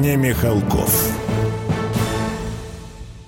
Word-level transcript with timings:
не 0.00 0.16
Михалков. 0.16 1.23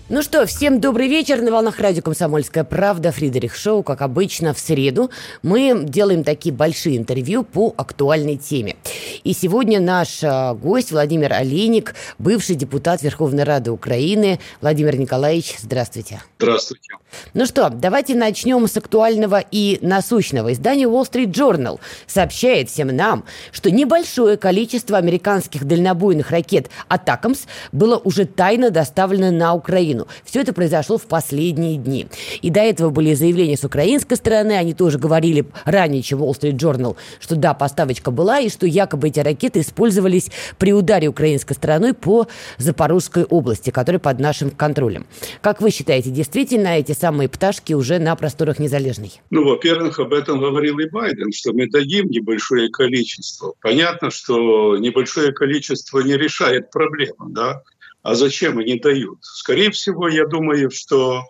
Ну 0.09 0.23
что, 0.23 0.47
всем 0.47 0.81
добрый 0.81 1.09
вечер. 1.09 1.43
На 1.43 1.51
волнах 1.51 1.81
радио 1.81 2.01
«Комсомольская 2.01 2.63
правда». 2.63 3.11
Фридерих 3.11 3.57
Шоу, 3.57 3.83
как 3.83 4.03
обычно, 4.03 4.55
в 4.55 4.59
среду. 4.61 5.11
Мы 5.43 5.83
делаем 5.83 6.23
такие 6.23 6.55
большие 6.55 6.97
интервью 6.97 7.43
по 7.43 7.75
актуальной 7.77 8.37
теме. 8.37 8.77
И 9.25 9.33
сегодня 9.33 9.81
наш 9.81 10.21
а, 10.23 10.55
гость 10.55 10.93
Владимир 10.93 11.33
Олейник, 11.33 11.97
бывший 12.21 12.55
депутат 12.55 13.03
Верховной 13.03 13.43
Рады 13.43 13.73
Украины. 13.73 14.39
Владимир 14.61 14.97
Николаевич, 14.97 15.57
здравствуйте. 15.59 16.23
Здравствуйте. 16.39 16.93
Ну 17.35 17.47
что, 17.47 17.69
давайте 17.71 18.15
начнем 18.15 18.67
с 18.69 18.77
актуального 18.77 19.43
и 19.51 19.79
насущного. 19.83 20.53
Издание 20.53 20.87
Wall 20.87 21.11
Street 21.11 21.33
Journal 21.33 21.81
сообщает 22.07 22.71
всем 22.71 22.95
нам, 22.95 23.25
что 23.51 23.71
небольшое 23.71 24.37
количество 24.37 24.99
американских 24.99 25.65
дальнобойных 25.65 26.31
ракет 26.31 26.71
«Атакамс» 26.89 27.47
было 27.73 27.97
уже 27.97 28.25
тайно 28.27 28.71
доставлено 28.71 29.31
на 29.31 29.55
Украину. 29.55 29.96
Все 30.25 30.41
это 30.41 30.53
произошло 30.53 30.99
в 30.99 31.07
последние 31.07 31.77
дни. 31.79 32.07
И 32.43 32.51
до 32.51 32.61
этого 32.61 32.91
были 32.91 33.15
заявления 33.15 33.57
с 33.57 33.65
украинской 33.65 34.17
стороны, 34.17 34.53
они 34.53 34.75
тоже 34.75 34.99
говорили 34.99 35.47
ранее, 35.65 36.03
чем 36.03 36.23
Wall 36.23 36.33
Street 36.33 36.57
Journal, 36.57 36.97
что 37.21 37.37
да, 37.37 37.55
поставочка 37.55 38.11
была, 38.11 38.41
и 38.41 38.49
что 38.49 38.67
якобы 38.67 39.09
эти 39.09 39.21
ракеты 39.21 39.61
использовались 39.61 40.31
при 40.59 40.73
ударе 40.73 41.09
украинской 41.09 41.55
стороной 41.55 41.95
по 41.95 42.27
Запорожской 42.59 43.25
области, 43.25 43.71
которая 43.71 44.01
под 44.01 44.21
нашим 44.21 44.51
контролем. 44.51 45.07
Как 45.41 45.61
вы 45.61 45.71
считаете, 45.71 46.11
действительно 46.11 46.69
эти 46.69 46.93
самые 46.93 47.29
пташки 47.29 47.73
уже 47.73 47.99
на 47.99 48.15
просторах 48.17 48.59
Незалежной? 48.59 49.13
Ну, 49.31 49.45
во-первых, 49.45 49.99
об 49.99 50.13
этом 50.13 50.41
говорил 50.41 50.79
и 50.79 50.89
Байден, 50.89 51.33
что 51.33 51.53
мы 51.53 51.69
дадим 51.69 52.09
небольшое 52.09 52.69
количество. 52.71 53.55
Понятно, 53.61 54.11
что 54.11 54.77
небольшое 54.77 55.33
количество 55.33 56.01
не 56.01 56.17
решает 56.17 56.71
проблему, 56.71 57.31
да? 57.31 57.63
А 58.07 58.15
зачем 58.15 58.61
они 58.61 58.79
дают? 58.79 59.19
Скорее 59.23 59.73
всего, 59.73 60.09
я 60.09 60.29
думаю, 60.29 60.71
что 60.71 61.25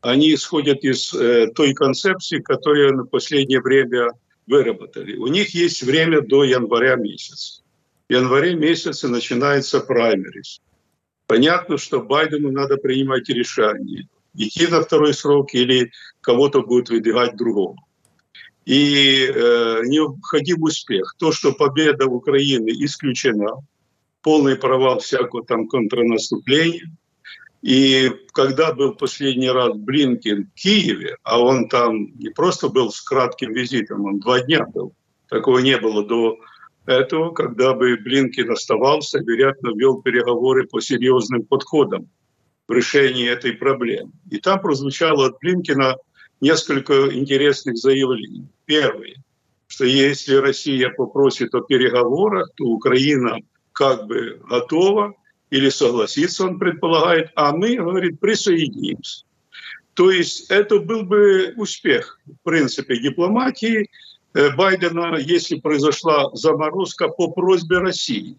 они 0.00 0.32
исходят 0.32 0.82
из 0.82 1.12
э, 1.12 1.48
той 1.54 1.74
концепции, 1.74 2.38
которую 2.38 2.96
на 2.96 3.04
последнее 3.04 3.60
время 3.60 4.08
выработали. 4.46 5.16
У 5.16 5.26
них 5.26 5.50
есть 5.50 5.82
время 5.82 6.22
до 6.22 6.44
января 6.44 6.96
месяца. 6.96 7.60
В 8.08 8.12
январе 8.14 8.54
месяце 8.54 9.06
начинается 9.06 9.80
праймерис. 9.80 10.62
Понятно, 11.26 11.76
что 11.76 12.00
Байдену 12.00 12.50
надо 12.52 12.78
принимать 12.78 13.28
решение 13.28 14.08
идти 14.34 14.66
на 14.66 14.80
второй 14.80 15.12
срок 15.12 15.52
или 15.52 15.90
кого-то 16.22 16.62
будет 16.62 16.88
выдвигать 16.88 17.36
другого. 17.36 17.76
И 18.64 19.26
э, 19.26 19.80
необходим 19.84 20.62
успех. 20.62 21.16
То, 21.18 21.32
что 21.32 21.52
победа 21.52 22.06
Украины 22.06 22.70
исключена, 22.70 23.58
полный 24.24 24.56
провал 24.56 24.98
всякого 24.98 25.44
там 25.44 25.68
контрнаступления. 25.68 26.90
И 27.62 28.10
когда 28.32 28.72
был 28.72 28.94
последний 28.94 29.50
раз 29.50 29.76
Блинкин 29.76 30.46
в 30.46 30.54
Киеве, 30.54 31.16
а 31.22 31.40
он 31.40 31.68
там 31.68 32.16
не 32.18 32.30
просто 32.30 32.68
был 32.68 32.90
с 32.90 33.00
кратким 33.00 33.52
визитом, 33.52 34.04
он 34.04 34.18
два 34.18 34.40
дня 34.40 34.66
был, 34.66 34.94
такого 35.28 35.58
не 35.58 35.78
было 35.78 36.04
до 36.04 36.38
этого, 36.86 37.32
когда 37.32 37.74
бы 37.74 37.96
Блинкин 37.96 38.50
оставался, 38.50 39.20
вероятно, 39.20 39.72
вел 39.74 40.02
переговоры 40.02 40.66
по 40.66 40.80
серьезным 40.80 41.44
подходам 41.44 42.08
в 42.66 42.72
решении 42.72 43.28
этой 43.28 43.52
проблемы. 43.52 44.12
И 44.30 44.38
там 44.38 44.60
прозвучало 44.60 45.26
от 45.26 45.38
Блинкина 45.40 45.96
несколько 46.40 47.14
интересных 47.14 47.76
заявлений. 47.76 48.46
Первое, 48.66 49.16
что 49.66 49.84
если 49.84 50.34
Россия 50.34 50.90
попросит 50.90 51.54
о 51.54 51.62
переговорах, 51.62 52.50
то 52.56 52.64
Украина 52.64 53.38
как 53.74 54.06
бы 54.06 54.40
готова 54.48 55.14
или 55.50 55.68
согласится, 55.68 56.46
он 56.46 56.58
предполагает, 56.58 57.30
а 57.36 57.54
мы, 57.54 57.76
говорит, 57.76 58.18
присоединимся. 58.18 59.24
То 59.92 60.10
есть 60.10 60.50
это 60.50 60.80
был 60.80 61.02
бы 61.02 61.52
успех, 61.56 62.18
в 62.26 62.42
принципе, 62.42 62.98
дипломатии 62.98 63.90
э, 64.32 64.56
Байдена, 64.56 65.18
если 65.18 65.60
произошла 65.60 66.30
заморозка 66.34 67.08
по 67.08 67.30
просьбе 67.30 67.78
России. 67.78 68.36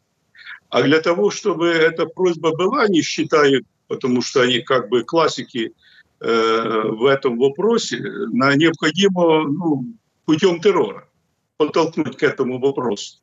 А 0.69 0.81
для 0.81 0.99
того, 0.99 1.29
чтобы 1.29 1.67
эта 1.67 2.07
просьба 2.07 2.51
была, 2.51 2.83
они 2.83 3.03
считают 3.03 3.65
потому 3.87 4.21
что 4.21 4.41
они 4.41 4.59
как 4.59 4.89
бы 4.89 5.03
классики 5.03 5.73
э, 6.19 6.81
в 6.89 7.05
этом 7.05 7.37
вопросе, 7.37 7.97
необходимо 7.97 9.43
ну, 9.43 9.85
путем 10.25 10.59
террора 10.59 11.07
подтолкнуть 11.57 12.17
к 12.17 12.23
этому 12.23 12.59
вопросу. 12.59 13.19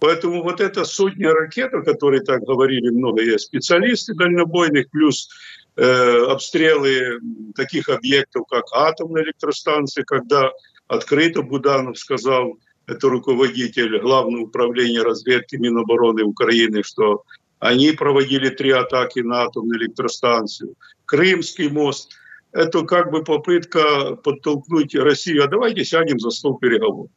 Поэтому 0.00 0.42
вот 0.42 0.60
эта 0.60 0.84
сотня 0.84 1.32
ракет, 1.32 1.74
о 1.74 1.82
которой 1.82 2.20
так 2.20 2.40
говорили 2.40 2.88
много 2.88 3.22
есть 3.22 3.46
специалисты 3.46 4.14
дальнобойных, 4.14 4.90
плюс 4.90 5.28
э, 5.76 6.24
обстрелы 6.26 7.20
таких 7.54 7.88
объектов, 7.90 8.44
как 8.48 8.64
атомные 8.72 9.24
электростанции, 9.24 10.02
когда 10.02 10.50
открыто 10.88 11.42
Буданов 11.42 11.98
сказал, 11.98 12.58
это 12.86 13.08
руководитель 13.08 14.00
Главного 14.00 14.44
управления 14.44 15.02
разведки 15.02 15.56
Минобороны 15.56 16.24
Украины, 16.24 16.82
что 16.82 17.24
они 17.58 17.92
проводили 17.92 18.48
три 18.48 18.70
атаки 18.70 19.20
на 19.20 19.42
атомную 19.42 19.78
электростанцию. 19.80 20.74
Крымский 21.04 21.68
мост. 21.68 22.10
Это 22.52 22.82
как 22.84 23.12
бы 23.12 23.22
попытка 23.22 24.16
подтолкнуть 24.16 24.94
Россию. 24.94 25.44
А 25.44 25.46
давайте 25.46 25.84
сядем 25.84 26.18
за 26.18 26.30
стол 26.30 26.58
переговоров. 26.58 27.10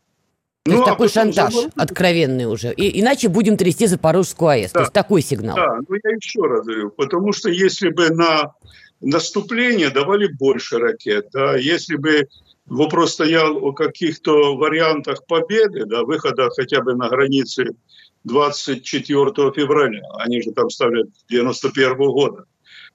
То 0.65 0.71
ну, 0.71 0.77
есть 0.77 0.87
а 0.87 0.91
такой 0.91 1.09
шантаж 1.09 1.53
уже... 1.53 1.69
откровенный 1.75 2.45
уже. 2.45 2.73
И, 2.73 3.01
иначе 3.01 3.27
будем 3.27 3.57
трясти 3.57 3.85
Запорожскую 3.85 4.49
АЭС. 4.49 4.71
Да. 4.71 4.79
То 4.79 4.79
есть 4.83 4.93
такой 4.93 5.21
сигнал. 5.21 5.57
Да, 5.57 5.79
ну 5.87 5.95
я 6.01 6.11
еще 6.11 6.39
раз 6.43 6.65
говорю. 6.65 6.89
Потому 6.91 7.33
что 7.33 7.49
если 7.49 7.89
бы 7.89 8.09
на 8.11 8.53
наступление 9.01 9.89
давали 9.89 10.27
больше 10.27 10.77
ракет, 10.77 11.27
да, 11.33 11.57
если 11.57 11.97
бы 11.97 12.29
вопрос 12.65 13.11
стоял 13.11 13.57
о 13.57 13.73
каких-то 13.73 14.55
вариантах 14.55 15.25
победы, 15.25 15.83
да, 15.85 16.03
выхода 16.03 16.49
хотя 16.55 16.81
бы 16.81 16.95
на 16.95 17.09
границы 17.09 17.65
24 18.23 19.05
февраля, 19.51 20.01
они 20.19 20.41
же 20.41 20.51
там 20.51 20.69
ставят 20.69 21.09
91 21.29 21.97
года, 21.97 22.45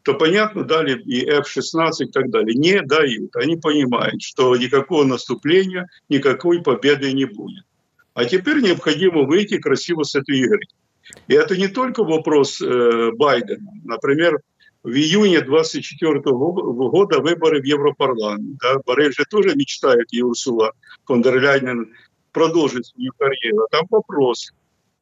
то, 0.08 0.14
понятно, 0.14 0.64
дали 0.64 0.98
и 1.02 1.22
F-16 1.26 1.90
и 2.00 2.06
так 2.06 2.30
далее. 2.30 2.54
Не 2.54 2.80
дают. 2.80 3.36
Они 3.36 3.58
понимают, 3.58 4.22
что 4.22 4.56
никакого 4.56 5.04
наступления, 5.04 5.86
никакой 6.08 6.62
победы 6.62 7.12
не 7.12 7.26
будет. 7.26 7.66
А 8.14 8.24
теперь 8.24 8.62
необходимо 8.62 9.24
выйти 9.24 9.58
красиво 9.58 10.04
с 10.04 10.14
этой 10.14 10.38
игры. 10.38 10.62
И 11.26 11.34
это 11.34 11.58
не 11.58 11.68
только 11.68 12.04
вопрос 12.04 12.58
э, 12.62 13.10
Байдена. 13.18 13.70
Например, 13.84 14.38
в 14.82 14.92
июне 14.92 15.42
24 15.42 16.20
года 16.20 17.20
выборы 17.20 17.60
в 17.60 17.64
Европарламент. 17.66 18.56
Да, 18.62 18.78
Борель 18.86 19.12
же 19.12 19.26
тоже 19.28 19.54
мечтает, 19.56 20.06
и 20.10 20.22
Урсула 20.22 20.72
фон 21.04 21.20
дер 21.20 21.38
продолжить 22.32 22.86
свою 22.86 23.12
карьеру. 23.18 23.68
Там 23.70 23.84
вопрос, 23.90 24.52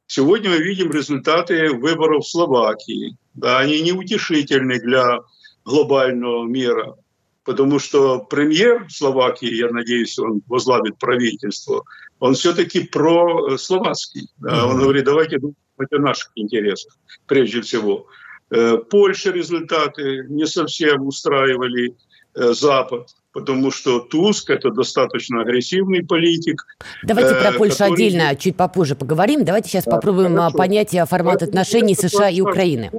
Сегодня 0.06 0.50
мы 0.50 0.59
видим 0.59 0.91
результаты 0.93 1.70
выборов 1.73 2.25
в 2.25 2.31
Словакии. 2.31 3.17
Да, 3.35 3.58
они 3.58 3.81
неутешительны 3.82 4.79
для 4.79 5.20
глобального 5.64 6.47
мира, 6.47 6.97
потому 7.44 7.79
что 7.79 8.20
премьер 8.20 8.87
Словакии, 8.88 9.53
я 9.53 9.69
надеюсь, 9.70 10.19
он 10.19 10.43
возглавит 10.47 10.99
правительство, 10.99 11.82
он 12.19 12.35
все-таки 12.35 12.85
про 12.85 13.58
словацкий. 13.58 14.29
Да, 14.38 14.67
он 14.67 14.79
говорит, 14.79 15.05
давайте 15.05 15.38
думать 15.38 15.93
о 15.93 15.99
наших 15.99 16.31
интересах 16.37 16.97
прежде 17.26 17.61
всего. 17.61 18.06
Э, 18.50 18.79
Польша 18.79 19.32
результаты 19.32 20.25
не 20.29 20.47
совсем 20.47 21.06
устраивали 21.06 21.97
э, 22.35 22.53
Запад 22.53 23.11
потому 23.37 23.71
что 23.71 24.00
Туск– 24.00 24.49
это 24.56 24.71
достаточно 24.71 25.43
агрессивный 25.43 26.03
политик. 26.03 26.65
Давайте 27.03 27.35
про 27.35 27.50
э, 27.50 27.59
Польшу 27.59 27.77
который... 27.77 27.93
отдельно 27.93 28.35
чуть 28.35 28.56
попозже 28.56 28.94
поговорим. 28.94 29.44
Давайте 29.44 29.69
сейчас 29.69 29.85
да, 29.85 29.91
попробуем 29.91 30.37
а, 30.37 30.44
хорошо. 30.44 30.56
понять 30.56 30.97
формат 31.06 31.43
отношений 31.43 31.94
США 31.94 32.31
и 32.31 32.41
Украины. 32.41 32.91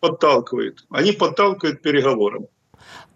Подталкивает. 0.00 0.86
Они 0.88 1.12
подталкивают 1.12 1.82
переговорам. 1.82 2.46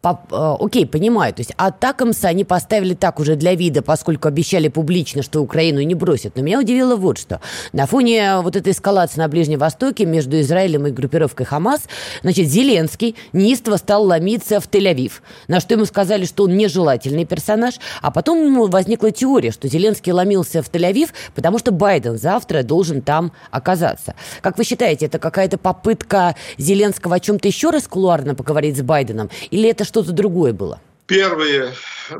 По, 0.04 0.20
э, 0.30 0.56
окей, 0.62 0.84
понимаю, 0.84 1.32
то 1.32 1.40
есть 1.40 1.54
Атакамса 1.56 2.28
они 2.28 2.44
поставили 2.44 2.92
так 2.92 3.20
уже 3.20 3.36
для 3.36 3.54
вида, 3.54 3.80
поскольку 3.80 4.28
обещали 4.28 4.68
публично, 4.68 5.22
что 5.22 5.40
Украину 5.40 5.80
не 5.80 5.94
бросят. 5.94 6.36
Но 6.36 6.42
меня 6.42 6.60
удивило 6.60 6.94
вот 6.94 7.16
что. 7.16 7.40
На 7.72 7.86
фоне 7.86 8.40
вот 8.42 8.54
этой 8.54 8.74
эскалации 8.74 9.18
на 9.18 9.28
Ближнем 9.28 9.58
Востоке 9.58 10.04
между 10.04 10.38
Израилем 10.38 10.86
и 10.86 10.90
группировкой 10.90 11.46
Хамас, 11.46 11.84
значит, 12.20 12.48
Зеленский 12.48 13.16
неистово 13.32 13.78
стал 13.78 14.04
ломиться 14.04 14.60
в 14.60 14.68
Тель-Авив, 14.68 15.22
на 15.48 15.58
что 15.58 15.72
ему 15.72 15.86
сказали, 15.86 16.26
что 16.26 16.44
он 16.44 16.54
нежелательный 16.54 17.24
персонаж, 17.24 17.76
а 18.02 18.10
потом 18.10 18.68
возникла 18.68 19.10
теория, 19.10 19.52
что 19.52 19.68
Зеленский 19.68 20.12
ломился 20.12 20.62
в 20.62 20.68
Тель-Авив, 20.70 21.12
потому 21.34 21.58
что 21.58 21.72
Байден 21.72 22.18
завтра 22.18 22.62
должен 22.62 23.00
там 23.00 23.32
оказаться. 23.50 24.16
Как 24.42 24.58
вы 24.58 24.64
считаете, 24.64 25.06
это 25.06 25.18
какая-то 25.18 25.56
попытка 25.56 26.36
Зеленского 26.58 27.14
о 27.14 27.20
чем-то 27.20 27.48
еще 27.48 27.70
раз 27.70 27.88
кулуарно 27.88 28.34
поговорить 28.34 28.76
с 28.76 28.82
Байденом, 28.82 29.30
или 29.50 29.66
это 29.70 29.84
что-то 29.94 30.10
другое 30.10 30.52
было? 30.52 30.80
Первое, 31.06 31.72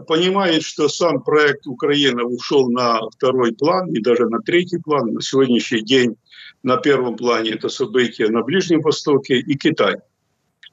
понимает, 0.07 0.63
что 0.63 0.89
сам 0.89 1.21
проект 1.23 1.67
Украины 1.67 2.23
ушел 2.23 2.71
на 2.71 3.01
второй 3.11 3.53
план 3.53 3.89
и 3.93 4.01
даже 4.01 4.29
на 4.29 4.39
третий 4.39 4.79
план. 4.79 5.13
На 5.13 5.21
сегодняшний 5.21 5.83
день 5.83 6.15
на 6.63 6.77
первом 6.77 7.17
плане 7.17 7.51
это 7.51 7.69
события 7.69 8.29
на 8.29 8.43
Ближнем 8.43 8.81
Востоке 8.81 9.41
и 9.41 9.59
Китай. 9.59 9.97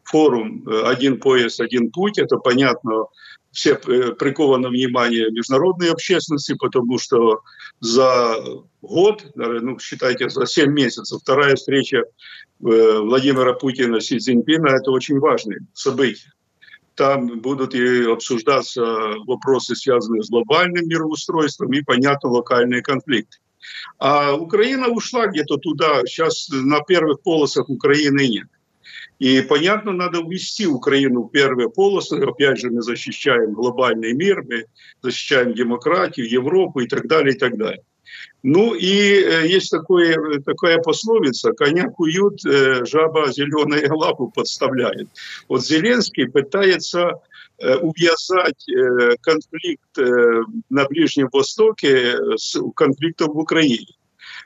Форум 0.03 0.63
«Один 0.86 1.19
пояс, 1.19 1.59
один 1.59 1.89
путь»– 1.89 2.18
это, 2.19 2.38
понятно, 2.38 3.06
все 3.51 3.71
э, 3.71 4.12
приковано 4.12 4.69
внимание 4.69 5.31
международной 5.31 5.92
общественности, 5.92 6.54
потому 6.54 7.00
что 7.00 7.42
за 7.80 8.36
год, 8.83 9.25
ну, 9.33 9.80
считайте, 9.80 10.30
за 10.30 10.45
7 10.45 10.71
месяцев, 10.71 11.19
вторая 11.21 11.56
встреча 11.56 11.97
э, 11.97 12.04
Владимира 12.59 13.54
Путина 13.54 14.00
с 14.00 14.06
Си 14.06 14.19
Цзиньпина– 14.19 14.68
это 14.81 14.92
очень 14.92 15.18
важное 15.18 15.65
событие. 15.74 16.31
Там 17.01 17.39
будут 17.39 17.74
и 17.74 18.03
обсуждаться 18.03 18.83
вопросы, 19.25 19.75
связанные 19.75 20.21
с 20.21 20.30
глобальным 20.30 20.88
мироустройством 20.88 21.74
и, 21.74 21.81
понятно, 21.81 22.30
локальные 22.30 22.83
конфликты. 22.83 23.39
А 23.98 24.36
Украина 24.36 24.88
ушла 24.88 25.25
где-то 25.25 25.57
туда, 25.57 26.06
сейчас 26.06 26.48
на 26.51 26.81
первых 26.81 27.24
полосах 27.24 27.69
Украины 27.69 28.27
нет. 28.27 28.48
И, 29.18 29.42
понятно, 29.42 29.94
надо 29.94 30.19
ввести 30.19 30.68
Украину 30.68 31.24
в 31.24 31.31
первые 31.31 31.71
полосы. 31.71 32.19
Опять 32.19 32.59
же, 32.59 32.69
мы 32.69 32.83
защищаем 32.83 33.54
глобальный 33.54 34.13
мир, 34.13 34.44
мы 34.47 34.65
защищаем 35.01 35.56
демократию, 35.56 36.30
Европу 36.30 36.81
и 36.81 36.88
так 36.88 37.07
далее, 37.07 37.33
и 37.33 37.38
так 37.39 37.57
далее. 37.57 37.81
Ну 38.44 38.74
и 38.74 39.22
э, 39.22 39.48
есть 39.48 39.69
такое, 39.69 40.40
такая 40.42 40.80
пословица, 40.80 41.52
коня 41.54 41.90
куют, 41.90 42.44
э, 42.46 42.86
жаба 42.86 43.31
зеленые 43.31 43.92
лапу 43.92 44.31
подставляет. 44.34 45.10
Вот 45.48 45.63
Зеленский 45.63 46.28
пытается 46.28 47.22
э, 47.60 47.75
увязать 47.78 48.66
конфликт 49.22 49.98
на 50.69 50.86
Ближнем 50.86 51.30
Востоке 51.31 52.16
с 52.36 52.58
конфликтом 52.75 53.34
в 53.34 53.38
Украине. 53.38 53.88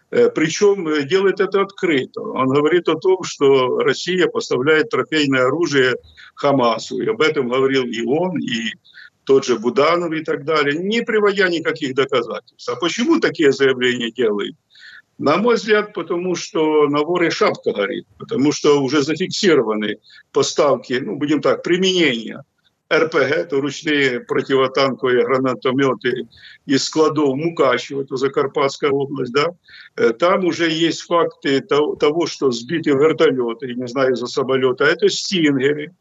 Причем 0.10 1.08
делает 1.08 1.40
это 1.40 1.62
открыто. 1.62 2.22
Он 2.22 2.48
говорит 2.48 2.88
о 2.88 2.96
том, 2.96 3.24
что 3.24 3.80
Россия 3.80 4.28
поставляет 4.28 4.90
трофейное 4.90 5.46
оружие 5.46 5.96
Хамасу. 6.36 7.02
И 7.02 7.08
об 7.08 7.22
этом 7.22 7.50
говорил 7.50 7.84
и 7.84 8.02
он, 8.04 8.38
и 8.40 8.72
тот 9.26 9.46
же 9.46 9.60
Буданов 9.60 10.14
и 10.14 10.24
так 10.24 10.46
далее, 10.46 10.78
не 10.78 11.02
приводя 11.02 11.50
никаких 11.50 11.96
доказательств. 11.96 12.70
А 12.70 12.76
почему 12.76 13.20
такие 13.20 13.52
заявления 13.52 14.12
делают? 14.12 14.56
На 15.18 15.38
мой 15.38 15.56
взгляд, 15.56 15.94
потому 15.94 16.36
что 16.36 16.88
на 16.88 17.00
воре 17.04 17.32
шапка 17.32 17.72
горит, 17.72 18.06
потому 18.18 18.52
что 18.52 18.82
уже 18.82 19.02
зафиксированы 19.02 19.98
поставки, 20.34 20.94
ну, 20.94 21.16
будем 21.16 21.42
так, 21.42 21.64
применения 21.64 22.44
РПГ, 22.94 23.16
это 23.16 23.62
ручные 23.62 24.20
противотанковые 24.20 25.24
гранатометы 25.26 26.28
из 26.66 26.84
складов 26.84 27.36
Мукачева, 27.36 28.04
это 28.04 28.18
Закарпатская 28.18 28.92
область, 28.92 29.34
да, 29.34 29.48
э, 29.96 30.12
там 30.12 30.46
уже 30.46 30.70
есть 30.70 31.02
факты 31.02 31.62
того, 31.62 32.28
что 32.28 32.52
сбиты 32.52 32.92
вертолеты, 32.92 33.74
не 33.74 33.88
знаю, 33.88 34.14
из-за 34.14 34.28
самолета, 34.28 34.86
а 34.86 34.90
это 34.90 35.10
стингеры, 35.10 35.96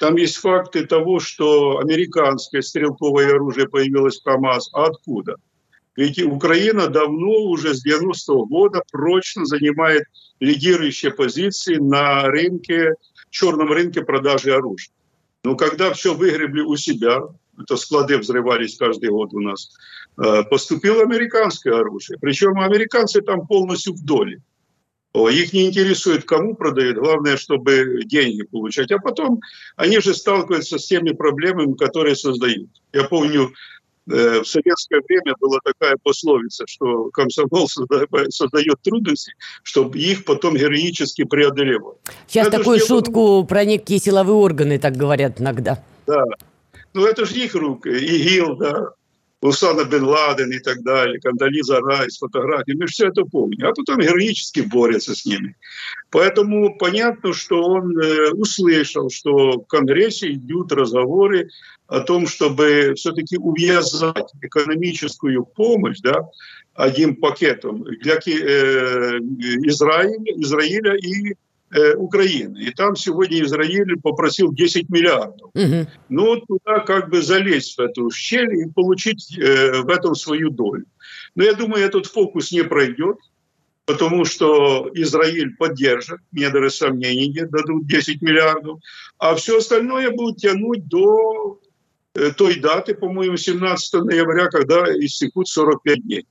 там 0.00 0.16
есть 0.16 0.36
факты 0.36 0.86
того, 0.86 1.20
что 1.20 1.78
американское 1.78 2.62
стрелковое 2.62 3.34
оружие 3.34 3.68
появилось 3.68 4.18
в 4.18 4.24
КАМАЗ. 4.24 4.70
А 4.72 4.86
откуда? 4.86 5.36
Ведь 5.94 6.22
Украина 6.22 6.88
давно, 6.88 7.44
уже 7.44 7.74
с 7.74 7.86
90-го 7.86 8.46
года, 8.46 8.82
прочно 8.90 9.44
занимает 9.44 10.04
лидирующие 10.40 11.12
позиции 11.12 11.76
на 11.76 12.22
рынке, 12.22 12.94
черном 13.28 13.70
рынке 13.70 14.00
продажи 14.00 14.54
оружия. 14.54 14.94
Но 15.44 15.54
когда 15.54 15.92
все 15.92 16.14
выгребли 16.14 16.62
у 16.62 16.76
себя, 16.76 17.20
это 17.58 17.76
склады 17.76 18.16
взрывались 18.16 18.78
каждый 18.78 19.10
год 19.10 19.34
у 19.34 19.40
нас, 19.40 19.70
э, 20.16 20.44
поступило 20.44 21.02
американское 21.02 21.74
оружие. 21.74 22.16
Причем 22.22 22.58
американцы 22.58 23.20
там 23.20 23.46
полностью 23.46 23.92
в 23.92 24.02
доле. 24.02 24.40
Их 25.12 25.52
не 25.52 25.66
интересует, 25.66 26.24
кому 26.24 26.54
продают, 26.54 26.98
главное, 26.98 27.36
чтобы 27.36 28.04
деньги 28.04 28.42
получать. 28.42 28.92
А 28.92 28.98
потом 28.98 29.40
они 29.76 29.98
же 29.98 30.14
сталкиваются 30.14 30.78
с 30.78 30.86
теми 30.86 31.10
проблемами, 31.10 31.74
которые 31.74 32.14
создают. 32.14 32.68
Я 32.92 33.04
помню, 33.04 33.52
э, 34.08 34.40
в 34.40 34.44
советское 34.44 35.00
время 35.08 35.34
была 35.40 35.58
такая 35.64 35.96
пословица, 36.00 36.64
что 36.68 37.10
комсомол 37.10 37.68
создает 38.28 38.82
трудности, 38.82 39.32
чтобы 39.64 39.98
их 39.98 40.24
потом 40.24 40.54
героически 40.56 41.24
преодолевать. 41.24 41.96
Сейчас 42.28 42.46
это 42.46 42.58
такую 42.58 42.78
шутку 42.78 43.44
про 43.44 43.64
некие 43.64 43.98
силовые 43.98 44.36
органы 44.36 44.78
так 44.78 44.96
говорят 44.96 45.40
иногда. 45.40 45.82
Да. 46.06 46.22
Ну, 46.92 47.04
это 47.04 47.24
же 47.24 47.34
их 47.34 47.54
рук. 47.56 47.86
ИГИЛ, 47.86 48.56
да, 48.56 48.90
Усана 49.42 49.84
Бен 49.84 50.04
Ладен 50.04 50.52
и 50.52 50.58
так 50.58 50.82
далее, 50.82 51.18
Кандализа 51.20 51.80
Райс, 51.80 52.18
фотографии, 52.18 52.72
мы 52.72 52.86
все 52.86 53.08
это 53.08 53.24
помним. 53.24 53.66
А 53.66 53.72
потом 53.72 54.00
героически 54.00 54.60
борется 54.60 55.14
с 55.14 55.24
ними. 55.24 55.56
Поэтому 56.10 56.76
понятно, 56.76 57.32
что 57.32 57.62
он 57.62 57.98
э, 57.98 58.30
услышал, 58.32 59.08
что 59.08 59.60
в 59.60 59.66
Конгрессе 59.66 60.32
идут 60.34 60.72
разговоры 60.72 61.48
о 61.86 62.00
том, 62.00 62.26
чтобы 62.26 62.92
все-таки 62.96 63.38
увязать 63.38 64.30
экономическую 64.42 65.44
помощь 65.44 66.00
да, 66.00 66.28
одним 66.74 67.16
пакетом 67.16 67.82
для 67.84 68.16
э, 68.16 69.18
Израиля, 69.68 70.32
Израиля 70.36 70.96
и 70.96 71.34
Украины. 71.94 72.58
И 72.58 72.70
там 72.72 72.96
сегодня 72.96 73.42
Израиль 73.42 73.96
попросил 74.00 74.52
10 74.52 74.88
миллиардов. 74.90 75.50
Угу. 75.54 75.86
Ну, 76.08 76.36
туда 76.40 76.80
как 76.80 77.10
бы 77.10 77.22
залезть 77.22 77.78
в 77.78 77.80
эту 77.80 78.10
щель 78.10 78.54
и 78.54 78.70
получить 78.70 79.36
э, 79.38 79.80
в 79.82 79.88
этом 79.88 80.14
свою 80.14 80.50
долю. 80.50 80.84
Но 81.34 81.44
я 81.44 81.54
думаю, 81.54 81.84
этот 81.84 82.06
фокус 82.06 82.50
не 82.50 82.64
пройдет, 82.64 83.18
потому 83.86 84.24
что 84.24 84.90
Израиль 84.94 85.56
поддержит, 85.56 86.20
мне 86.32 86.50
даже 86.50 86.70
сомнений 86.70 87.28
нет, 87.28 87.50
дадут 87.50 87.86
10 87.86 88.20
миллиардов, 88.22 88.80
а 89.18 89.34
все 89.34 89.58
остальное 89.58 90.10
будут 90.10 90.38
тянуть 90.38 90.88
до 90.88 91.60
э, 92.14 92.30
той 92.32 92.58
даты, 92.58 92.94
по-моему, 92.94 93.36
17 93.36 94.04
ноября, 94.04 94.48
когда 94.48 94.84
истекут 94.98 95.48
45 95.48 96.02
дней. 96.02 96.26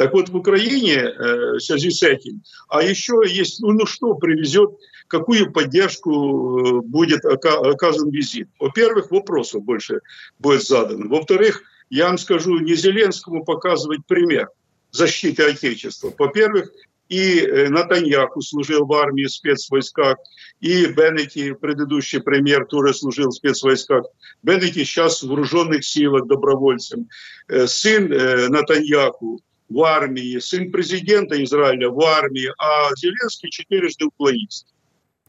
Так 0.00 0.14
вот, 0.14 0.30
в 0.30 0.36
Украине 0.36 0.94
э, 0.94 1.56
в 1.56 1.60
связи 1.60 1.90
с 1.90 2.02
этим, 2.02 2.42
а 2.68 2.82
еще 2.82 3.20
есть, 3.26 3.60
ну, 3.60 3.72
ну 3.72 3.84
что 3.84 4.14
привезет, 4.14 4.70
какую 5.08 5.52
поддержку 5.52 6.10
э, 6.10 6.80
будет 6.80 7.22
оказан 7.26 8.08
визит. 8.08 8.48
Во-первых, 8.58 9.10
вопросов 9.10 9.62
больше 9.62 10.00
будет 10.38 10.62
задано. 10.62 11.06
Во-вторых, 11.06 11.62
я 11.90 12.06
вам 12.06 12.16
скажу, 12.16 12.60
не 12.60 12.76
Зеленскому 12.76 13.44
показывать 13.44 14.06
пример 14.06 14.48
защиты 14.90 15.42
Отечества. 15.42 16.14
Во-первых, 16.18 16.72
и 17.10 17.40
э, 17.40 17.68
Натаньяху 17.68 18.40
служил 18.40 18.86
в 18.86 18.92
армии, 18.94 19.24
в 19.24 19.30
спецвойсках, 19.30 20.16
и 20.60 20.86
Беннети, 20.86 21.52
предыдущий 21.52 22.22
премьер, 22.22 22.64
тоже 22.64 22.94
служил 22.94 23.28
в 23.28 23.34
спецвойсках. 23.34 24.06
Беннети 24.42 24.82
сейчас 24.82 25.22
в 25.22 25.28
вооруженных 25.28 25.84
силах 25.84 26.26
добровольцем. 26.26 27.10
Э, 27.48 27.66
сын 27.66 28.08
Натаньяху 28.48 29.42
в 29.70 29.82
армии, 29.82 30.38
сын 30.38 30.70
президента 30.70 31.42
Израиля 31.44 31.88
в 31.90 32.00
армии, 32.00 32.52
а 32.58 32.94
Зеленский 32.96 33.50
четырежды 33.50 34.06
уклонист. 34.06 34.66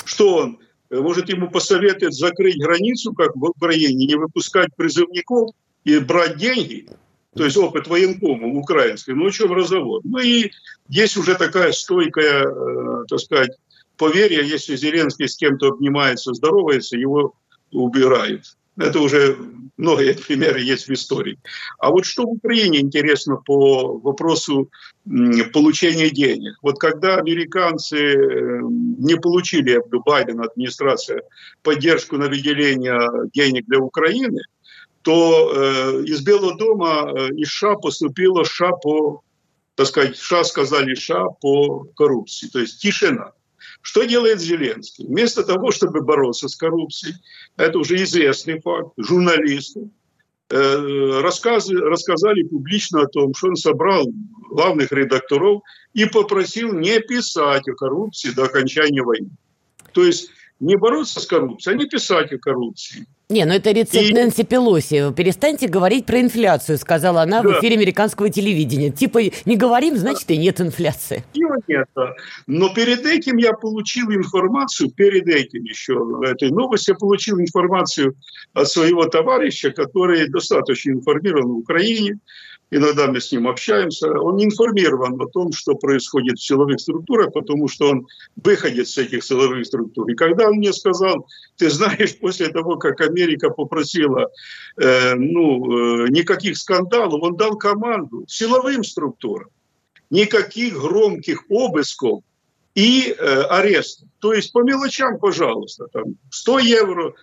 Что 0.04 0.36
он? 0.38 0.60
Может, 0.90 1.30
ему 1.30 1.50
посоветует 1.50 2.14
закрыть 2.14 2.58
границу, 2.58 3.14
как 3.14 3.36
в 3.36 3.44
Украине, 3.44 4.06
не 4.06 4.16
выпускать 4.16 4.76
призывников 4.76 5.52
и 5.86 6.00
брать 6.00 6.38
деньги? 6.38 6.88
То 7.34 7.46
есть 7.46 7.56
опыт 7.56 7.88
военкома 7.88 8.48
украинский. 8.48 9.14
Ну, 9.14 9.28
о 9.28 9.32
чем 9.32 9.54
разговор? 9.54 10.02
Ну 10.04 10.18
и 10.18 10.52
есть 10.90 11.16
уже 11.16 11.36
такая 11.36 11.72
стойкая, 11.72 12.44
э, 12.44 13.06
так 13.08 13.20
сказать, 13.20 13.52
поверье, 13.96 14.46
если 14.46 14.76
Зеленский 14.76 15.30
с 15.30 15.38
кем-то 15.38 15.68
обнимается, 15.68 16.34
здоровается, 16.34 16.98
его 16.98 17.36
убирают. 17.72 18.58
Это 18.82 19.00
уже 19.00 19.38
многие 19.78 20.14
примеры 20.28 20.62
есть 20.62 20.88
в 20.88 20.94
истории. 20.94 21.40
А 21.80 21.90
вот 21.90 22.06
что 22.06 22.24
в 22.24 22.32
Украине 22.32 22.80
интересно 22.80 23.38
по 23.38 23.98
вопросу 24.00 24.70
получения 25.54 26.10
денег. 26.10 26.58
Вот 26.62 26.80
когда 26.80 27.16
американцы 27.16 27.98
э, 27.98 28.60
не 28.62 29.16
получили, 29.16 29.82
Байден, 30.06 30.42
администрация, 30.42 31.24
поддержку 31.64 32.18
на 32.18 32.28
выделение 32.28 33.30
денег 33.34 33.66
для 33.68 33.80
Украины, 33.80 34.42
то 35.02 35.52
э, 35.54 36.04
из 36.04 36.22
Белого 36.22 36.56
дома, 36.58 37.12
э, 37.12 37.30
из 37.36 37.50
США 37.50 37.76
поступило 37.76 38.44
США 38.44 38.72
по, 38.74 39.24
так 39.76 39.88
сказать, 39.88 40.18
США 40.18 40.44
сказали 40.44 40.94
США 40.94 41.26
по 41.42 41.86
коррупции. 41.96 42.48
То 42.48 42.60
есть 42.60 42.80
тишина. 42.80 43.32
Что 43.82 44.04
делает 44.04 44.40
Зеленский? 44.40 45.06
Вместо 45.08 45.44
того, 45.44 45.72
чтобы 45.72 46.02
бороться 46.02 46.48
с 46.48 46.56
коррупцией, 46.56 47.16
это 47.58 47.80
уже 47.80 47.96
известный 48.04 48.60
факт, 48.62 48.94
журналисты 48.98 49.90
э, 50.50 51.20
рассказы, 51.22 51.76
рассказали 51.76 52.44
публично 52.44 53.02
о 53.02 53.08
том, 53.08 53.34
что 53.34 53.48
он 53.48 53.56
собрал 53.56 54.06
главных 54.50 54.92
редакторов 54.92 55.62
и 55.94 56.06
попросил 56.06 56.74
не 56.74 57.00
писать 57.00 57.68
о 57.68 57.74
коррупции 57.74 58.32
до 58.32 58.44
окончания 58.44 59.02
войны. 59.02 59.32
То 59.94 60.06
есть 60.06 60.30
не 60.62 60.78
бороться 60.78 61.20
с 61.20 61.26
коррупцией, 61.26 61.76
а 61.76 61.78
не 61.78 61.86
писать 61.88 62.32
о 62.32 62.38
коррупции. 62.38 63.06
Не, 63.30 63.46
ну 63.46 63.54
это 63.54 63.72
рецепт 63.72 64.10
и... 64.10 64.14
Нэнси 64.14 64.44
Пелоси. 64.44 65.14
Перестаньте 65.14 65.68
говорить 65.68 66.06
про 66.06 66.20
инфляцию, 66.20 66.78
сказала 66.78 67.22
она 67.22 67.42
да. 67.42 67.50
в 67.50 67.60
эфире 67.60 67.78
американского 67.78 68.30
телевидения. 68.30 68.92
Типа, 68.92 69.20
не 69.46 69.56
говорим, 69.56 69.98
значит 69.98 70.30
и 70.30 70.38
нет 70.38 70.60
инфляции. 70.60 71.24
Его 71.34 71.56
нет. 71.68 71.88
Но 72.46 72.74
перед 72.74 73.06
этим 73.06 73.38
я 73.38 73.54
получил 73.54 74.12
информацию, 74.12 74.92
перед 74.92 75.28
этим 75.28 75.64
еще 75.64 75.94
этой 76.24 76.52
новости 76.52 76.92
я 76.92 76.96
получил 76.96 77.40
информацию 77.40 78.16
от 78.54 78.68
своего 78.68 79.06
товарища, 79.06 79.72
который 79.72 80.28
достаточно 80.28 80.92
информирован 80.92 81.48
в 81.48 81.58
Украине, 81.60 82.20
иногда 82.72 83.08
мы 83.08 83.20
с 83.20 83.32
ним 83.32 83.48
общаемся, 83.48 84.10
он 84.10 84.38
не 84.38 84.46
информирован 84.46 85.22
о 85.22 85.28
том, 85.28 85.52
что 85.52 85.76
происходит 85.76 86.40
в 86.40 86.46
силовых 86.46 86.80
структурах, 86.80 87.34
потому 87.34 87.68
что 87.68 87.90
он 87.90 88.08
выходит 88.38 88.88
с 88.88 88.98
этих 88.98 89.24
силовых 89.24 89.66
структур. 89.66 90.10
И 90.10 90.16
когда 90.16 90.48
он 90.48 90.56
мне 90.56 90.74
сказал, 90.74 91.28
ты 91.58 91.70
знаешь, 91.70 92.18
после 92.18 92.48
того, 92.48 92.78
как 92.78 93.02
Америка 93.02 93.50
попросила 93.50 94.30
э, 94.82 95.14
ну, 95.16 96.06
э, 96.06 96.10
никаких 96.10 96.58
скандалов, 96.58 97.22
он 97.22 97.36
дал 97.36 97.58
команду 97.58 98.24
силовым 98.28 98.84
структурам, 98.84 99.50
никаких 100.10 100.80
громких 100.80 101.44
обысков 101.50 102.24
и 102.74 103.14
э, 103.18 103.42
арестов. 103.50 104.08
То 104.20 104.34
есть 104.34 104.54
по 104.54 104.64
мелочам, 104.64 105.20
пожалуйста, 105.20 105.88
там 105.92 106.16
100 106.30 106.60
евро, 106.60 107.14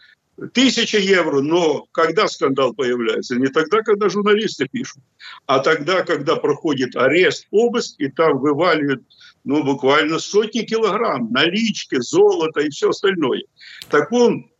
тысяча 0.52 0.98
евро, 0.98 1.40
но 1.40 1.86
когда 1.92 2.28
скандал 2.28 2.74
появляется? 2.74 3.36
Не 3.36 3.48
тогда, 3.48 3.82
когда 3.82 4.08
журналисты 4.08 4.68
пишут, 4.70 5.02
а 5.46 5.58
тогда, 5.58 6.02
когда 6.02 6.36
проходит 6.36 6.96
арест, 6.96 7.46
обыск, 7.50 7.96
и 7.98 8.08
там 8.08 8.38
вываливают 8.38 9.02
ну, 9.44 9.64
буквально 9.64 10.18
сотни 10.18 10.62
килограмм 10.62 11.32
налички, 11.32 12.00
золота 12.00 12.60
и 12.60 12.70
все 12.70 12.90
остальное. 12.90 13.42
Так 13.90 14.12
он 14.12 14.50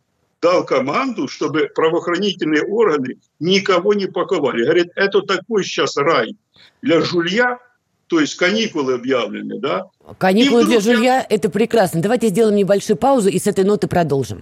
дал 0.41 0.65
команду, 0.65 1.27
чтобы 1.27 1.69
правоохранительные 1.73 2.63
органы 2.63 3.17
никого 3.39 3.93
не 3.93 4.07
паковали. 4.07 4.63
Говорит, 4.63 4.91
это 4.95 5.21
такой 5.21 5.63
сейчас 5.63 5.97
рай 5.97 6.35
для 6.81 7.01
жулья, 7.01 7.59
то 8.07 8.19
есть 8.19 8.35
каникулы 8.35 8.95
объявлены, 8.95 9.59
да? 9.59 9.85
Каникулы 10.17 10.65
для 10.65 10.79
жулья– 10.79 11.25
это 11.29 11.49
прекрасно. 11.49 12.01
Давайте 12.01 12.29
сделаем 12.29 12.55
небольшую 12.55 12.97
паузу 12.97 13.29
и 13.29 13.37
с 13.37 13.47
этой 13.47 13.65
ноты 13.65 13.87
продолжим. 13.87 14.41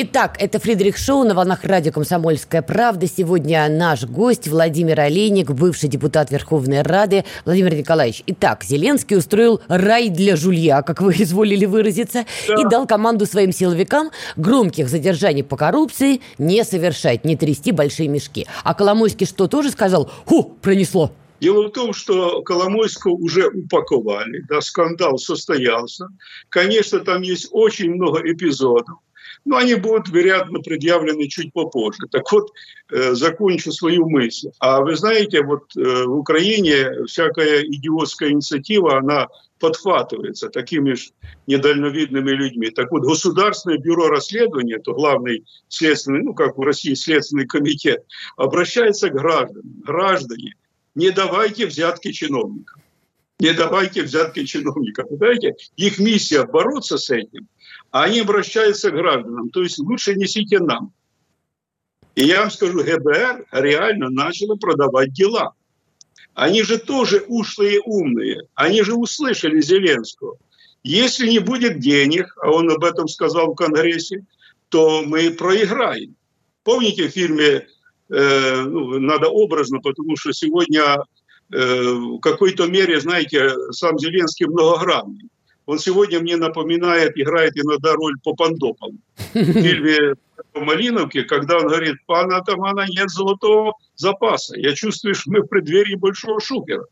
Итак, 0.00 0.36
это 0.38 0.60
Фридрих 0.60 0.96
Шоу 0.96 1.24
на 1.24 1.34
волнах 1.34 1.64
радио 1.64 1.90
«Комсомольская 1.90 2.62
правда». 2.62 3.08
Сегодня 3.08 3.68
наш 3.68 4.04
гость 4.04 4.46
Владимир 4.46 5.00
Олейник, 5.00 5.50
бывший 5.50 5.88
депутат 5.88 6.30
Верховной 6.30 6.82
Рады. 6.82 7.24
Владимир 7.44 7.74
Николаевич, 7.74 8.22
итак, 8.28 8.62
Зеленский 8.62 9.16
устроил 9.16 9.60
рай 9.66 10.08
для 10.08 10.36
жулья, 10.36 10.82
как 10.82 11.00
вы 11.00 11.14
изволили 11.18 11.64
выразиться, 11.64 12.26
да. 12.46 12.54
и 12.54 12.64
дал 12.70 12.86
команду 12.86 13.26
своим 13.26 13.50
силовикам 13.50 14.12
громких 14.36 14.88
задержаний 14.88 15.42
по 15.42 15.56
коррупции 15.56 16.20
не 16.38 16.62
совершать, 16.62 17.24
не 17.24 17.34
трясти 17.34 17.72
большие 17.72 18.08
мешки. 18.08 18.46
А 18.62 18.74
Коломойский 18.74 19.26
что, 19.26 19.48
тоже 19.48 19.72
сказал? 19.72 20.08
Ху, 20.26 20.44
пронесло. 20.62 21.10
Дело 21.40 21.66
в 21.66 21.72
том, 21.72 21.92
что 21.92 22.42
Коломойского 22.42 23.14
уже 23.14 23.48
упаковали, 23.48 24.44
да, 24.48 24.60
скандал 24.60 25.18
состоялся. 25.18 26.06
Конечно, 26.50 27.00
там 27.00 27.22
есть 27.22 27.48
очень 27.50 27.94
много 27.94 28.20
эпизодов 28.20 28.98
но 29.48 29.56
они 29.56 29.76
будут, 29.76 30.10
вероятно, 30.10 30.60
предъявлены 30.60 31.26
чуть 31.26 31.54
попозже. 31.54 32.06
Так 32.10 32.30
вот, 32.30 32.52
э, 32.92 33.14
закончу 33.14 33.72
свою 33.72 34.06
мысль. 34.06 34.50
А 34.58 34.82
вы 34.82 34.94
знаете, 34.94 35.42
вот 35.42 35.74
э, 35.74 36.04
в 36.04 36.18
Украине 36.18 37.06
всякая 37.06 37.62
идиотская 37.62 38.30
инициатива, 38.30 38.98
она 38.98 39.28
подхватывается 39.58 40.50
такими 40.50 40.92
же 40.92 41.10
недальновидными 41.46 42.30
людьми. 42.30 42.68
Так 42.68 42.92
вот, 42.92 43.04
Государственное 43.04 43.78
бюро 43.78 44.08
расследования, 44.08 44.78
то 44.80 44.92
главный 44.92 45.46
следственный, 45.68 46.22
ну, 46.22 46.34
как 46.34 46.58
в 46.58 46.60
России, 46.60 46.92
следственный 46.92 47.46
комитет, 47.46 48.04
обращается 48.36 49.08
к 49.08 49.14
гражданам. 49.14 49.64
Граждане, 49.82 50.56
не 50.94 51.10
давайте 51.10 51.64
взятки 51.64 52.12
чиновникам. 52.12 52.82
Не 53.40 53.54
давайте 53.54 54.02
взятки 54.02 54.44
чиновникам. 54.44 55.06
Знаете, 55.10 55.56
их 55.76 55.98
миссия 55.98 56.44
бороться 56.44 56.98
с 56.98 57.08
этим– 57.08 57.48
а 57.90 58.04
они 58.04 58.20
обращаются 58.20 58.90
к 58.90 58.94
гражданам. 58.94 59.50
То 59.50 59.62
есть 59.62 59.78
лучше 59.78 60.14
несите 60.14 60.58
нам. 60.58 60.92
И 62.14 62.24
я 62.24 62.40
вам 62.40 62.50
скажу, 62.50 62.82
ГБР 62.82 63.46
реально 63.52 64.10
начало 64.10 64.56
продавать 64.56 65.12
дела. 65.12 65.54
Они 66.34 66.62
же 66.62 66.78
тоже 66.78 67.24
ушлые 67.28 67.80
умные. 67.80 68.42
Они 68.54 68.82
же 68.82 68.94
услышали 68.94 69.60
Зеленского. 69.60 70.36
Если 70.82 71.28
не 71.28 71.38
будет 71.38 71.80
денег, 71.80 72.36
а 72.42 72.50
он 72.50 72.70
об 72.70 72.84
этом 72.84 73.08
сказал 73.08 73.52
в 73.52 73.54
Конгрессе, 73.54 74.24
то 74.68 75.02
мы 75.02 75.30
проиграем. 75.30 76.14
Помните 76.62 77.08
в 77.08 77.12
фильме 77.12 77.66
э, 78.10 78.62
ну, 78.62 78.98
надо 78.98 79.28
образно, 79.28 79.80
потому 79.80 80.16
что 80.16 80.32
сегодня 80.32 80.98
э, 81.52 81.92
в 81.92 82.20
какой-то 82.20 82.66
мере, 82.66 83.00
знаете, 83.00 83.54
сам 83.72 83.98
Зеленский 83.98 84.46
многогранный. 84.46 85.28
Он 85.68 85.78
сегодня 85.78 86.18
мне 86.20 86.38
напоминает, 86.38 87.12
играет 87.18 87.52
иногда 87.58 87.92
роль 87.92 88.14
Попандопова 88.24 88.90
в 89.34 89.34
фильме 89.34 90.14
Малиновки, 90.54 91.24
когда 91.24 91.58
он 91.58 91.66
говорит, 91.66 91.96
пана 92.06 92.38
Атамана 92.38 92.86
нет 92.88 93.10
золотого 93.10 93.74
запаса. 93.94 94.58
Я 94.58 94.72
чувствую, 94.72 95.14
что 95.14 95.30
мы 95.30 95.42
в 95.42 95.46
преддверии 95.46 95.94
большого 95.94 96.40
шухера. 96.40 96.86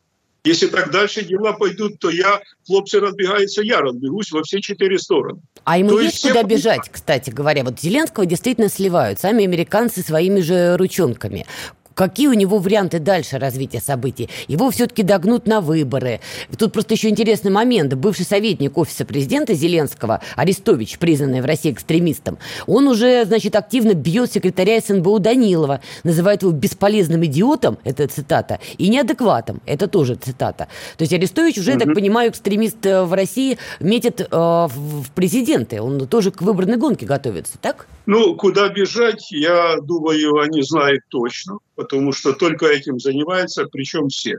Если 0.45 0.67
так 0.67 0.91
дальше 0.91 1.25
дела 1.25 1.55
пойдут, 1.55 1.99
то 2.01 2.11
я, 2.11 2.43
хлопцы 2.67 3.01
разбегаются, 3.01 3.63
я 3.63 3.81
разбегусь 3.81 4.31
во 4.31 4.43
все 4.43 4.61
четыре 4.61 4.99
стороны. 4.99 5.41
А 5.65 5.79
ему 5.79 5.93
то 5.93 6.01
есть 6.01 6.21
куда 6.21 6.41
все... 6.41 6.47
бежать, 6.47 6.91
кстати 6.93 7.31
говоря. 7.31 7.65
Вот 7.65 7.81
Зеленского 7.81 8.27
действительно 8.27 8.69
сливают 8.69 9.19
сами 9.19 9.45
американцы 9.45 10.03
своими 10.03 10.41
же 10.41 10.77
ручонками. 10.77 11.47
Какие 11.97 12.29
у 12.29 12.35
него 12.35 12.59
варианты 12.59 13.01
дальше 13.01 13.39
развития 13.39 13.81
событий? 13.81 14.29
Его 14.47 14.71
все-таки 14.71 15.03
догнут 15.03 15.47
на 15.47 15.61
выборы. 15.61 16.21
Тут 16.57 16.73
просто 16.73 16.95
еще 16.95 17.09
интересный 17.09 17.51
момент. 17.51 17.95
Бывший 17.95 18.27
советник 18.27 18.79
офиса 18.79 19.05
президента 19.05 19.55
Зеленского, 19.55 20.21
Арестович, 20.37 20.99
признанный 20.99 21.41
в 21.41 21.47
России 21.47 21.73
экстремистом, 21.73 22.39
он 22.67 22.87
уже, 22.87 23.25
значит, 23.25 23.57
активно 23.57 23.95
бьет 23.95 24.31
секретаря 24.33 24.79
СНБУ 24.81 25.19
Данилова, 25.19 25.81
называет 26.05 26.43
его 26.43 26.53
бесполезным 26.53 27.25
идиотом, 27.25 27.79
это 27.83 28.07
цитата, 28.07 28.61
и 28.77 28.89
неадекватом, 28.89 29.63
это 29.65 29.89
тоже 29.89 30.17
цитата. 30.17 30.69
То 30.99 31.03
есть 31.03 31.13
Арестович 31.15 31.59
уже, 31.59 31.73
я 31.73 31.79
так 31.79 31.95
понимаю, 31.95 32.31
экстремист 32.31 32.85
э, 32.85 33.05
в 33.05 33.13
России 33.15 33.59
метит 33.81 34.21
э, 34.21 34.27
в 34.31 35.11
президенты. 35.15 35.81
Он 35.81 36.07
тоже 36.07 36.31
к 36.31 36.43
выборной 36.43 36.77
гонке 36.77 37.07
готовится, 37.07 37.57
так? 37.59 37.87
Ну, 38.05 38.35
куда 38.37 38.69
бежать, 38.69 39.33
я 39.33 39.77
думаю, 39.81 40.39
они 40.39 40.63
знают 40.63 41.03
точно, 41.09 41.59
потому 41.77 42.13
что 42.13 42.33
только 42.33 42.67
этим 42.67 42.99
занимаются, 42.99 43.67
причем 43.67 44.09
все. 44.09 44.39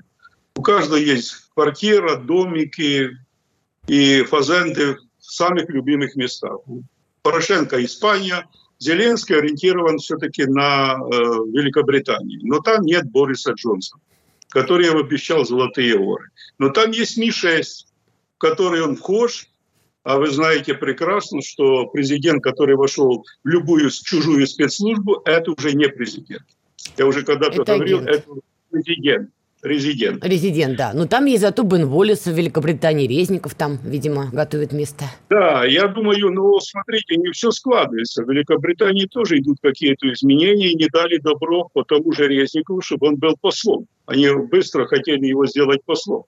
У 0.56 0.62
каждого 0.62 0.98
есть 0.98 1.36
квартира, 1.54 2.18
домики 2.18 3.12
и 3.88 4.24
фазенды 4.24 4.98
в 5.20 5.24
самых 5.24 5.70
любимых 5.70 6.16
местах. 6.16 6.58
Порошенко 7.22 7.84
Испания, 7.86 8.48
Зеленский 8.80 9.38
ориентирован 9.38 10.00
все-таки 10.00 10.46
на 10.46 10.96
э, 10.96 11.16
Великобританию. 11.16 12.42
Но 12.44 12.60
там 12.60 12.84
нет 12.84 13.10
Бориса 13.10 13.54
Джонсона, 13.54 14.02
который 14.50 14.90
обещал 14.90 15.46
золотые 15.46 15.98
горы. 15.98 16.30
Но 16.58 16.70
там 16.70 16.92
есть 16.92 17.18
Ми-6, 17.18 17.64
в 18.36 18.38
который 18.40 18.82
он 18.82 18.96
вхож, 18.96 19.48
а 20.04 20.18
вы 20.18 20.30
знаете 20.30 20.74
прекрасно, 20.74 21.42
что 21.42 21.88
президент, 21.88 22.42
который 22.42 22.76
вошел 22.76 23.26
в 23.44 23.48
любую 23.48 23.92
чужую 23.92 24.48
спецслужбу, 24.48 25.22
это 25.26 25.52
уже 25.52 25.74
не 25.74 25.90
президент. 25.90 26.46
Я 26.98 27.06
уже 27.06 27.24
когда-то 27.24 27.64
говорил, 27.64 28.00
агент. 28.00 28.10
это 28.10 28.32
президент. 28.70 29.30
Резидент. 29.64 30.24
Резидент, 30.24 30.78
да. 30.78 30.94
Но 30.94 31.08
там 31.08 31.26
есть 31.26 31.42
зато 31.42 31.64
Бен 31.64 31.88
Воллес 31.88 32.26
в 32.28 32.32
Великобритании, 32.32 33.08
Резников 33.08 33.56
там, 33.56 33.80
видимо, 33.84 34.30
готовит 34.32 34.72
место. 34.72 35.06
Да, 35.30 35.66
я 35.66 35.88
думаю, 35.88 36.32
ну, 36.32 36.60
смотрите, 36.60 37.18
не 37.18 37.32
все 37.32 37.50
складывается. 37.50 38.24
В 38.24 38.30
Великобритании 38.30 39.08
тоже 39.08 39.40
идут 39.40 39.58
какие-то 39.62 40.14
изменения, 40.14 40.70
и 40.70 40.76
не 40.76 40.88
дали 40.88 41.18
добро 41.18 41.70
по 41.74 41.84
тому 41.84 42.12
же 42.12 42.28
Резникову, 42.28 42.82
чтобы 42.82 43.08
он 43.08 43.16
был 43.16 43.36
послом. 43.42 43.88
Они 44.06 44.30
быстро 44.30 44.86
хотели 44.86 45.26
его 45.26 45.48
сделать 45.48 45.84
послом 45.84 46.26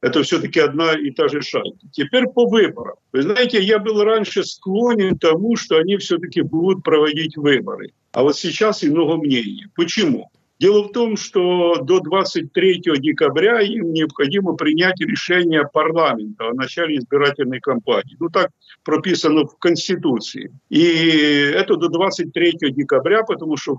это 0.00 0.22
все-таки 0.22 0.60
одна 0.60 0.92
и 0.92 1.10
та 1.10 1.28
же 1.28 1.42
шайка. 1.42 1.78
Теперь 1.92 2.26
по 2.26 2.46
выборам. 2.46 2.96
Вы 3.12 3.22
знаете, 3.22 3.60
я 3.60 3.78
был 3.78 4.02
раньше 4.02 4.44
склонен 4.44 5.16
к 5.16 5.20
тому, 5.20 5.56
что 5.56 5.78
они 5.78 5.96
все-таки 5.96 6.42
будут 6.42 6.84
проводить 6.84 7.36
выборы. 7.36 7.90
А 8.12 8.22
вот 8.22 8.36
сейчас 8.36 8.82
и 8.82 8.90
много 8.90 9.16
мнений. 9.16 9.66
Почему? 9.74 10.30
Дело 10.58 10.82
в 10.88 10.92
том, 10.92 11.16
что 11.16 11.76
до 11.82 12.00
23 12.00 12.82
декабря 12.98 13.60
им 13.60 13.92
необходимо 13.92 14.54
принять 14.54 15.00
решение 15.00 15.62
парламента 15.72 16.48
о 16.48 16.54
начале 16.54 16.96
избирательной 16.96 17.60
кампании. 17.60 18.16
Ну, 18.18 18.28
так 18.28 18.50
прописано 18.82 19.44
в 19.44 19.56
Конституции. 19.58 20.52
И 20.68 20.82
это 21.54 21.76
до 21.76 21.88
23 21.88 22.56
декабря, 22.72 23.22
потому 23.22 23.56
что 23.56 23.74
э, 23.74 23.76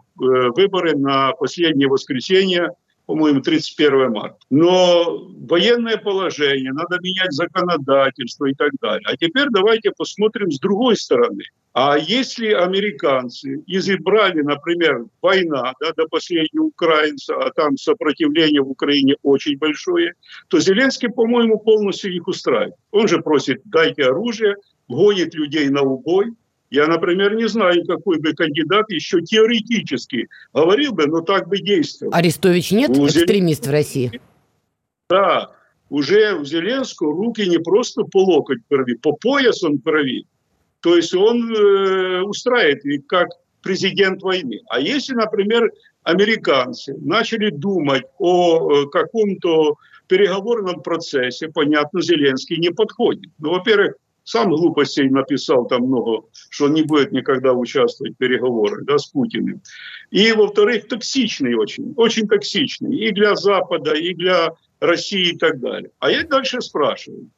выборы 0.56 0.96
на 0.96 1.34
последнее 1.34 1.90
воскресенье 1.90 2.70
по-моему, 3.10 3.42
31 3.42 4.12
марта. 4.12 4.38
Но 4.52 5.32
военное 5.50 5.98
положение, 5.98 6.72
надо 6.72 7.00
менять 7.02 7.32
законодательство 7.32 8.46
и 8.46 8.54
так 8.54 8.70
далее. 8.80 9.02
А 9.12 9.18
теперь 9.18 9.48
давайте 9.50 9.90
посмотрим 9.98 10.52
с 10.52 10.60
другой 10.60 10.96
стороны. 10.96 11.42
А 11.74 11.98
если 11.98 12.52
американцы 12.52 13.64
избрали, 13.66 14.44
например, 14.44 15.06
война 15.24 15.74
да, 15.82 15.92
до 15.98 16.08
последнего 16.08 16.66
украинца, 16.66 17.34
а 17.36 17.50
там 17.50 17.78
сопротивление 17.78 18.62
в 18.62 18.70
Украине 18.70 19.16
очень 19.24 19.58
большое, 19.58 20.14
то 20.48 20.60
Зеленский, 20.60 21.10
по-моему, 21.10 21.58
полностью 21.58 22.14
их 22.14 22.28
устраивает. 22.28 22.76
Он 22.92 23.08
же 23.08 23.24
просит, 23.24 23.62
дайте 23.66 24.04
оружие, 24.04 24.56
гонит 24.88 25.34
людей 25.34 25.68
на 25.70 25.82
убой, 25.82 26.28
я, 26.72 26.88
например, 26.88 27.36
не 27.36 27.48
знаю, 27.48 27.86
какой 27.86 28.20
бы 28.20 28.34
кандидат 28.34 28.90
еще 28.90 29.22
теоретически 29.22 30.28
говорил 30.54 30.94
бы, 30.94 31.08
но 31.08 31.22
так 31.22 31.48
бы 31.48 31.58
действовал. 31.60 32.14
Арестович 32.14 32.72
нет 32.72 32.92
у 32.92 33.08
экстремист 33.08 33.66
в 33.66 33.72
России? 33.72 34.22
Да, 35.10 35.52
уже 35.90 36.36
у 36.36 36.46
Зеленского 36.46 37.12
руки 37.12 37.48
не 37.48 37.58
просто 37.58 38.04
по 38.04 38.24
локоть 38.24 38.60
крови, 38.70 38.94
по 38.94 39.14
пояс 39.14 39.64
он 39.64 39.80
крови. 39.80 40.26
То 40.82 40.96
есть 40.96 41.14
он 41.16 41.54
э, 41.54 42.22
устраивает 42.22 42.84
как 43.08 43.30
президент 43.62 44.22
войны. 44.22 44.62
А 44.70 44.80
если, 44.80 45.14
например, 45.14 45.72
американцы 46.04 46.96
начали 47.02 47.50
думать 47.50 48.04
о 48.18 48.84
э, 48.84 48.90
каком-то 48.90 49.76
переговорном 50.08 50.82
процессе, 50.82 51.50
понятно, 51.50 52.02
Зеленский 52.02 52.58
не 52.58 52.70
подходит. 52.70 53.32
Ну, 53.40 53.52
во-первых, 53.52 53.96
сам 54.30 54.52
глупостей 54.52 55.10
написал 55.10 55.66
там 55.66 55.88
много, 55.88 56.28
что 56.52 56.70
не 56.70 56.84
будет 56.84 57.12
никогда 57.12 57.54
участвовать 57.54 58.14
в 58.14 58.18
переговорах 58.18 58.86
да, 58.86 59.00
с 59.00 59.08
Путиным. 59.08 59.62
И, 60.12 60.32
во-вторых, 60.34 60.88
токсичный 60.88 61.56
очень, 61.56 61.96
очень 61.98 62.28
токсичный 62.28 62.96
и 62.96 63.12
для 63.12 63.36
Запада, 63.36 63.96
и 63.96 64.14
для 64.14 64.54
России 64.80 65.32
и 65.32 65.38
так 65.38 65.60
далее. 65.60 65.90
А 65.98 66.12
я 66.12 66.24
дальше 66.24 66.62
спрашиваю. 66.62 67.32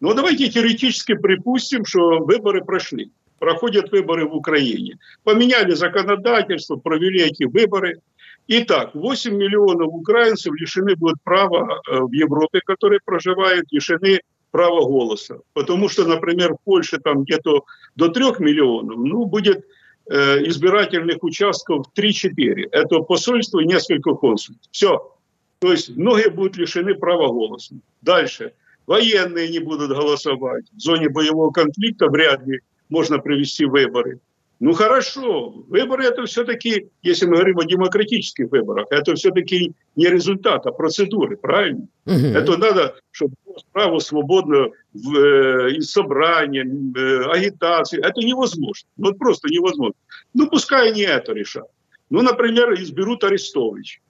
Ну, 0.00 0.12
давайте 0.12 0.50
теоретически 0.50 1.14
припустим, 1.14 1.86
что 1.86 2.18
выборы 2.18 2.62
прошли. 2.62 3.10
Проходят 3.38 3.90
выборы 3.90 4.28
в 4.28 4.34
Украине. 4.34 4.98
Поменяли 5.22 5.72
законодательство, 5.72 6.76
провели 6.76 7.22
эти 7.22 7.44
выборы. 7.44 8.02
Итак, 8.48 8.90
8 8.92 9.34
миллионов 9.34 9.88
украинцев 9.94 10.52
лишены 10.52 10.94
будут 10.94 11.22
права 11.24 11.80
э, 11.88 12.00
в 12.00 12.12
Европе, 12.12 12.60
которые 12.66 13.00
проживают, 13.02 13.72
лишены 13.72 14.20
права 14.54 14.82
голоса. 14.84 15.40
Потому 15.52 15.88
что, 15.88 16.04
например, 16.06 16.54
в 16.54 16.58
Польше 16.64 16.98
там 16.98 17.24
где-то 17.24 17.64
до 17.96 18.08
3 18.08 18.24
миллионов, 18.38 18.98
ну, 18.98 19.24
будет 19.24 19.66
э, 20.08 20.46
избирательных 20.46 21.24
участков 21.24 21.86
3-4. 21.98 22.68
Это 22.70 23.00
посольство 23.00 23.58
и 23.58 23.66
несколько 23.66 24.14
консульств. 24.14 24.68
Все. 24.70 25.12
То 25.58 25.72
есть 25.72 25.96
многие 25.96 26.30
будут 26.30 26.56
лишены 26.56 26.94
права 26.94 27.26
голоса. 27.26 27.74
Дальше. 28.00 28.52
Военные 28.86 29.48
не 29.48 29.58
будут 29.58 29.90
голосовать. 29.90 30.66
В 30.70 30.78
зоне 30.78 31.08
боевого 31.08 31.50
конфликта 31.50 32.06
вряд 32.06 32.46
ли 32.46 32.60
можно 32.88 33.18
провести 33.18 33.64
выборы. 33.64 34.20
Ну 34.60 34.72
хорошо, 34.72 35.50
выборы 35.68 36.04
это 36.04 36.24
все-таки, 36.26 36.88
если 37.02 37.26
мы 37.26 37.36
говорим 37.36 37.58
о 37.58 37.64
демократических 37.64 38.50
выборах, 38.50 38.86
это 38.90 39.14
все-таки 39.14 39.72
не 39.96 40.06
результат, 40.06 40.64
а 40.66 40.72
процедуры, 40.72 41.36
правильно? 41.36 41.86
Угу. 42.06 42.14
Это 42.14 42.56
надо, 42.56 42.94
чтобы 43.10 43.34
было 43.44 43.56
право 43.72 43.98
свободно 43.98 44.68
в, 44.92 45.16
э, 45.16 45.76
и 45.76 45.80
собрания, 45.80 46.64
э, 46.64 47.30
агитации. 47.30 47.98
Это 47.98 48.20
невозможно. 48.20 48.88
Ну, 48.96 49.08
вот 49.08 49.18
просто 49.18 49.48
невозможно. 49.48 49.96
Ну 50.34 50.48
пускай 50.48 50.90
они 50.90 51.02
это 51.02 51.32
решат. 51.32 51.66
Ну, 52.10 52.22
например, 52.22 52.74
изберут 52.74 53.24
Арестович. 53.24 54.00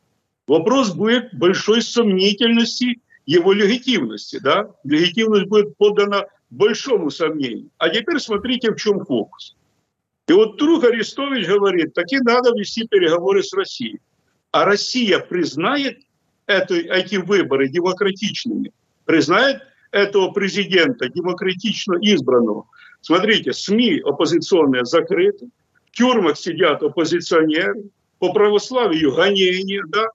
Вопрос 0.46 0.92
будет 0.92 1.33
большой 1.33 1.80
сомнительности 1.80 3.00
его 3.24 3.52
легитимности. 3.52 4.38
Да? 4.42 4.70
Легитимность 4.85 5.46
будет 5.46 5.76
подана 5.78 6.26
большому 6.50 7.11
сомнению. 7.11 7.70
А 7.78 7.88
теперь 7.88 8.18
смотрите, 8.18 8.70
в 8.72 8.76
чем 8.76 9.04
фокус. 9.04 9.57
И 10.26 10.32
вот 10.32 10.56
друг 10.56 10.84
Арестович 10.84 11.46
говорит, 11.46 11.92
таки 11.92 12.18
надо 12.20 12.50
вести 12.50 12.87
переговоры 12.87 13.42
с 13.42 13.52
Россией. 13.52 14.00
А 14.52 14.64
Россия 14.64 15.18
признает 15.18 15.98
это, 16.46 16.74
эти 16.74 17.16
выборы 17.16 17.68
демократичными, 17.68 18.72
признает 19.04 19.62
этого 19.90 20.30
президента 20.30 21.08
демократично 21.08 21.96
избранного. 22.00 22.66
Смотрите, 23.00 23.52
СМИ 23.52 24.00
оппозиционные 24.04 24.84
закрыты, 24.84 25.48
в 25.87 25.96
тюрьмах 25.96 26.38
сидят 26.38 26.82
оппозиционеры, 26.82 27.84
по 28.18 28.32
православию 28.32 29.14
гонения, 29.14 29.82
да, 29.88 30.06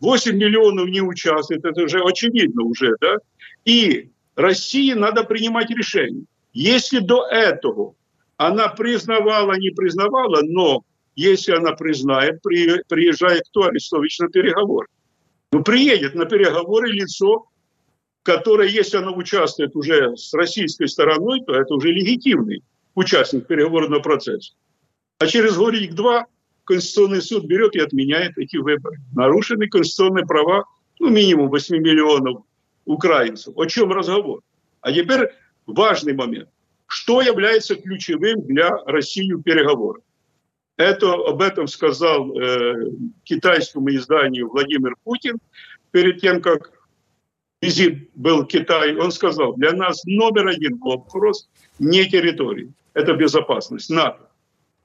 8 0.00 0.34
миллионов 0.34 0.88
не 0.88 1.02
участвуют, 1.02 1.64
это 1.64 1.82
уже 1.82 2.00
очевидно 2.00 2.62
уже, 2.64 2.94
да, 3.00 3.16
и 3.64 4.10
России 4.36 4.92
надо 4.92 5.24
принимать 5.24 5.68
решение. 5.70 6.24
Если 6.54 7.00
до 7.00 7.26
этого 7.26 7.94
она 8.38 8.68
признавала, 8.68 9.58
не 9.58 9.70
признавала, 9.70 10.40
но 10.42 10.84
если 11.16 11.52
она 11.52 11.72
признает, 11.72 12.40
при, 12.40 12.82
приезжает 12.88 13.42
кто? 13.50 13.64
Арестович 13.64 14.20
на 14.20 14.28
переговоры. 14.28 14.86
Ну, 15.52 15.62
приедет 15.64 16.14
на 16.14 16.24
переговоры 16.24 16.88
лицо, 16.90 17.46
которое, 18.22 18.68
если 18.68 18.98
оно 18.98 19.14
участвует 19.14 19.74
уже 19.74 20.16
с 20.16 20.32
российской 20.32 20.86
стороной, 20.86 21.42
то 21.44 21.52
это 21.52 21.74
уже 21.74 21.90
легитимный 21.90 22.62
участник 22.94 23.46
переговорного 23.46 24.00
процесса. 24.00 24.54
А 25.18 25.26
через 25.26 25.56
годик-два 25.56 26.26
Конституционный 26.64 27.22
суд 27.22 27.44
берет 27.46 27.74
и 27.74 27.80
отменяет 27.80 28.38
эти 28.38 28.56
выборы. 28.56 28.98
Нарушены 29.14 29.68
конституционные 29.68 30.26
права, 30.26 30.64
ну, 31.00 31.08
минимум 31.08 31.48
8 31.48 31.76
миллионов 31.78 32.42
украинцев. 32.84 33.56
О 33.56 33.64
чем 33.66 33.90
разговор? 33.90 34.42
А 34.80 34.92
теперь 34.92 35.30
важный 35.66 36.12
момент. 36.12 36.50
Что 36.88 37.20
является 37.20 37.76
ключевым 37.76 38.46
для 38.46 38.70
России 38.86 39.30
в 39.32 39.42
переговорах? 39.42 40.02
Это, 40.78 41.12
об 41.12 41.42
этом 41.42 41.68
сказал 41.68 42.34
э, 42.36 42.92
китайскому 43.24 43.94
изданию 43.94 44.48
Владимир 44.48 44.94
Путин 45.04 45.38
перед 45.90 46.20
тем, 46.20 46.40
как 46.40 46.72
визит 47.60 48.10
был 48.14 48.44
в 48.44 48.46
Китай. 48.46 48.96
Он 48.96 49.12
сказал, 49.12 49.54
для 49.54 49.72
нас 49.72 50.02
номер 50.06 50.48
один 50.48 50.78
вопрос 50.78 51.48
не 51.78 52.08
территории, 52.08 52.72
это 52.94 53.12
безопасность 53.12 53.90
НАТО. 53.90 54.30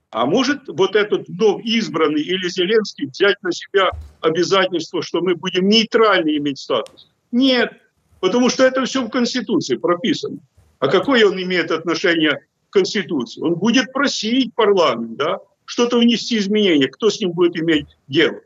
А 0.09 0.25
может 0.25 0.67
вот 0.67 0.95
этот 0.97 1.29
вновь 1.29 1.63
избранный 1.63 2.21
или 2.21 2.49
Зеленский 2.49 3.07
взять 3.07 3.41
на 3.43 3.51
себя 3.53 3.91
обязательство, 4.19 5.01
что 5.01 5.21
мы 5.21 5.35
будем 5.35 5.69
нейтрально 5.69 6.35
иметь 6.37 6.59
статус? 6.59 7.09
Нет, 7.31 7.71
потому 8.19 8.49
что 8.49 8.63
это 8.63 8.83
все 8.83 9.03
в 9.05 9.09
Конституции 9.09 9.77
прописано. 9.77 10.39
А 10.83 10.89
какое 10.89 11.25
он 11.25 11.41
имеет 11.41 11.71
отношение 11.71 12.45
к 12.69 12.73
Конституции? 12.73 13.39
Он 13.41 13.55
будет 13.55 13.93
просить 13.93 14.53
парламент, 14.53 15.15
да, 15.15 15.39
что-то 15.63 15.97
внести 15.97 16.37
изменения. 16.37 16.89
Кто 16.89 17.09
с 17.09 17.21
ним 17.21 17.31
будет 17.31 17.55
иметь 17.55 17.85
дело? 18.09 18.41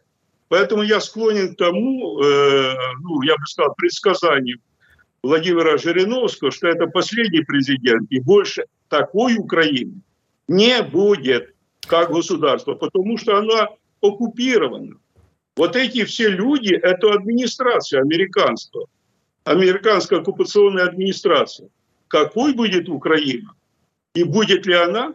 Поэтому 0.48 0.84
я 0.84 1.02
склонен 1.02 1.56
к 1.56 1.58
тому, 1.58 2.22
э, 2.22 2.74
ну, 3.02 3.24
я 3.24 3.36
бы 3.38 3.46
сказал, 3.48 3.74
предсказанию 3.74 4.60
Владимира 5.24 5.80
Жириновского, 5.80 6.52
что 6.52 6.68
это 6.68 6.86
последний 6.86 7.42
президент, 7.42 8.06
и 8.12 8.20
больше 8.20 8.66
такой 8.88 9.36
Украины 9.38 10.02
не 10.48 10.84
будет 10.84 11.56
как 11.88 12.12
государство, 12.12 12.76
потому 12.76 13.18
что 13.18 13.38
она 13.38 13.70
оккупирована. 14.00 14.98
Вот 15.56 15.76
эти 15.76 16.06
все 16.06 16.30
люди– 16.30 16.76
это 16.84 17.14
администрация 17.14 18.02
американская, 18.02 18.86
американская 19.44 20.20
оккупационная 20.20 20.86
администрация. 20.86 21.70
Какой 22.08 22.54
будет 22.54 22.90
Украина? 22.90 23.54
И 24.14 24.24
будет 24.24 24.66
ли 24.66 24.74
она, 24.74 25.14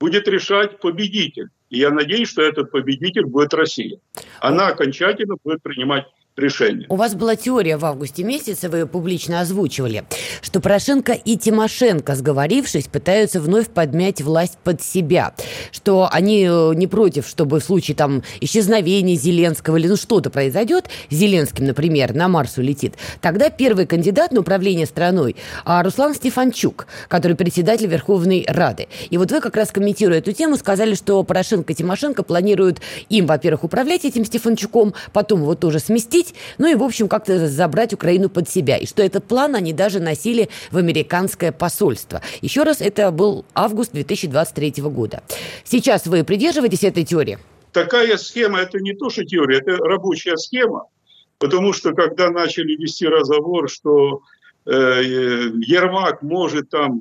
будет 0.00 0.28
решать 0.28 0.78
победитель. 0.80 1.48
И 1.70 1.78
я 1.78 1.90
надеюсь, 1.90 2.28
что 2.28 2.42
этот 2.42 2.70
победитель 2.70 3.24
будет 3.24 3.54
Россия. 3.54 3.98
Она 4.40 4.68
окончательно 4.68 5.36
будет 5.42 5.62
принимать 5.62 6.06
решение. 6.36 6.86
У 6.88 6.96
вас 6.96 7.14
была 7.14 7.36
теория 7.36 7.76
в 7.76 7.84
августе 7.84 8.24
месяце, 8.24 8.68
вы 8.68 8.78
ее 8.78 8.86
публично 8.86 9.40
озвучивали, 9.40 10.04
что 10.40 10.60
Порошенко 10.60 11.12
и 11.12 11.36
Тимошенко, 11.36 12.14
сговорившись, 12.14 12.86
пытаются 12.86 13.40
вновь 13.40 13.68
подмять 13.68 14.22
власть 14.22 14.58
под 14.64 14.82
себя, 14.82 15.34
что 15.72 16.08
они 16.10 16.46
э, 16.48 16.72
не 16.74 16.86
против, 16.86 17.28
чтобы 17.28 17.60
в 17.60 17.64
случае 17.64 17.96
там 17.96 18.22
исчезновения 18.40 19.16
Зеленского 19.16 19.76
или 19.76 19.88
ну 19.88 19.96
что-то 19.96 20.30
произойдет, 20.30 20.88
Зеленским, 21.10 21.66
например, 21.66 22.14
на 22.14 22.28
Марс 22.28 22.56
улетит, 22.56 22.94
тогда 23.20 23.50
первый 23.50 23.86
кандидат 23.86 24.32
на 24.32 24.40
управление 24.40 24.86
страной 24.86 25.36
а 25.64 25.82
Руслан 25.82 26.14
Стефанчук, 26.14 26.86
который 27.08 27.36
председатель 27.36 27.86
Верховной 27.86 28.44
Рады. 28.48 28.88
И 29.10 29.18
вот 29.18 29.30
вы 29.30 29.40
как 29.40 29.56
раз 29.56 29.70
комментируя 29.70 30.18
эту 30.18 30.32
тему, 30.32 30.56
сказали, 30.56 30.94
что 30.94 31.22
Порошенко 31.22 31.72
и 31.72 31.76
Тимошенко 31.76 32.22
планируют 32.22 32.80
им, 33.08 33.26
во-первых, 33.26 33.64
управлять 33.64 34.04
этим 34.04 34.24
Стефанчуком, 34.24 34.94
потом 35.12 35.42
его 35.42 35.54
тоже 35.54 35.78
сместить, 35.78 36.21
захватить, 36.22 36.34
ну 36.58 36.70
и, 36.70 36.74
в 36.74 36.82
общем, 36.82 37.08
как-то 37.08 37.48
забрать 37.48 37.92
Украину 37.92 38.28
под 38.28 38.48
себя. 38.48 38.76
И 38.76 38.86
что 38.86 39.02
этот 39.02 39.24
план 39.24 39.54
они 39.54 39.72
даже 39.72 40.00
носили 40.00 40.48
в 40.70 40.76
американское 40.76 41.52
посольство. 41.52 42.20
Еще 42.40 42.62
раз, 42.62 42.80
это 42.80 43.10
был 43.10 43.44
август 43.54 43.92
2023 43.92 44.82
года. 44.84 45.22
Сейчас 45.64 46.06
вы 46.06 46.24
придерживаетесь 46.24 46.84
этой 46.84 47.04
теории? 47.04 47.38
Такая 47.72 48.16
схема– 48.16 48.60
это 48.60 48.78
не 48.78 48.94
то, 48.94 49.10
что 49.10 49.24
теория, 49.24 49.58
это 49.58 49.76
рабочая 49.76 50.36
схема. 50.36 50.84
Потому 51.38 51.72
что 51.72 51.92
когда 51.92 52.30
начали 52.30 52.76
вести 52.76 53.06
разговор, 53.06 53.68
что 53.68 54.20
э, 54.66 54.70
Ермак 54.72 56.22
может 56.22 56.68
там 56.70 57.00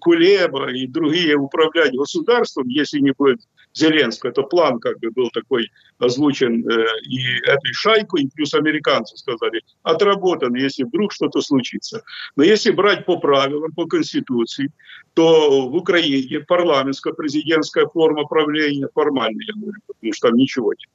Кулеба 0.00 0.70
и 0.72 0.86
другие 0.86 1.36
управлять 1.36 1.94
государством, 1.94 2.68
если 2.68 2.98
не 3.00 3.12
будет 3.16 3.40
Зеленского. 3.72 4.30
Это 4.30 4.42
план 4.42 4.78
как 4.80 4.98
бы 4.98 5.10
был 5.10 5.30
такой 5.30 5.70
озвучен 5.98 6.68
э, 6.68 6.86
и 7.08 7.20
этой 7.46 7.72
шайкой, 7.72 8.22
и 8.22 8.30
плюс 8.34 8.54
американцы 8.54 9.16
сказали, 9.16 9.62
отработан, 9.82 10.54
если 10.54 10.84
вдруг 10.84 11.12
что-то 11.12 11.40
случится. 11.40 12.02
Но 12.36 12.42
если 12.42 12.70
брать 12.70 13.06
по 13.06 13.18
правилам, 13.18 13.72
по 13.72 13.86
Конституции, 13.86 14.72
то 15.14 15.68
в 15.68 15.76
Украине 15.76 16.40
парламентская 16.40 17.12
президентская 17.12 17.86
форма 17.86 18.24
правления, 18.24 18.88
формальная, 18.94 19.46
я 19.46 19.60
говорю, 19.60 19.80
потому 19.86 20.12
что 20.12 20.28
там 20.28 20.36
ничего 20.36 20.72
нет. 20.72 20.88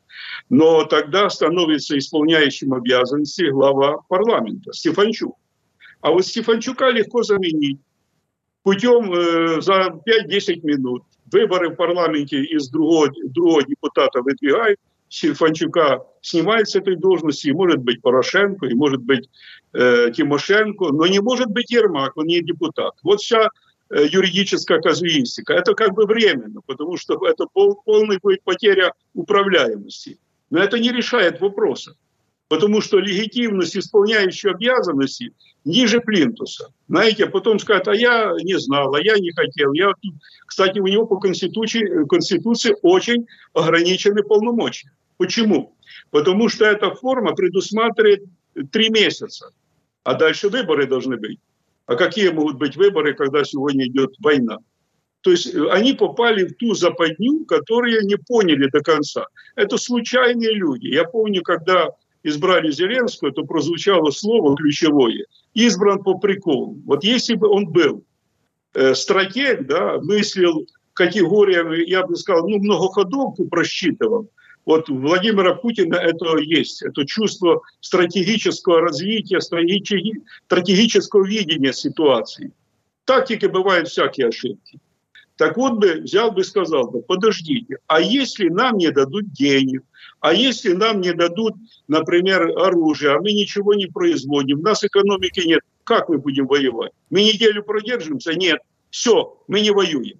Но 0.49 0.83
тогда 0.85 1.29
становится 1.29 1.97
исполняющим 1.97 2.73
обязанности 2.73 3.49
глава 3.49 3.99
парламента 4.09 4.73
Стефанчук. 4.73 5.35
А 6.01 6.11
вот 6.11 6.25
Стефанчука 6.25 6.89
легко 6.89 7.23
заменить 7.23 7.79
путем 8.63 9.13
э, 9.13 9.61
за 9.61 10.01
5-10 10.05 10.61
минут 10.63 11.03
выборы 11.31 11.69
в 11.69 11.75
парламенте 11.75 12.43
из 12.43 12.69
другого, 12.69 13.09
другого 13.23 13.63
депутата 13.63 14.21
выдвигают, 14.21 14.79
Сильфанчука 15.09 16.03
снимает 16.21 16.67
с 16.67 16.75
этой 16.75 16.95
должности, 16.95 17.47
и 17.47 17.53
может 17.53 17.79
быть 17.79 18.01
Порошенко, 18.01 18.65
и 18.65 18.73
может 18.73 19.01
быть 19.01 19.29
э, 19.73 20.11
Тимошенко, 20.11 20.85
но 20.91 21.05
не 21.07 21.19
может 21.19 21.47
быть 21.47 21.71
Ермак, 21.71 22.17
он 22.17 22.25
не 22.25 22.41
депутат. 22.41 22.93
Вот 23.03 23.21
вся 23.21 23.49
э, 23.89 24.07
юридическая 24.07 24.81
казуистика. 24.81 25.53
Это 25.53 25.73
как 25.73 25.93
бы 25.93 26.05
временно, 26.05 26.61
потому 26.65 26.97
что 26.97 27.25
это 27.27 27.45
пол, 27.45 27.81
полная 27.85 28.19
будет 28.21 28.43
потеря 28.43 28.93
управляемости. 29.13 30.17
Но 30.49 30.59
это 30.59 30.79
не 30.79 30.91
решает 30.91 31.39
вопроса 31.39 31.95
потому 32.47 32.81
что 32.81 32.99
легитимность 32.99 33.75
исполняющей 33.75 34.51
обязанности 34.51 35.33
ниже 35.63 35.99
плинтуса. 35.99 36.71
Знаете, 36.87 37.25
а 37.25 37.29
потом 37.29 37.59
сказать, 37.59 37.87
а 37.87 37.95
я 37.95 38.33
не 38.43 38.59
знал, 38.59 38.93
а 38.93 39.01
я 39.01 39.17
не 39.17 39.31
хотел. 39.31 39.73
Я, 39.73 39.91
кстати, 40.45 40.79
у 40.79 40.87
него 40.87 41.05
по 41.07 41.17
Конституции, 41.17 42.05
Конституции 42.07 42.75
очень 42.81 43.25
ограничены 43.53 44.21
полномочия. 44.21 44.91
Почему? 45.17 45.75
Потому 46.11 46.49
что 46.49 46.65
эта 46.65 46.91
форма 46.91 47.33
предусматривает 47.33 48.23
три 48.71 48.89
месяца, 48.89 49.51
а 50.03 50.13
дальше 50.13 50.49
выборы 50.49 50.85
должны 50.85 51.17
быть. 51.17 51.39
А 51.87 51.95
какие 51.95 52.29
могут 52.29 52.57
быть 52.57 52.75
выборы, 52.75 53.13
когда 53.13 53.43
сегодня 53.43 53.87
идет 53.87 54.15
война? 54.19 54.57
То 55.21 55.31
есть 55.31 55.53
э, 55.53 55.69
они 55.71 55.93
попали 55.93 56.45
в 56.45 56.55
ту 56.55 56.75
западню, 56.75 57.45
которую 57.45 58.05
не 58.05 58.15
поняли 58.15 58.69
до 58.69 58.81
конца. 58.81 59.25
Это 59.55 59.77
случайные 59.77 60.53
люди. 60.53 60.87
Я 60.87 61.03
помню, 61.03 61.41
когда 61.41 61.89
избрали 62.25 62.71
Зеленского, 62.71 63.31
то 63.31 63.43
прозвучало 63.43 64.09
слово 64.09 64.57
ключевое 64.57 65.25
«избран 65.53 66.03
по 66.03 66.17
приколу». 66.17 66.81
Вот 66.85 67.03
если 67.03 67.35
бы 67.35 67.47
он 67.47 67.67
был 67.67 68.03
э, 68.73 68.95
стратег, 68.95 69.67
да, 69.67 69.99
мыслил 70.01 70.67
категориями, 70.93 71.87
я 71.87 72.05
бы 72.05 72.15
сказал, 72.15 72.47
ну, 72.47 72.57
многоходовку 72.57 73.45
просчитывал, 73.47 74.29
вот 74.65 74.89
Владимира 74.89 75.53
Путина 75.53 75.95
это 75.95 76.37
есть, 76.39 76.81
это 76.81 77.05
чувство 77.05 77.61
стратегического 77.79 78.81
развития, 78.81 79.39
стратегического 79.39 81.23
видения 81.27 81.73
ситуации. 81.73 82.51
Тактики 83.05 83.45
бывают 83.45 83.87
всякие 83.87 84.29
ошибки. 84.29 84.79
Так 85.37 85.57
вот 85.57 85.73
бы 85.73 86.01
взял 86.01 86.31
бы 86.31 86.41
и 86.41 86.43
сказал 86.43 86.89
бы, 86.89 87.03
подождите, 87.03 87.77
а 87.85 88.01
если 88.01 88.49
нам 88.49 88.77
не 88.77 88.89
дадут 88.89 89.31
денег, 89.31 89.83
а 90.25 90.33
если 90.33 90.73
нам 90.73 91.01
не 91.01 91.13
дадут, 91.13 91.53
например, 91.87 92.57
оружие, 92.57 93.11
а 93.11 93.21
мы 93.21 93.31
ничего 93.31 93.75
не 93.75 93.85
производим, 93.85 94.57
у 94.57 94.63
нас 94.63 94.83
экономики 94.83 95.41
нет, 95.45 95.59
как 95.83 96.09
мы 96.09 96.17
будем 96.17 96.47
воевать? 96.47 96.93
Мы 97.11 97.21
неделю 97.21 97.61
продержимся? 97.61 98.33
Нет. 98.33 98.59
Все, 98.89 99.39
мы 99.47 99.61
не 99.61 99.69
воюем. 99.69 100.17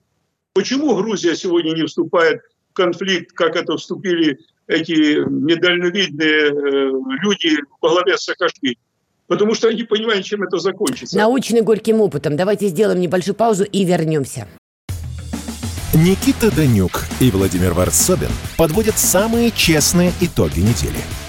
Почему 0.54 0.96
Грузия 0.96 1.36
сегодня 1.36 1.72
не 1.72 1.88
вступает 1.88 2.42
в 2.70 2.74
конфликт, 2.74 3.32
как 3.32 3.56
это 3.56 3.78
вступили 3.78 4.38
эти 4.68 5.28
недальновидные 5.28 6.52
э, 6.52 6.92
люди 7.24 7.58
во 7.82 7.90
главе 7.90 8.16
Саакашвили? 8.20 8.78
Потому 9.26 9.56
что 9.56 9.70
они 9.70 9.86
понимают, 9.86 10.24
чем 10.24 10.44
это 10.44 10.60
закончится. 10.60 11.18
Научный 11.18 11.62
горьким 11.62 12.00
опытом. 12.00 12.38
Давайте 12.38 12.68
сделаем 12.68 13.00
небольшую 13.00 13.34
паузу 13.34 13.64
и 13.64 13.84
вернемся. 13.84 14.48
Никита 15.96 16.52
Данюк 16.52 17.06
и 17.22 17.32
Владимир 17.32 17.74
Варсобин 17.74 18.28
подводят 18.58 19.00
самые 19.00 19.50
честные 19.50 20.12
итоги 20.20 20.60
недели 20.60 21.00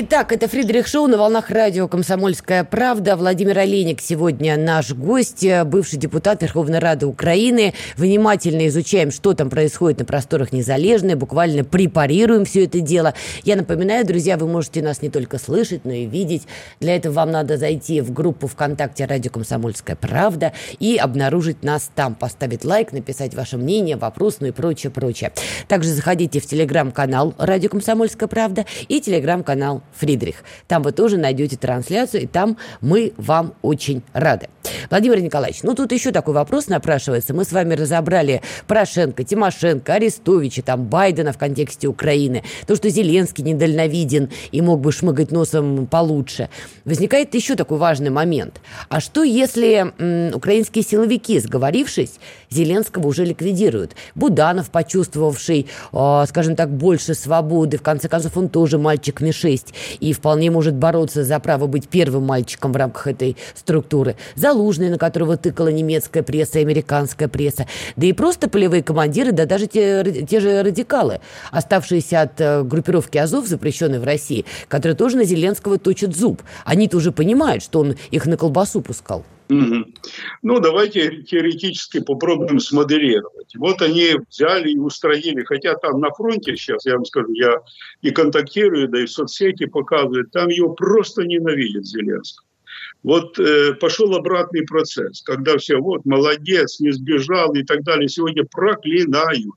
Итак, 0.00 0.30
это 0.30 0.46
Фридрих 0.46 0.86
Шоу 0.86 1.08
на 1.08 1.18
волнах 1.18 1.50
радио 1.50 1.88
«Комсомольская 1.88 2.62
правда». 2.62 3.16
Владимир 3.16 3.58
Олейник 3.58 4.00
сегодня 4.00 4.56
наш 4.56 4.92
гость, 4.92 5.44
бывший 5.64 5.98
депутат 5.98 6.40
Верховной 6.40 6.78
Рады 6.78 7.06
Украины. 7.06 7.74
Внимательно 7.96 8.68
изучаем, 8.68 9.10
что 9.10 9.34
там 9.34 9.50
происходит 9.50 9.98
на 9.98 10.04
просторах 10.04 10.52
Незалежной, 10.52 11.16
буквально 11.16 11.64
препарируем 11.64 12.44
все 12.44 12.66
это 12.66 12.78
дело. 12.78 13.14
Я 13.42 13.56
напоминаю, 13.56 14.06
друзья, 14.06 14.36
вы 14.36 14.46
можете 14.46 14.82
нас 14.82 15.02
не 15.02 15.08
только 15.08 15.36
слышать, 15.36 15.84
но 15.84 15.90
и 15.90 16.06
видеть. 16.06 16.42
Для 16.78 16.94
этого 16.94 17.14
вам 17.14 17.32
надо 17.32 17.56
зайти 17.56 18.00
в 18.00 18.12
группу 18.12 18.46
ВКонтакте 18.46 19.04
«Радио 19.04 19.32
Комсомольская 19.32 19.96
правда» 19.96 20.52
и 20.78 20.96
обнаружить 20.96 21.64
нас 21.64 21.90
там, 21.92 22.14
поставить 22.14 22.64
лайк, 22.64 22.92
написать 22.92 23.34
ваше 23.34 23.56
мнение, 23.56 23.96
вопрос, 23.96 24.36
ну 24.38 24.46
и 24.46 24.52
прочее, 24.52 24.92
прочее. 24.92 25.32
Также 25.66 25.90
заходите 25.90 26.38
в 26.38 26.46
телеграм-канал 26.46 27.34
«Радио 27.36 27.68
Комсомольская 27.68 28.28
правда» 28.28 28.64
и 28.86 29.00
телеграм-канал 29.00 29.82
Фридрих. 29.94 30.36
Там 30.66 30.82
вы 30.82 30.92
тоже 30.92 31.16
найдете 31.16 31.56
трансляцию, 31.56 32.22
и 32.22 32.26
там 32.26 32.56
мы 32.80 33.12
вам 33.16 33.54
очень 33.62 34.02
рады. 34.12 34.48
Владимир 34.90 35.20
Николаевич, 35.20 35.62
ну 35.62 35.74
тут 35.74 35.92
еще 35.92 36.12
такой 36.12 36.34
вопрос 36.34 36.68
напрашивается. 36.68 37.34
Мы 37.34 37.44
с 37.44 37.52
вами 37.52 37.74
разобрали 37.74 38.42
Порошенко, 38.66 39.24
Тимошенко, 39.24 39.94
Арестовича, 39.94 40.62
там 40.62 40.84
Байдена 40.84 41.32
в 41.32 41.38
контексте 41.38 41.88
Украины, 41.88 42.42
то, 42.66 42.76
что 42.76 42.88
Зеленский 42.88 43.44
недальновиден 43.44 44.30
и 44.52 44.60
мог 44.60 44.80
бы 44.80 44.92
шмыгать 44.92 45.30
носом 45.30 45.86
получше. 45.86 46.48
Возникает 46.84 47.34
еще 47.34 47.54
такой 47.54 47.78
важный 47.78 48.10
момент. 48.10 48.60
А 48.88 49.00
что, 49.00 49.22
если 49.22 49.92
м, 49.98 50.34
украинские 50.34 50.84
силовики, 50.84 51.38
сговорившись, 51.38 52.18
Зеленского 52.50 53.06
уже 53.06 53.24
ликвидируют? 53.24 53.94
Буданов, 54.14 54.70
почувствовавший, 54.70 55.66
э, 55.92 56.24
скажем 56.28 56.56
так, 56.56 56.70
больше 56.70 57.14
свободы, 57.14 57.78
в 57.78 57.82
конце 57.82 58.08
концов, 58.08 58.36
он 58.36 58.48
тоже 58.48 58.78
мальчик 58.78 59.20
не 59.20 59.32
6 59.32 59.74
и 60.00 60.12
вполне 60.12 60.50
может 60.50 60.74
бороться 60.74 61.24
за 61.24 61.38
право 61.40 61.66
быть 61.66 61.88
первым 61.88 62.24
мальчиком 62.24 62.72
в 62.72 62.76
рамках 62.76 63.06
этой 63.06 63.36
структуры. 63.54 64.16
Залужный, 64.34 64.90
на 64.90 64.98
которого 64.98 65.36
тыкала 65.36 65.68
немецкая 65.68 66.22
пресса 66.22 66.58
и 66.58 66.62
американская 66.62 67.28
пресса. 67.28 67.66
Да 67.96 68.06
и 68.06 68.12
просто 68.12 68.48
полевые 68.48 68.82
командиры, 68.82 69.32
да 69.32 69.46
даже 69.46 69.66
те, 69.66 70.26
те 70.28 70.40
же 70.40 70.62
радикалы, 70.62 71.20
оставшиеся 71.50 72.22
от 72.22 72.40
э, 72.40 72.62
группировки 72.62 73.18
Азов, 73.18 73.46
запрещенной 73.46 73.98
в 73.98 74.04
России, 74.04 74.44
которые 74.68 74.96
тоже 74.96 75.16
на 75.16 75.24
Зеленского 75.24 75.78
точат 75.78 76.16
зуб. 76.16 76.42
Они-то 76.64 76.96
уже 76.96 77.12
понимают, 77.12 77.62
что 77.62 77.80
он 77.80 77.96
их 78.10 78.26
на 78.26 78.36
колбасу 78.36 78.80
пускал. 78.80 79.24
Угу. 79.50 79.84
Ну, 80.42 80.60
давайте 80.60 81.22
теоретически 81.22 82.00
попробуем 82.00 82.60
смоделировать. 82.60 83.54
Вот 83.56 83.80
они 83.80 84.16
взяли 84.28 84.72
и 84.72 84.78
устроили, 84.78 85.42
хотя 85.44 85.74
там 85.76 86.00
на 86.00 86.10
фронте 86.10 86.54
сейчас, 86.54 86.84
я 86.84 86.94
вам 86.94 87.06
скажу, 87.06 87.32
я 87.32 87.60
и 88.02 88.10
контактирую, 88.10 88.88
да 88.88 89.00
и 89.00 89.06
в 89.06 89.10
соцсети 89.10 89.64
показывают, 89.64 90.30
там 90.32 90.48
его 90.48 90.74
просто 90.74 91.22
ненавидят 91.24 91.86
Зеленского. 91.86 92.46
Вот 93.02 93.38
э, 93.38 93.74
пошел 93.74 94.14
обратный 94.14 94.66
процесс, 94.66 95.22
когда 95.22 95.56
все, 95.56 95.78
вот, 95.78 96.04
молодец, 96.04 96.80
не 96.80 96.90
сбежал 96.90 97.54
и 97.54 97.62
так 97.62 97.84
далее, 97.84 98.08
сегодня 98.08 98.44
проклинают. 98.44 99.54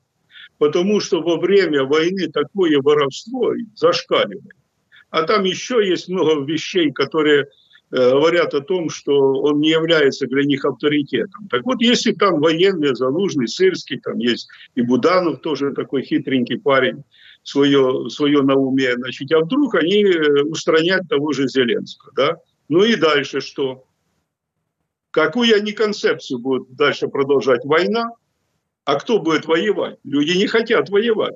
Потому 0.58 1.00
что 1.00 1.22
во 1.22 1.38
время 1.38 1.84
войны 1.84 2.30
такое 2.32 2.80
воровство 2.82 3.54
зашкаливает. 3.76 4.56
А 5.10 5.24
там 5.24 5.44
еще 5.44 5.86
есть 5.86 6.08
много 6.08 6.46
вещей, 6.46 6.92
которые 6.92 7.48
говорят 7.92 8.54
о 8.54 8.62
том, 8.62 8.90
что 8.90 9.34
он 9.42 9.60
не 9.60 9.70
является 9.70 10.26
для 10.28 10.44
них 10.44 10.66
авторитетом. 10.66 11.48
Так 11.50 11.64
вот, 11.66 11.82
если 11.82 12.14
там 12.14 12.40
военные, 12.40 12.96
Залужный, 12.96 13.48
Сырский, 13.48 14.00
там 14.00 14.18
есть 14.18 14.48
и 14.76 14.82
Буданов 14.82 15.42
тоже 15.42 15.74
такой 15.74 16.04
хитренький 16.04 16.60
парень, 16.60 17.04
свое, 17.44 18.10
свое 18.10 18.42
на 18.42 18.56
уме, 18.56 18.94
значит, 18.94 19.32
а 19.32 19.40
вдруг 19.40 19.76
они 19.76 20.04
э, 20.04 20.44
устранят 20.44 21.08
того 21.10 21.32
же 21.34 21.48
Зеленского, 21.48 22.12
да? 22.16 22.38
Ну 22.70 22.84
и 22.84 22.96
дальше 22.96 23.42
что? 23.42 23.86
Какую 25.12 25.56
они 25.56 25.74
концепцию 25.74 26.40
будут 26.40 26.74
дальше 26.76 27.08
продолжать? 27.08 27.66
Война? 27.66 28.12
А 28.86 28.96
кто 28.96 29.20
будет 29.20 29.46
воевать? 29.46 29.98
Люди 30.04 30.38
не 30.38 30.48
хотят 30.48 30.90
воевать. 30.90 31.36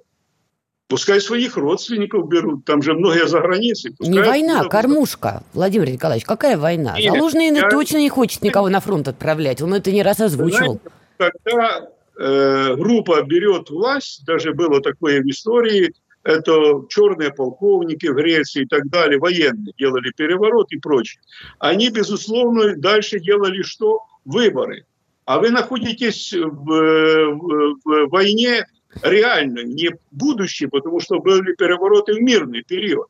Пускай 0.87 1.19
своих 1.19 1.57
родственников 1.57 2.29
берут, 2.29 2.63
там 2.63 2.83
же 2.83 2.93
многие 2.93 3.27
за 3.27 3.39
границей. 3.39 3.91
Пускай 3.97 4.13
не 4.13 4.19
война, 4.19 4.59
оттуда... 4.59 4.69
кормушка. 4.69 5.43
Владимир 5.53 5.89
Николаевич, 5.89 6.25
какая 6.25 6.57
война? 6.57 6.95
Нет, 6.97 7.11
Залужный 7.11 7.47
я... 7.47 7.69
точно 7.69 7.97
не 7.97 8.09
хочет 8.09 8.43
никого 8.43 8.69
на 8.69 8.79
фронт 8.79 9.07
отправлять, 9.07 9.61
он 9.61 9.73
это 9.73 9.91
не 9.91 10.03
раз 10.03 10.19
озвучивал. 10.19 10.79
Знаете, 11.17 11.37
когда 11.43 11.89
э, 12.19 12.75
группа 12.75 13.23
берет 13.23 13.71
власть, 13.71 14.23
даже 14.27 14.53
было 14.53 14.79
такое 14.79 15.21
в 15.21 15.25
истории, 15.25 15.91
это 16.21 16.83
черные 16.89 17.31
полковники 17.31 18.05
в 18.05 18.15
Греции 18.15 18.63
и 18.63 18.67
так 18.67 18.87
далее, 18.89 19.17
военные, 19.17 19.73
делали 19.79 20.11
переворот 20.15 20.71
и 20.71 20.77
прочее. 20.77 21.19
Они, 21.57 21.89
безусловно, 21.89 22.75
дальше 22.75 23.19
делали 23.19 23.63
что? 23.63 24.01
Выборы. 24.23 24.85
А 25.25 25.39
вы 25.39 25.49
находитесь 25.49 26.31
в, 26.31 26.45
в, 26.45 27.75
в 27.83 28.09
войне 28.09 28.65
реально, 29.01 29.63
не 29.63 29.91
будущее, 30.11 30.69
потому 30.69 30.99
что 30.99 31.19
были 31.19 31.53
перевороты 31.55 32.13
в 32.13 32.21
мирный 32.21 32.63
период. 32.63 33.07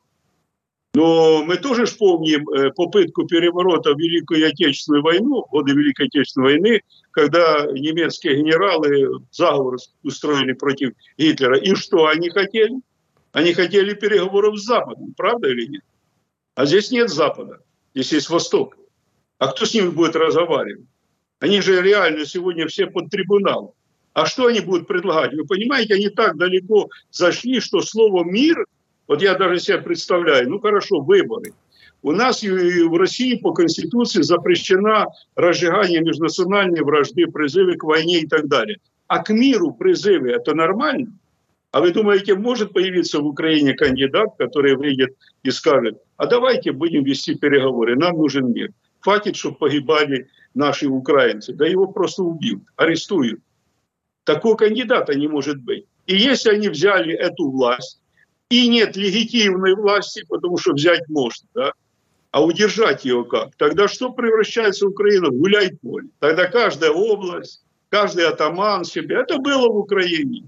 Но 0.96 1.44
мы 1.44 1.58
тоже 1.58 1.86
помним 1.88 2.48
э, 2.50 2.72
попытку 2.72 3.28
переворота 3.28 3.94
в 3.94 4.00
Великую 4.00 4.48
Отечественную 4.48 5.04
войну, 5.04 5.46
годы 5.52 5.74
Великой 5.74 6.08
Отечественной 6.08 6.54
войны, 6.54 6.82
когда 7.12 7.66
немецкие 7.66 8.38
генералы 8.38 9.20
заговор 9.30 9.76
устроили 10.04 10.54
против 10.54 10.94
Гитлера. 11.18 11.58
И 11.58 11.76
что 11.76 12.08
они 12.08 12.30
хотели? 12.30 12.76
Они 13.34 13.52
хотели 13.54 13.94
переговоров 13.94 14.58
с 14.58 14.64
Западом, 14.64 15.14
правда 15.18 15.50
или 15.50 15.66
нет? 15.66 15.84
А 16.56 16.66
здесь 16.66 16.92
нет 16.92 17.10
Запада, 17.10 17.60
здесь 17.94 18.14
есть 18.14 18.30
Восток. 18.30 18.78
А 19.38 19.48
кто 19.48 19.66
с 19.66 19.74
ними 19.74 19.90
будет 19.90 20.16
разговаривать? 20.16 20.88
Они 21.40 21.60
же 21.60 21.82
реально 21.82 22.26
сегодня 22.26 22.68
все 22.68 22.88
под 22.88 23.10
трибуналом. 23.10 23.72
А 24.16 24.26
что 24.26 24.48
они 24.48 24.62
будут 24.62 24.88
предлагать? 24.88 25.34
Вы 25.34 25.46
понимаете, 25.46 25.96
они 25.96 26.08
так 26.08 26.38
далеко 26.38 26.90
зашли, 27.12 27.60
что 27.60 27.82
слово 27.82 28.24
«мир», 28.24 28.66
вот 29.08 29.22
я 29.22 29.36
даже 29.36 29.60
себе 29.60 29.80
представляю, 29.80 30.50
ну 30.50 30.60
хорошо, 30.60 31.02
выборы. 31.02 31.52
У 32.02 32.14
нас 32.14 32.42
в 32.42 32.98
России 32.98 33.36
по 33.36 33.52
Конституции 33.52 34.22
запрещено 34.22 35.08
разжигание 35.36 36.00
межнациональной 36.00 36.82
вражды, 36.82 37.28
призывы 37.28 37.76
к 37.76 37.84
войне 37.84 38.22
и 38.22 38.28
так 38.28 38.48
далее. 38.48 38.78
А 39.08 39.22
к 39.22 39.32
миру 39.34 39.74
призывы– 39.74 40.30
это 40.32 40.56
нормально? 40.56 41.12
А 41.72 41.82
вы 41.82 41.92
думаете, 41.92 42.36
может 42.36 42.72
появиться 42.72 43.20
в 43.20 43.26
Украине 43.26 43.74
кандидат, 43.74 44.30
который 44.38 44.78
выйдет 44.78 45.14
и 45.44 45.52
скажет, 45.52 46.02
а 46.16 46.26
давайте 46.26 46.72
будем 46.72 47.04
вести 47.04 47.36
переговоры, 47.36 47.98
нам 47.98 48.16
нужен 48.16 48.54
мир. 48.54 48.72
Хватит, 49.02 49.36
чтобы 49.36 49.58
погибали 49.58 50.30
наши 50.54 50.88
украинцы. 50.88 51.52
Да 51.52 51.68
его 51.68 51.88
просто 51.88 52.24
убьют, 52.24 52.64
арестуют. 52.78 53.42
Такого 54.26 54.56
кандидата 54.56 55.16
не 55.16 55.28
может 55.28 55.62
быть. 55.62 55.86
И 56.08 56.18
если 56.18 56.50
они 56.50 56.68
взяли 56.68 57.14
эту 57.14 57.50
власть, 57.50 58.00
и 58.50 58.68
нет 58.68 58.96
легитимной 58.96 59.76
власти, 59.76 60.24
потому 60.28 60.58
что 60.58 60.74
взять 60.74 61.08
можно, 61.10 61.48
да, 61.54 61.72
а 62.32 62.44
удержать 62.44 63.06
ее 63.06 63.24
как? 63.24 63.56
Тогда 63.56 63.88
что 63.88 64.12
превращается 64.12 64.88
Украина 64.88 65.30
в 65.30 65.36
гуляй-поле? 65.36 66.10
Тогда 66.20 66.48
каждая 66.48 66.92
область, 66.92 67.64
каждый 67.90 68.28
атаман 68.28 68.84
себе. 68.84 69.16
Это 69.16 69.38
было 69.38 69.70
в 69.70 69.78
Украине. 69.78 70.44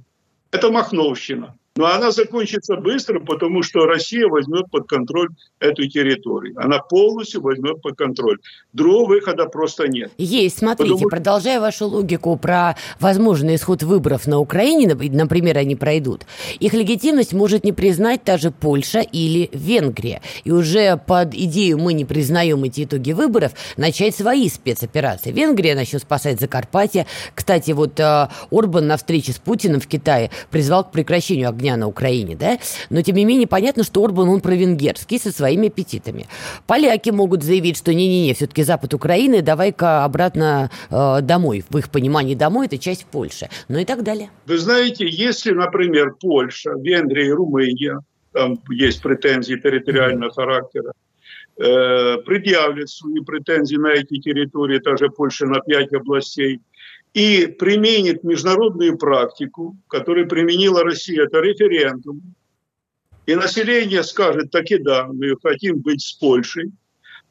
Это 0.51 0.69
Махновщина. 0.69 1.55
Но 1.77 1.85
она 1.85 2.11
закончится 2.11 2.75
быстро, 2.75 3.19
потому 3.19 3.61
что 3.61 3.85
Россия 3.85 4.27
возьмет 4.27 4.69
под 4.71 4.87
контроль 4.87 5.29
эту 5.59 5.87
территорию. 5.87 6.55
Она 6.57 6.79
полностью 6.79 7.41
возьмет 7.41 7.81
под 7.81 7.95
контроль. 7.95 8.39
Другого 8.73 9.09
выхода 9.09 9.45
просто 9.45 9.87
нет. 9.87 10.11
Есть, 10.17 10.59
смотрите, 10.59 10.93
потому... 10.93 11.09
продолжая 11.09 11.59
вашу 11.59 11.87
логику 11.87 12.35
про 12.37 12.75
возможный 12.99 13.55
исход 13.55 13.83
выборов 13.83 14.27
на 14.27 14.39
Украине, 14.39 14.95
например, 14.95 15.57
они 15.57 15.75
пройдут, 15.75 16.25
их 16.59 16.73
легитимность 16.73 17.33
может 17.33 17.63
не 17.63 17.73
признать 17.73 18.23
та 18.23 18.37
же 18.37 18.51
Польша 18.51 19.01
или 19.01 19.49
Венгрия. 19.53 20.21
И 20.43 20.51
уже 20.51 20.97
под 20.97 21.33
идею 21.33 21.77
«мы 21.77 21.93
не 21.93 22.05
признаем 22.05 22.63
эти 22.63 22.85
итоги 22.85 23.11
выборов» 23.11 23.51
начать 23.77 24.15
свои 24.15 24.49
спецоперации. 24.49 25.31
Венгрия 25.31 25.75
начнет 25.75 26.01
спасать 26.01 26.39
Закарпатье. 26.39 27.05
Кстати, 27.35 27.71
вот 27.71 27.99
э, 27.99 28.29
Орбан 28.51 28.87
на 28.87 28.97
встрече 28.97 29.31
с 29.33 29.37
Путиным 29.37 29.79
в 29.79 29.87
Китае 29.87 30.31
призвал 30.49 30.83
к 30.83 30.91
прекращению 30.91 31.49
огня 31.49 31.66
огня 31.67 31.77
на 31.77 31.87
Украине, 31.87 32.35
да, 32.35 32.57
но 32.89 33.01
тем 33.01 33.15
не 33.15 33.25
менее 33.25 33.47
понятно, 33.47 33.83
что 33.83 34.03
Орбан, 34.03 34.29
он 34.29 34.41
провенгерский 34.41 35.19
со 35.19 35.31
своими 35.31 35.67
аппетитами. 35.67 36.27
Поляки 36.65 37.09
могут 37.09 37.43
заявить, 37.43 37.77
что 37.77 37.93
не-не-не, 37.93 38.33
все-таки 38.33 38.63
запад 38.63 38.93
Украины, 38.93 39.41
давай-ка 39.41 40.05
обратно 40.05 40.69
э, 40.89 41.21
домой. 41.21 41.63
В 41.69 41.77
их 41.77 41.89
понимании 41.89 42.35
домой 42.35 42.67
это 42.67 42.77
часть 42.77 43.05
Польши, 43.05 43.49
ну 43.67 43.79
и 43.79 43.85
так 43.85 44.03
далее. 44.03 44.29
Вы 44.45 44.57
знаете, 44.57 45.05
если, 45.07 45.51
например, 45.51 46.15
Польша, 46.19 46.71
Венгрия 46.77 47.27
и 47.27 47.31
Румыния 47.31 47.99
там 48.33 48.59
есть 48.69 49.01
претензии 49.01 49.55
территориального 49.55 50.31
характера, 50.31 50.91
э, 51.57 52.17
предъявит 52.25 52.89
свои 52.89 53.19
претензии 53.25 53.77
на 53.77 53.93
эти 53.93 54.19
территории, 54.21 54.79
даже 54.79 55.09
Польша 55.09 55.45
на 55.47 55.59
пять 55.59 55.93
областей, 55.93 56.61
и 57.17 57.47
применит 57.47 58.23
международную 58.23 58.95
практику, 58.95 59.75
которую 59.87 60.27
применила 60.27 60.83
Россия, 60.83 61.23
это 61.23 61.39
референдум, 61.39 62.21
и 63.25 63.33
население 63.33 64.03
скажет, 64.03 64.51
так 64.51 64.69
и 64.69 64.77
да, 64.77 65.07
мы 65.07 65.35
хотим 65.41 65.79
быть 65.79 66.01
с 66.01 66.13
Польшей, 66.13 66.71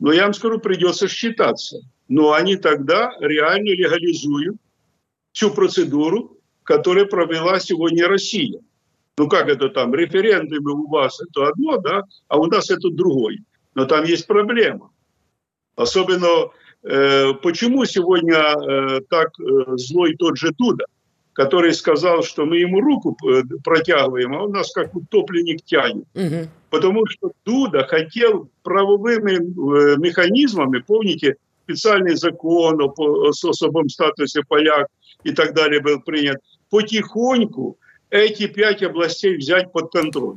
но 0.00 0.12
я 0.12 0.24
вам 0.24 0.34
скажу, 0.34 0.58
придется 0.58 1.06
считаться. 1.06 1.78
Но 2.08 2.32
они 2.32 2.56
тогда 2.56 3.12
реально 3.20 3.76
легализуют 3.76 4.56
всю 5.30 5.52
процедуру, 5.52 6.36
которую 6.64 7.08
провела 7.08 7.60
сегодня 7.60 8.08
Россия. 8.08 8.60
Ну 9.16 9.28
как 9.28 9.48
это 9.48 9.68
там, 9.68 9.94
референдумы 9.94 10.72
у 10.72 10.88
вас 10.88 11.20
это 11.20 11.46
одно, 11.46 11.76
да, 11.76 12.02
а 12.26 12.38
у 12.38 12.46
нас 12.46 12.70
это 12.70 12.90
другое. 12.90 13.38
Но 13.76 13.84
там 13.84 14.02
есть 14.02 14.26
проблема. 14.26 14.90
Особенно, 15.76 16.50
почему 17.42 17.84
сегодня 17.84 18.36
э, 18.36 19.00
так 19.10 19.30
э, 19.40 19.76
злой 19.76 20.14
тот 20.16 20.36
же 20.38 20.52
Дуда, 20.56 20.84
который 21.32 21.74
сказал, 21.74 22.22
что 22.22 22.46
мы 22.46 22.58
ему 22.58 22.80
руку 22.80 23.16
э, 23.28 23.42
протягиваем, 23.64 24.34
а 24.34 24.44
он 24.44 24.52
нас 24.52 24.72
как 24.72 24.94
утопленник 24.94 25.62
тянет. 25.64 26.06
Угу. 26.14 26.48
Потому 26.70 27.06
что 27.06 27.32
Дуда 27.44 27.84
хотел 27.86 28.48
правовыми 28.62 29.32
э, 29.32 29.96
механизмами, 29.98 30.78
помните, 30.78 31.36
специальный 31.64 32.14
закон 32.14 32.80
о, 32.80 32.94
о 32.96 33.30
особом 33.30 33.88
статусе 33.88 34.42
поляк 34.46 34.86
и 35.24 35.32
так 35.32 35.54
далее 35.54 35.80
был 35.80 36.00
принят, 36.00 36.38
потихоньку 36.70 37.76
эти 38.10 38.46
пять 38.46 38.82
областей 38.82 39.36
взять 39.36 39.72
под 39.72 39.90
контроль. 39.90 40.36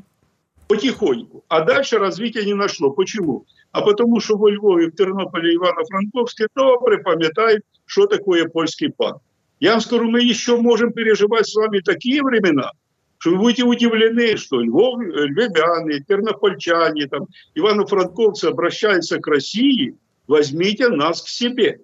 Потихоньку. 0.68 1.44
А 1.48 1.62
дальше 1.62 1.98
развития 1.98 2.44
не 2.46 2.54
нашло. 2.54 2.92
Почему? 2.92 3.46
А 3.72 3.82
потому 3.82 4.20
что 4.20 4.38
во 4.38 4.50
Львове, 4.50 4.88
в 4.88 4.96
Тернополе, 4.96 5.54
Ивано-Франковске 5.56 6.48
добре 6.56 6.98
пам'ятають, 6.98 7.64
що 7.86 8.08
таке 8.08 8.46
польський 8.46 8.90
пан. 8.90 9.14
Я 9.60 9.72
вам 9.72 9.82
скажу, 9.82 10.10
мы 10.10 10.22
еще 10.22 10.58
можем 10.58 10.94
переживать 10.94 11.46
с 11.46 11.56
вами 11.56 11.82
такие 11.82 12.24
времена, 12.24 12.72
что 13.18 13.32
вы 13.32 13.38
будете 13.38 13.64
удивлены, 13.64 14.38
что 14.38 14.62
Львов, 14.62 15.02
львовяне, 15.02 16.00
тернопольчане, 16.08 17.08
там, 17.08 17.28
ивано-франковцы 17.56 18.46
обращаются 18.46 19.20
к 19.20 19.28
России, 19.28 19.98
возьмите 20.28 20.88
нас 20.88 21.22
к 21.22 21.28
себе. 21.28 21.82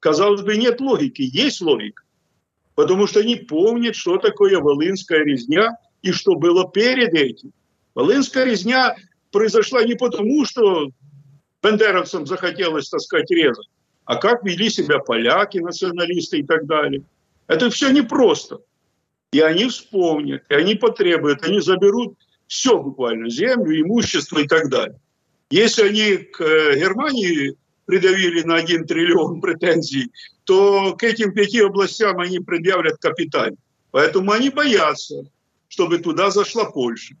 Казалось 0.00 0.42
бы, 0.42 0.56
нет 0.56 0.80
логики, 0.80 1.22
есть 1.22 1.60
логика. 1.60 2.02
Потому 2.74 3.06
что 3.06 3.20
они 3.20 3.36
помнят, 3.36 3.94
что 3.94 4.16
такое 4.16 4.58
Волынская 4.58 5.22
резня 5.22 5.76
и 6.02 6.10
что 6.10 6.34
было 6.34 6.68
перед 6.68 7.14
этим. 7.14 7.52
Волынская 7.94 8.46
резня 8.46 8.96
произошла 9.30 9.84
не 9.84 9.94
потому, 9.94 10.44
что 10.44 10.90
бендеровцам 11.62 12.26
захотелось, 12.26 12.88
таскать 12.88 13.30
резать, 13.30 13.68
а 14.04 14.16
как 14.16 14.44
вели 14.44 14.70
себя 14.70 14.98
поляки, 14.98 15.58
националисты 15.58 16.38
и 16.38 16.42
так 16.42 16.66
далее. 16.66 17.02
Это 17.46 17.70
все 17.70 17.90
непросто. 17.90 18.60
И 19.32 19.40
они 19.40 19.66
вспомнят, 19.68 20.42
и 20.48 20.54
они 20.54 20.74
потребуют, 20.74 21.44
они 21.44 21.60
заберут 21.60 22.16
все 22.48 22.78
буквально, 22.78 23.30
землю, 23.30 23.80
имущество 23.80 24.40
и 24.40 24.48
так 24.48 24.68
далее. 24.68 24.98
Если 25.50 25.82
они 25.82 26.16
к 26.16 26.40
э, 26.40 26.78
Германии 26.78 27.56
придавили 27.86 28.42
на 28.42 28.56
1 28.56 28.86
триллион 28.86 29.40
претензий, 29.40 30.10
то 30.44 30.94
к 30.96 31.02
этим 31.04 31.32
пяти 31.32 31.60
областям 31.60 32.18
они 32.18 32.40
предъявлят 32.40 32.98
капиталь. 32.98 33.54
Поэтому 33.90 34.32
они 34.32 34.50
боятся, 34.50 35.24
чтобы 35.68 35.98
туда 35.98 36.30
зашла 36.30 36.64
Польша. 36.64 37.14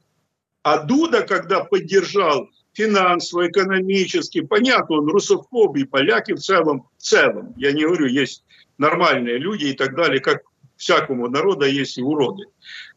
А 0.62 0.84
Дуда, 0.84 1.22
когда 1.22 1.64
поддержал 1.64 2.48
финансово, 2.72 3.48
экономически. 3.48 4.40
Понятно, 4.40 4.96
он 4.96 5.08
русофоб, 5.08 5.76
и 5.76 5.84
поляки 5.84 6.32
в 6.32 6.38
целом, 6.38 6.88
в 6.98 7.02
целом. 7.02 7.54
Я 7.56 7.72
не 7.72 7.84
говорю, 7.84 8.06
есть 8.06 8.44
нормальные 8.78 9.38
люди 9.38 9.66
и 9.66 9.72
так 9.72 9.96
далее, 9.96 10.20
как 10.20 10.42
всякому 10.76 11.28
народа 11.28 11.66
есть 11.66 11.98
и 11.98 12.02
уроды. 12.02 12.44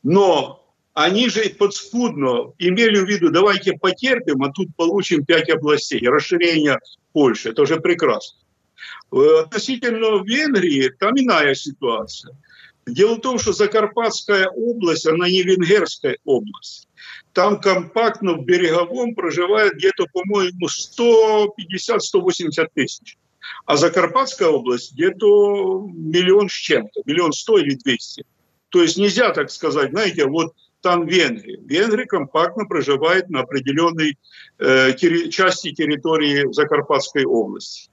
Но 0.04 0.63
они 0.93 1.30
же 1.30 1.49
подспудно 1.49 2.54
имели 2.60 2.99
в 2.99 3.08
виду, 3.08 3.32
давайте 3.32 3.73
потерпим, 3.73 4.43
а 4.43 4.52
тут 4.52 4.76
получим 4.76 5.26
пять 5.26 5.49
областей, 5.49 6.08
расширение 6.08 6.80
Польши. 7.12 7.49
Это 7.49 7.63
уже 7.63 7.80
прекрасно. 7.80 8.39
Э, 9.12 9.41
относительно 9.43 10.23
Венгрии, 10.23 10.89
там 10.99 11.13
иная 11.19 11.56
ситуация. 11.56 12.38
Дело 12.86 13.15
в 13.15 13.21
том, 13.21 13.39
что 13.39 13.54
Закарпатская 13.54 14.49
область, 14.49 15.08
она 15.08 15.28
не 15.28 15.41
венгерская 15.41 16.17
область. 16.26 16.88
Там 17.34 17.60
компактно 17.60 18.34
в 18.34 18.46
береговом 18.46 19.15
проживает 19.15 19.74
где-то, 19.74 20.06
по-моему, 20.13 20.67
150-180 20.67 22.67
тысяч. 22.74 23.17
А 23.65 23.76
Закарпатская 23.76 24.50
область 24.50 24.93
где-то 24.93 25.89
миллион 25.93 26.48
с 26.48 26.54
чем-то, 26.54 27.02
миллион 27.06 27.34
сто 27.34 27.58
или 27.58 27.76
двести. 27.76 28.24
То 28.69 28.82
есть 28.82 28.98
нельзя 28.98 29.32
так 29.32 29.52
сказать, 29.52 29.91
знаете, 29.91 30.26
вот 30.26 30.54
там 30.82 31.08
Венгрия. 31.08 31.60
Венгрия 31.65 32.06
компактно 32.06 32.65
проживает 32.65 33.30
на 33.30 33.41
определенной 33.41 34.17
э, 34.60 34.93
терри- 34.93 35.30
части 35.30 35.72
территории 35.72 36.52
Закарпатской 36.52 37.26
области. 37.26 37.89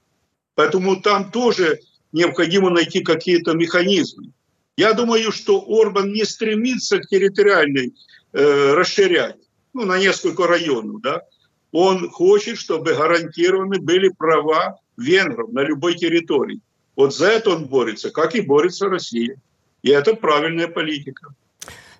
Поэтому 0.55 1.01
там 1.01 1.31
тоже 1.31 1.79
необходимо 2.11 2.69
найти 2.69 3.01
какие-то 3.01 3.53
механизмы. 3.53 4.31
Я 4.77 4.93
думаю, 4.93 5.31
что 5.31 5.63
Орбан 5.67 6.11
не 6.11 6.25
стремится 6.25 6.99
к 6.99 7.07
территориальной 7.07 7.93
э, 8.33 8.73
расширять, 8.73 9.37
ну, 9.73 9.85
на 9.85 9.97
несколько 9.99 10.47
районов, 10.47 11.01
да. 11.01 11.23
Он 11.71 12.09
хочет, 12.09 12.57
чтобы 12.57 12.93
гарантированы 12.95 13.79
были 13.79 14.09
права 14.09 14.77
венгров 14.97 15.51
на 15.51 15.61
любой 15.61 15.95
территории. 15.95 16.59
Вот 16.95 17.15
за 17.15 17.27
это 17.27 17.51
он 17.51 17.65
борется, 17.65 18.11
как 18.11 18.35
и 18.35 18.41
борется 18.41 18.89
Россия. 18.89 19.37
И 19.81 19.89
это 19.89 20.15
правильная 20.15 20.67
политика. 20.67 21.33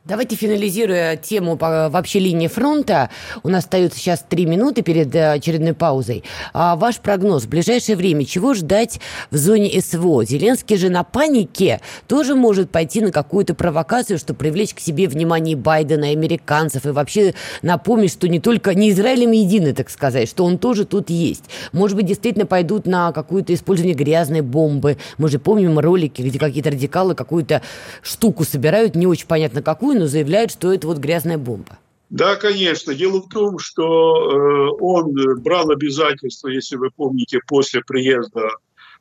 Давайте 0.04 0.36
финализируя 0.36 1.16
тему 1.16 1.58
по 1.58 1.88
вообще 1.90 2.18
линии 2.18 2.48
фронта. 2.48 3.12
У 3.44 3.50
нас 3.50 3.66
остается 3.66 4.00
сейчас 4.00 4.26
три 4.28 4.48
минуты 4.48 4.82
перед 4.82 5.14
э, 5.14 5.34
очередной 5.34 5.76
паузой. 5.76 6.24
А 6.54 6.76
ваш 6.76 6.98
прогноз 6.98 7.44
в 7.44 7.50
ближайшее 7.50 7.96
время, 7.96 8.26
чего 8.26 8.56
ждать 8.56 9.00
в 9.30 9.38
зоне 9.38 9.80
СВО? 9.80 10.26
Зеленский 10.26 10.78
же 10.78 10.90
на 10.90 11.04
панике 11.04 11.82
тоже 12.08 12.34
может 12.34 12.72
пойти 12.72 13.00
на 13.02 13.12
какую-то 13.12 13.54
провокацию, 13.54 14.18
чтобы 14.18 14.40
привлечь 14.40 14.74
к 14.74 14.80
себе 14.80 15.08
внимание 15.08 15.56
Байдена 15.56 16.08
американцев, 16.08 16.88
и 16.88 16.90
вообще 16.90 17.36
напомнить, 17.62 18.12
что 18.12 18.28
не 18.28 18.40
только 18.40 18.74
не 18.74 18.90
Израилем 18.90 19.34
едины, 19.34 19.72
так 19.76 19.92
сказать, 19.92 20.28
что 20.28 20.46
он 20.46 20.58
тоже 20.58 20.86
тут 20.86 21.12
есть. 21.12 21.44
Может 21.74 21.96
быть, 21.96 22.08
действительно 22.08 22.48
пойдут 22.48 22.88
на 22.88 23.12
какое-то 23.12 23.54
использование 23.54 23.94
грязной 23.94 24.42
бомбы. 24.42 24.98
Мы 25.20 25.30
же 25.30 25.38
помним 25.38 25.78
ролики, 25.78 26.24
где 26.24 26.40
какие-то 26.40 26.72
радикалы 26.72 27.14
какую-то 27.14 27.62
штуку 28.02 28.46
собирают, 28.46 28.96
не 28.96 29.06
очень 29.06 29.28
понятно 29.28 29.62
какую, 29.62 29.91
но 29.94 30.08
заявляют, 30.08 30.52
что 30.52 30.74
это 30.74 30.88
вот 30.88 30.98
грязная 30.98 31.38
бомба. 31.38 31.78
Да, 32.12 32.36
конечно. 32.36 32.94
Дело 32.94 33.22
в 33.22 33.30
том, 33.30 33.58
что 33.58 34.74
э, 34.74 34.78
он 34.82 35.14
брал 35.42 35.72
обязательства, 35.72 36.50
если 36.50 36.76
вы 36.76 36.92
помните, 36.92 37.40
после 37.48 37.82
приезда 37.82 38.50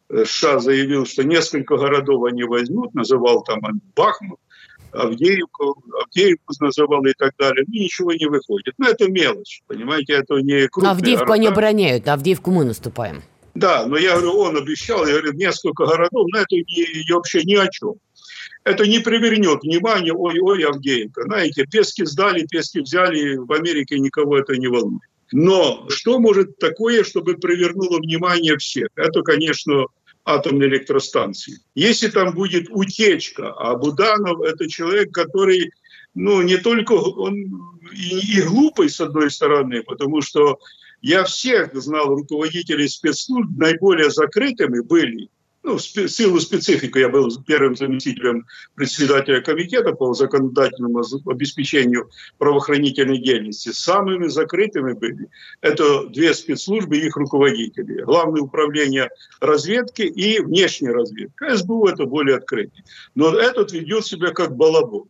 э, 0.08 0.24
США 0.24 0.60
заявил, 0.60 1.06
что 1.06 1.24
несколько 1.24 1.76
городов 1.76 2.24
они 2.24 2.44
возьмут, 2.44 2.94
называл 2.94 3.42
там 3.42 3.60
Бахмут, 3.96 4.38
Авдеевку, 4.92 5.82
Авдеевку 6.04 6.54
называл 6.60 7.04
и 7.04 7.12
так 7.18 7.32
далее. 7.36 7.64
Ну, 7.66 7.74
ничего 7.74 8.12
не 8.12 8.26
выходит. 8.26 8.74
Но 8.78 8.88
это 8.88 9.10
мелочь, 9.10 9.62
понимаете, 9.66 10.12
это 10.12 10.36
не 10.36 10.68
крупные 10.68 10.92
Авдеевку 10.92 11.26
города. 11.26 11.34
они 11.34 11.46
обороняют, 11.48 12.06
на 12.06 12.12
Авдеевку 12.12 12.52
мы 12.52 12.64
наступаем. 12.64 13.22
Да, 13.54 13.86
но 13.86 13.96
я 13.96 14.12
говорю, 14.12 14.38
он 14.38 14.56
обещал, 14.56 15.04
я 15.04 15.14
говорю, 15.14 15.32
несколько 15.32 15.84
городов, 15.84 16.28
но 16.32 16.38
это 16.38 16.54
не, 16.54 17.12
вообще 17.12 17.42
ни 17.42 17.56
о 17.56 17.66
чем 17.68 17.94
это 18.64 18.86
не 18.86 18.98
привернет 18.98 19.62
внимание, 19.62 20.12
ой-ой, 20.12 20.64
Авдеенко. 20.64 21.22
Знаете, 21.22 21.64
пески 21.64 22.04
сдали, 22.04 22.46
пески 22.46 22.80
взяли, 22.80 23.36
в 23.36 23.50
Америке 23.52 23.98
никого 23.98 24.38
это 24.38 24.56
не 24.56 24.68
волнует. 24.68 25.02
Но 25.32 25.86
что 25.88 26.18
может 26.18 26.58
такое, 26.58 27.04
чтобы 27.04 27.34
привернуло 27.34 27.98
внимание 27.98 28.56
всех? 28.58 28.88
Это, 28.96 29.22
конечно, 29.22 29.86
атомной 30.24 30.66
электростанции. 30.66 31.60
Если 31.74 32.08
там 32.08 32.34
будет 32.34 32.66
утечка, 32.70 33.52
а 33.52 33.76
Буданов– 33.76 34.40
это 34.42 34.68
человек, 34.68 35.12
который, 35.12 35.70
ну, 36.14 36.42
не 36.42 36.56
только 36.56 36.92
он 36.92 37.34
и, 37.92 38.38
и 38.38 38.42
глупый, 38.42 38.90
с 38.90 39.00
одной 39.00 39.30
стороны, 39.30 39.82
потому 39.84 40.20
что 40.20 40.58
я 41.00 41.24
всех 41.24 41.74
знал 41.74 42.08
руководителей 42.08 42.88
спецслужб, 42.88 43.50
наиболее 43.56 44.10
закрытыми 44.10 44.80
были 44.80 45.30
ну, 45.70 45.76
в 45.76 46.08
силу 46.08 46.40
специфики 46.40 46.98
я 46.98 47.08
был 47.08 47.30
первым 47.44 47.76
заместителем 47.76 48.46
председателя 48.74 49.40
комитета 49.40 49.92
по 49.92 50.12
законодательному 50.14 51.04
обеспечению 51.26 52.10
правоохранительной 52.38 53.18
деятельности. 53.18 53.70
Самыми 53.70 54.26
закрытыми 54.26 54.94
были 54.94 55.28
это 55.60 56.08
две 56.08 56.34
спецслужбы 56.34 56.98
и 56.98 57.06
их 57.06 57.16
руководители. 57.16 58.02
Главное 58.02 58.42
управление 58.42 59.10
разведки 59.40 60.02
и 60.02 60.40
внешняя 60.40 60.92
разведка. 60.92 61.56
СБУ 61.56 61.86
это 61.86 62.04
более 62.04 62.38
открытый. 62.38 62.84
Но 63.14 63.32
этот 63.32 63.72
ведет 63.72 64.04
себя 64.04 64.30
как 64.32 64.56
балабол. 64.56 65.08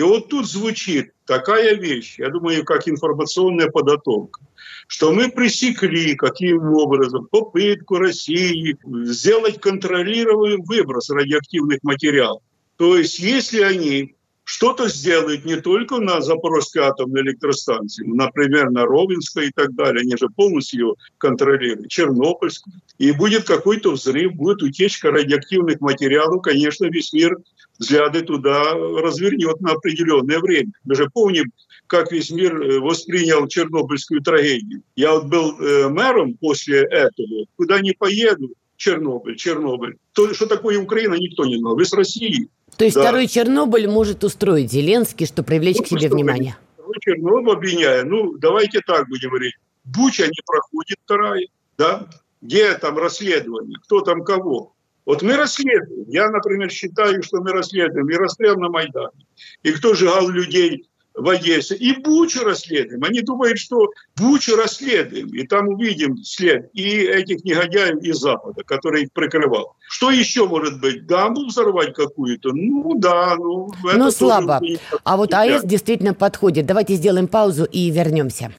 И 0.00 0.02
вот 0.02 0.30
тут 0.30 0.48
звучит 0.48 1.12
такая 1.26 1.74
вещь, 1.74 2.14
я 2.16 2.30
думаю, 2.30 2.64
как 2.64 2.88
информационная 2.88 3.68
подготовка, 3.68 4.40
что 4.86 5.12
мы 5.12 5.30
пресекли 5.30 6.14
каким 6.14 6.72
образом 6.72 7.26
попытку 7.26 7.98
России 7.98 8.78
сделать 9.04 9.60
контролируемый 9.60 10.64
выброс 10.64 11.10
радиоактивных 11.10 11.80
материалов. 11.82 12.42
То 12.78 12.96
есть, 12.96 13.18
если 13.18 13.60
они 13.60 14.14
что-то 14.44 14.88
сделают 14.88 15.44
не 15.44 15.56
только 15.60 15.98
на 15.98 16.22
Запорожской 16.22 16.82
атомной 16.82 17.20
электростанции, 17.20 18.06
например, 18.06 18.70
на 18.70 18.86
Ровенской 18.86 19.48
и 19.48 19.52
так 19.52 19.74
далее, 19.74 20.00
они 20.00 20.16
же 20.16 20.28
полностью 20.34 20.96
контролируют, 21.18 21.90
Чернобыльскую, 21.90 22.74
и 22.96 23.12
будет 23.12 23.44
какой-то 23.44 23.92
взрыв, 23.92 24.32
будет 24.32 24.62
утечка 24.62 25.10
радиоактивных 25.10 25.82
материалов, 25.82 26.40
конечно, 26.40 26.86
весь 26.86 27.12
мир 27.12 27.36
взгляды 27.80 28.22
туда 28.22 28.74
развернет 28.74 29.60
на 29.60 29.72
определенное 29.72 30.38
время. 30.38 30.72
Мы 30.84 30.94
же 30.94 31.08
помним, 31.12 31.50
как 31.86 32.12
весь 32.12 32.30
мир 32.30 32.54
э, 32.62 32.78
воспринял 32.78 33.48
Чернобыльскую 33.48 34.20
трагедию. 34.20 34.82
Я 34.94 35.14
вот 35.14 35.24
был 35.24 35.58
э, 35.58 35.88
мэром 35.88 36.34
после 36.34 36.82
этого, 36.82 37.46
куда 37.56 37.80
не 37.80 37.92
поеду, 37.92 38.50
Чернобыль, 38.76 39.36
Чернобыль. 39.36 39.96
То, 40.12 40.32
что 40.34 40.46
такое 40.46 40.78
Украина, 40.78 41.14
никто 41.14 41.44
не 41.44 41.58
знал. 41.58 41.74
Вы 41.74 41.84
с 41.84 41.92
России. 41.92 42.48
То 42.76 42.84
есть 42.84 42.94
да. 42.96 43.02
второй 43.02 43.26
Чернобыль 43.26 43.88
может 43.88 44.22
устроить 44.24 44.70
Зеленский, 44.70 45.26
чтобы 45.26 45.46
привлечь 45.46 45.78
ну, 45.78 45.84
к 45.84 45.88
себе 45.88 46.08
внимание? 46.08 46.56
Второй 46.74 46.96
Чернобыль 47.00 47.52
обвиняя. 47.52 48.04
Ну, 48.04 48.36
давайте 48.38 48.80
так 48.86 49.08
будем 49.08 49.30
говорить. 49.30 49.54
Буча 49.84 50.26
не 50.26 50.42
проходит 50.46 50.98
вторая, 51.04 51.46
да? 51.76 52.06
Где 52.42 52.74
там 52.74 52.96
расследование? 52.98 53.78
Кто 53.84 54.00
там 54.00 54.22
кого? 54.22 54.74
Вот 55.10 55.22
мы 55.22 55.36
расследуем. 55.36 56.04
Я, 56.06 56.30
например, 56.30 56.70
считаю, 56.70 57.20
что 57.24 57.40
мы 57.40 57.50
расследуем 57.50 58.08
и 58.08 58.14
расстрел 58.14 58.56
на 58.56 58.68
Майдане, 58.68 59.26
и 59.64 59.72
кто 59.72 59.92
сжигал 59.92 60.28
людей 60.28 60.88
в 61.14 61.28
Одессе. 61.28 61.74
И 61.74 62.00
Бучу 62.00 62.44
расследуем. 62.44 63.02
Они 63.02 63.20
думают, 63.20 63.58
что 63.58 63.88
Бучу 64.14 64.54
расследуем. 64.54 65.26
И 65.34 65.44
там 65.48 65.66
увидим 65.66 66.16
след 66.18 66.70
и 66.74 67.00
этих 67.00 67.42
негодяев 67.42 68.00
из 68.04 68.18
Запада, 68.18 68.62
который 68.62 69.02
их 69.02 69.12
прикрывал. 69.12 69.74
Что 69.88 70.12
еще 70.12 70.46
может 70.46 70.80
быть? 70.80 71.08
Дамбу 71.08 71.46
взорвать 71.46 71.92
какую-то? 71.92 72.50
Ну 72.52 72.94
да, 72.96 73.34
ну... 73.36 73.68
Ну 73.82 74.10
слабо. 74.12 74.60
А 75.02 75.16
вот 75.16 75.34
АЭС 75.34 75.64
действительно 75.64 76.14
подходит. 76.14 76.66
Давайте 76.66 76.94
сделаем 76.94 77.26
паузу 77.26 77.64
и 77.64 77.90
вернемся. 77.90 78.54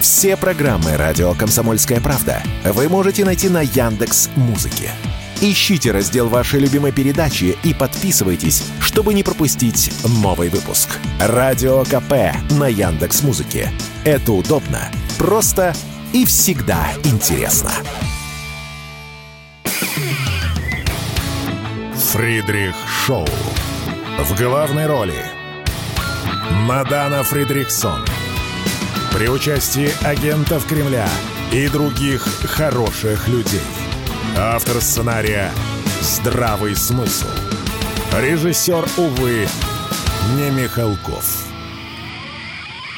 Все 0.00 0.38
программы 0.38 0.96
«Радио 0.96 1.34
Комсомольская 1.34 2.00
правда» 2.00 2.42
вы 2.64 2.88
можете 2.88 3.26
найти 3.26 3.50
на 3.50 3.60
Яндекс 3.60 4.30
Музыке. 4.34 4.92
Ищите 5.42 5.90
раздел 5.90 6.28
вашей 6.28 6.60
любимой 6.60 6.92
передачи 6.92 7.56
и 7.64 7.72
подписывайтесь, 7.72 8.62
чтобы 8.78 9.14
не 9.14 9.22
пропустить 9.22 9.90
новый 10.22 10.50
выпуск. 10.50 10.98
Радио 11.18 11.82
КП 11.84 12.36
на 12.58 12.68
Яндекс 12.68 13.22
Музыке. 13.22 13.72
Это 14.04 14.32
удобно, 14.32 14.90
просто 15.16 15.74
и 16.12 16.26
всегда 16.26 16.88
интересно. 17.04 17.70
Фридрих 21.94 22.74
Шоу. 23.06 23.26
В 24.18 24.38
главной 24.38 24.86
роли 24.86 25.24
Мадана 26.66 27.22
Фридрихсон. 27.22 28.04
При 29.14 29.30
участии 29.30 29.88
агентов 30.04 30.66
Кремля 30.66 31.08
и 31.50 31.66
других 31.68 32.28
хороших 32.44 33.26
людей. 33.28 33.79
Автор 34.38 34.80
сценария 34.80 35.50
«Здравый 36.00 36.74
смысл». 36.74 37.28
Режиссер, 38.18 38.88
увы, 38.96 39.46
не 40.36 40.50
Михалков. 40.50 41.49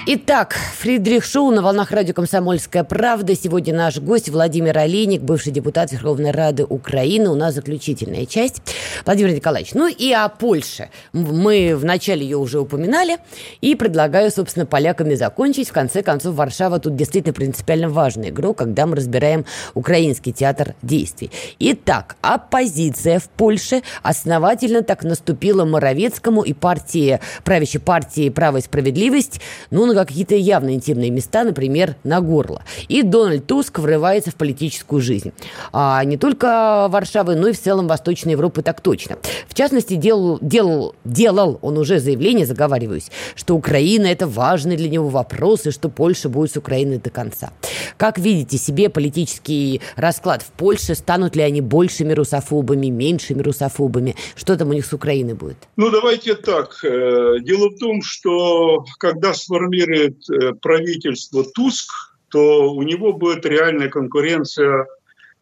Итак, 0.04 0.56
Фридрих 0.78 1.24
Шоу 1.24 1.52
на 1.52 1.62
волнах 1.62 1.92
радио 1.92 2.12
«Комсомольская 2.12 2.82
правда». 2.82 3.36
Сегодня 3.36 3.72
наш 3.72 3.98
гость 3.98 4.28
Владимир 4.30 4.76
Олейник, 4.76 5.22
бывший 5.22 5.52
депутат 5.52 5.92
Верховной 5.92 6.32
Рады 6.32 6.64
Украины. 6.64 7.30
У 7.30 7.36
нас 7.36 7.54
заключительная 7.54 8.26
часть. 8.26 8.62
Владимир 9.06 9.32
Николаевич, 9.32 9.74
ну 9.74 9.86
и 9.86 10.12
о 10.12 10.28
Польше. 10.28 10.90
Мы 11.12 11.76
вначале 11.76 12.24
ее 12.24 12.36
уже 12.36 12.58
упоминали. 12.58 13.18
И 13.60 13.76
предлагаю, 13.76 14.32
собственно, 14.32 14.66
поляками 14.66 15.14
закончить. 15.14 15.68
В 15.68 15.72
конце 15.72 16.02
концов, 16.02 16.34
Варшава 16.34 16.80
тут 16.80 16.96
действительно 16.96 17.32
принципиально 17.32 17.88
важный 17.88 18.30
игрок, 18.30 18.58
когда 18.58 18.86
мы 18.86 18.96
разбираем 18.96 19.44
украинский 19.74 20.32
театр 20.32 20.74
действий. 20.82 21.30
Итак, 21.60 22.16
оппозиция 22.22 23.20
в 23.20 23.28
Польше 23.28 23.82
основательно 24.02 24.82
так 24.82 25.04
наступила 25.04 25.64
Моровецкому 25.64 26.42
и 26.42 26.54
партии, 26.54 27.20
правящей 27.44 27.80
партии 27.80 28.30
«Право 28.30 28.56
и 28.56 28.62
справедливость», 28.62 29.40
ну, 29.70 29.91
на 29.94 30.04
какие-то 30.04 30.34
явно 30.34 30.74
интимные 30.74 31.10
места, 31.10 31.44
например, 31.44 31.96
на 32.04 32.20
горло. 32.20 32.62
И 32.88 33.02
Дональд 33.02 33.46
Туск 33.46 33.78
врывается 33.78 34.30
в 34.30 34.34
политическую 34.34 35.00
жизнь. 35.00 35.32
А 35.72 36.02
не 36.04 36.16
только 36.16 36.86
Варшавы, 36.88 37.34
но 37.36 37.48
и 37.48 37.52
в 37.52 37.60
целом 37.60 37.86
Восточной 37.86 38.32
Европы 38.32 38.62
так 38.62 38.80
точно. 38.80 39.18
В 39.48 39.54
частности, 39.54 39.94
делал, 39.94 40.38
делал, 40.40 40.94
делал 41.04 41.58
он 41.62 41.78
уже 41.78 41.98
заявление, 41.98 42.46
заговариваюсь, 42.46 43.10
что 43.34 43.54
Украина– 43.54 44.06
это 44.08 44.26
важный 44.26 44.76
для 44.76 44.88
него 44.88 45.08
вопрос, 45.08 45.66
и 45.66 45.70
что 45.70 45.88
Польша 45.88 46.28
будет 46.28 46.52
с 46.52 46.56
Украиной 46.56 46.98
до 46.98 47.10
конца. 47.10 47.52
Как 47.96 48.18
видите 48.18 48.58
себе 48.58 48.88
политический 48.88 49.80
расклад 49.96 50.42
в 50.42 50.50
Польше? 50.52 50.94
Станут 50.94 51.36
ли 51.36 51.42
они 51.42 51.60
большими 51.60 52.12
русофобами, 52.12 52.88
меньшими 52.88 53.42
русофобами? 53.42 54.16
Что 54.34 54.56
там 54.56 54.70
у 54.70 54.72
них 54.72 54.86
с 54.86 54.92
Украиной 54.92 55.34
будет? 55.34 55.56
Ну, 55.76 55.90
давайте 55.90 56.34
так. 56.34 56.78
Э, 56.84 57.38
дело 57.40 57.68
в 57.68 57.78
том, 57.78 58.02
что 58.02 58.84
когда 58.98 59.34
сформируется 59.34 59.81
формирует 59.82 60.30
э, 60.30 60.52
правительство 60.60 61.44
Туск, 61.44 61.90
то 62.28 62.72
у 62.72 62.82
него 62.82 63.12
будет 63.12 63.44
реальная 63.44 63.88
конкуренция 63.88 64.86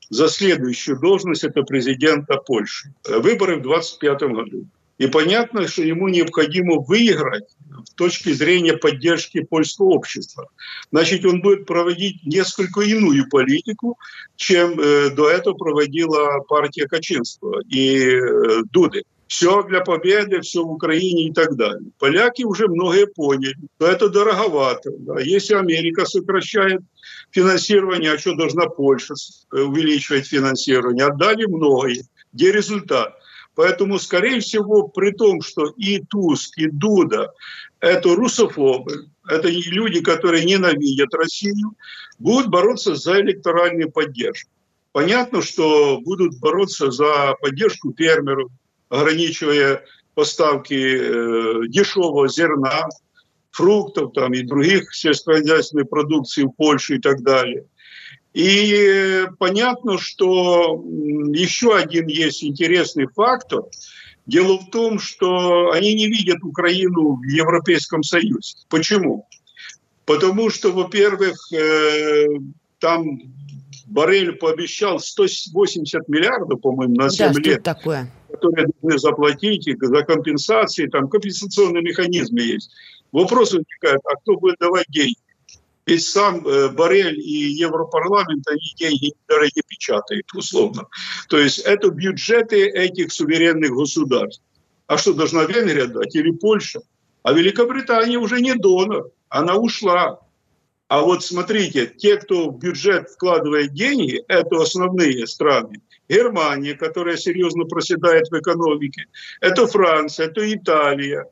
за 0.08 0.28
следующую 0.28 0.98
должность, 0.98 1.44
это 1.44 1.62
президента 1.62 2.36
Польши. 2.36 2.92
Выборы 3.08 3.56
в 3.56 3.62
2025 3.62 4.20
году. 4.32 4.66
И 4.98 5.06
понятно, 5.06 5.66
что 5.66 5.82
ему 5.82 6.08
необходимо 6.08 6.80
выиграть 6.80 7.48
с 7.86 7.94
точки 7.94 8.32
зрения 8.32 8.76
поддержки 8.76 9.42
польского 9.42 9.86
общества. 9.86 10.48
Значит, 10.92 11.24
он 11.24 11.40
будет 11.40 11.64
проводить 11.64 12.26
несколько 12.26 12.82
иную 12.82 13.26
политику, 13.28 13.98
чем 14.36 14.78
э, 14.78 15.10
до 15.10 15.30
этого 15.30 15.54
проводила 15.54 16.40
партия 16.48 16.86
Качинства 16.86 17.62
и 17.68 18.10
э, 18.10 18.62
Дуды 18.72 19.04
все 19.30 19.62
для 19.62 19.80
победы, 19.80 20.40
все 20.40 20.64
в 20.64 20.72
Украине 20.72 21.28
и 21.28 21.32
так 21.32 21.54
далее. 21.54 21.92
Поляки 22.00 22.42
уже 22.42 22.66
многое 22.66 23.06
поняли, 23.06 23.54
что 23.76 23.86
это 23.86 24.08
дороговато. 24.08 24.90
Да. 24.98 25.20
Если 25.20 25.54
Америка 25.54 26.04
сокращает 26.04 26.80
финансирование, 27.30 28.12
а 28.12 28.18
что 28.18 28.34
должна 28.34 28.66
Польша 28.66 29.14
увеличивать 29.52 30.26
финансирование? 30.26 31.06
Отдали 31.06 31.46
многое. 31.46 32.02
Где 32.32 32.50
результат? 32.50 33.14
Поэтому, 33.54 34.00
скорее 34.00 34.40
всего, 34.40 34.88
при 34.88 35.12
том, 35.12 35.42
что 35.42 35.66
и 35.76 36.00
Туск, 36.00 36.58
и 36.58 36.66
Дуда– 36.68 37.30
это 37.80 38.16
русофобы, 38.16 39.06
это 39.28 39.48
люди, 39.48 40.00
которые 40.00 40.44
ненавидят 40.44 41.14
Россию, 41.14 41.76
будут 42.18 42.48
бороться 42.48 42.96
за 42.96 43.20
электоральную 43.20 43.92
поддержку. 43.92 44.50
Понятно, 44.90 45.40
что 45.40 46.00
будут 46.00 46.40
бороться 46.40 46.90
за 46.90 47.36
поддержку 47.40 47.94
фермеров, 47.96 48.50
ограничивая 48.90 49.84
поставки 50.14 50.74
э, 50.74 51.68
дешевого 51.68 52.28
зерна, 52.28 52.88
фруктов 53.50 54.12
там, 54.12 54.34
и 54.34 54.42
других 54.42 54.94
сельскохозяйственной 54.94 55.84
продукции 55.84 56.42
в 56.42 56.50
Польшу 56.50 56.96
и 56.96 56.98
так 56.98 57.22
далее. 57.22 57.64
И 58.32 59.26
понятно, 59.38 59.98
что 59.98 60.84
еще 61.32 61.76
один 61.76 62.06
есть 62.06 62.44
интересный 62.44 63.06
фактор. 63.08 63.64
Дело 64.26 64.58
в 64.58 64.70
том, 64.70 65.00
что 65.00 65.70
они 65.72 65.94
не 65.94 66.06
видят 66.06 66.44
Украину 66.44 67.16
в 67.16 67.24
Европейском 67.24 68.04
Союзе. 68.04 68.56
Почему? 68.68 69.26
Потому 70.04 70.50
что, 70.50 70.70
во-первых, 70.70 71.36
э, 71.52 72.26
там 72.78 73.20
Барель 73.90 74.32
пообещал 74.32 75.00
180 75.00 76.08
миллиардов, 76.08 76.60
по-моему, 76.60 76.94
на 76.94 77.10
7 77.10 77.32
да, 77.32 77.40
лет. 77.40 77.62
такое? 77.62 78.10
которые 78.30 78.68
должны 78.80 78.98
заплатить, 78.98 79.68
за 79.80 80.02
компенсации, 80.02 80.86
там 80.86 81.08
компенсационные 81.08 81.82
механизмы 81.82 82.40
есть. 82.40 82.70
Вопрос 83.12 83.52
возникает, 83.52 84.00
а 84.04 84.16
кто 84.16 84.36
будет 84.36 84.56
давать 84.60 84.86
деньги? 84.88 85.16
Ведь 85.86 86.04
сам 86.04 86.46
э, 86.46 86.68
Барель 86.68 87.18
и 87.18 87.50
Европарламент, 87.50 88.46
они 88.48 88.74
деньги 88.76 89.12
даже 89.28 89.50
не 89.56 89.62
печатают, 89.66 90.26
условно. 90.32 90.86
То 91.28 91.38
есть 91.38 91.58
это 91.58 91.90
бюджеты 91.90 92.66
этих 92.68 93.12
суверенных 93.12 93.72
государств. 93.72 94.42
А 94.86 94.96
что, 94.98 95.14
должна 95.14 95.44
Венгрия 95.44 95.86
дать 95.86 96.14
или 96.14 96.30
Польша? 96.30 96.80
А 97.24 97.32
Великобритания 97.32 98.18
уже 98.18 98.40
не 98.40 98.54
донор, 98.54 99.10
она 99.28 99.56
ушла. 99.56 100.20
А 100.90 101.02
вот 101.02 101.24
смотрите, 101.24 101.86
те, 101.86 102.16
кто 102.16 102.50
в 102.50 102.58
бюджет 102.58 103.08
вкладывает 103.10 103.72
деньги, 103.74 104.24
это 104.26 104.60
основные 104.60 105.24
страны. 105.28 105.80
Германия, 106.08 106.74
которая 106.74 107.16
серьезно 107.16 107.64
проседает 107.64 108.26
в 108.28 108.36
экономике, 108.36 109.06
это 109.40 109.68
Франция, 109.68 110.26
это 110.26 110.52
Италия. 110.52 111.26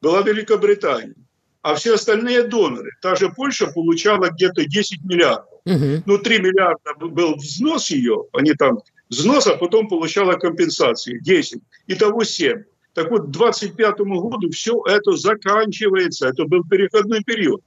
была 0.00 0.22
Великобритания. 0.22 1.16
А 1.60 1.74
все 1.74 1.94
остальные 1.94 2.44
доноры, 2.44 2.92
та 3.02 3.16
же 3.16 3.30
Польша 3.30 3.66
получала 3.66 4.28
где-то 4.30 4.64
10 4.64 5.02
миллиардов. 5.02 5.58
Угу. 5.64 6.02
Ну, 6.06 6.18
3 6.18 6.38
миллиарда 6.38 6.94
был 7.00 7.34
взнос 7.34 7.90
ее, 7.90 8.26
они 8.32 8.52
там 8.52 8.78
взнос, 9.08 9.48
а 9.48 9.56
потом 9.56 9.88
получала 9.88 10.34
компенсации 10.34 11.18
10. 11.18 11.60
Итого 11.88 12.22
7. 12.22 12.62
Так 12.94 13.10
вот, 13.10 13.22
к 13.22 13.30
2025 13.30 13.98
году 13.98 14.50
все 14.50 14.80
это 14.86 15.16
заканчивается. 15.16 16.28
Это 16.28 16.44
был 16.44 16.62
переходной 16.62 17.24
период. 17.24 17.62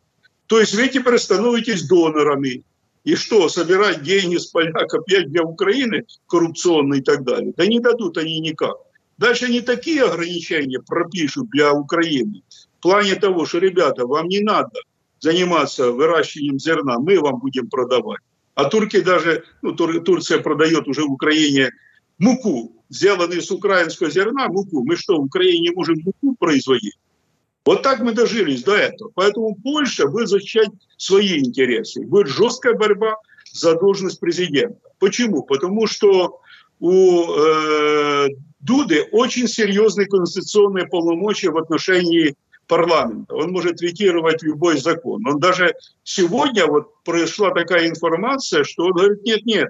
То 0.47 0.59
есть 0.59 0.73
вы 0.73 0.87
теперь 0.87 1.17
становитесь 1.17 1.87
донорами. 1.87 2.63
И 3.03 3.15
что, 3.15 3.49
собирать 3.49 4.01
деньги 4.03 4.37
с 4.37 4.45
поляк 4.45 4.93
опять 4.93 5.29
для 5.29 5.43
Украины, 5.43 6.05
коррупционные 6.27 7.01
и 7.01 7.03
так 7.03 7.23
далее? 7.23 7.53
Да 7.57 7.65
не 7.65 7.79
дадут 7.79 8.17
они 8.17 8.39
никак. 8.39 8.77
Дальше 9.17 9.45
они 9.45 9.61
такие 9.61 10.03
ограничения 10.03 10.79
пропишут 10.79 11.49
для 11.49 11.73
Украины. 11.73 12.43
В 12.79 12.81
плане 12.81 13.15
того, 13.15 13.45
что, 13.45 13.59
ребята, 13.59 14.05
вам 14.05 14.27
не 14.27 14.39
надо 14.39 14.79
заниматься 15.19 15.91
выращиванием 15.91 16.59
зерна, 16.59 16.99
мы 16.99 17.19
вам 17.19 17.39
будем 17.39 17.69
продавать. 17.69 18.19
А 18.55 18.65
турки 18.65 19.01
даже, 19.01 19.43
ну, 19.61 19.73
Тур, 19.73 20.01
Турция 20.03 20.39
продает 20.39 20.87
уже 20.87 21.03
в 21.03 21.11
Украине 21.11 21.71
муку, 22.19 22.73
сделанную 22.89 23.41
с 23.41 23.49
украинского 23.51 24.11
зерна, 24.11 24.47
муку. 24.47 24.83
Мы 24.85 24.95
что, 24.95 25.17
в 25.17 25.25
Украине 25.25 25.69
не 25.69 25.71
можем 25.71 25.95
муку 26.03 26.35
производить? 26.39 26.97
Вот 27.65 27.81
так 27.81 27.99
мы 27.99 28.13
дожились 28.13 28.63
до 28.63 28.75
этого. 28.75 29.11
Поэтому 29.15 29.55
Польша 29.55 30.07
будет 30.07 30.27
защищать 30.27 30.69
свои 30.97 31.39
интересы. 31.39 32.05
Будет 32.05 32.27
жесткая 32.27 32.73
борьба 32.73 33.15
за 33.51 33.75
должность 33.75 34.19
президента. 34.19 34.79
Почему? 34.99 35.43
Потому 35.43 35.87
что 35.87 36.39
у 36.79 37.33
э, 37.33 38.27
Дуды 38.59 39.07
очень 39.11 39.47
серьезные 39.47 40.07
конституционные 40.07 40.87
полномочия 40.87 41.49
в 41.49 41.57
отношении 41.57 42.35
парламента. 42.67 43.35
Он 43.35 43.51
может 43.51 43.81
ветировать 43.81 44.41
любой 44.43 44.77
закон. 44.77 45.25
Он 45.27 45.39
даже 45.39 45.73
сегодня 46.03 46.65
вот 46.67 47.03
произошла 47.03 47.51
такая 47.51 47.87
информация, 47.87 48.63
что 48.63 48.85
он 48.85 48.93
говорит, 48.93 49.23
нет-нет, 49.23 49.69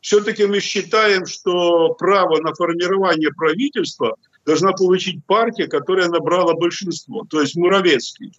все-таки 0.00 0.46
мы 0.46 0.60
считаем, 0.60 1.26
что 1.26 1.94
право 1.94 2.40
на 2.40 2.54
формирование 2.54 3.30
правительства 3.32 4.16
должна 4.46 4.72
получить 4.72 5.24
партия, 5.26 5.66
которая 5.66 6.08
набрала 6.08 6.54
большинство, 6.54 7.26
то 7.28 7.40
есть 7.40 7.56
Муравецкий. 7.56 8.32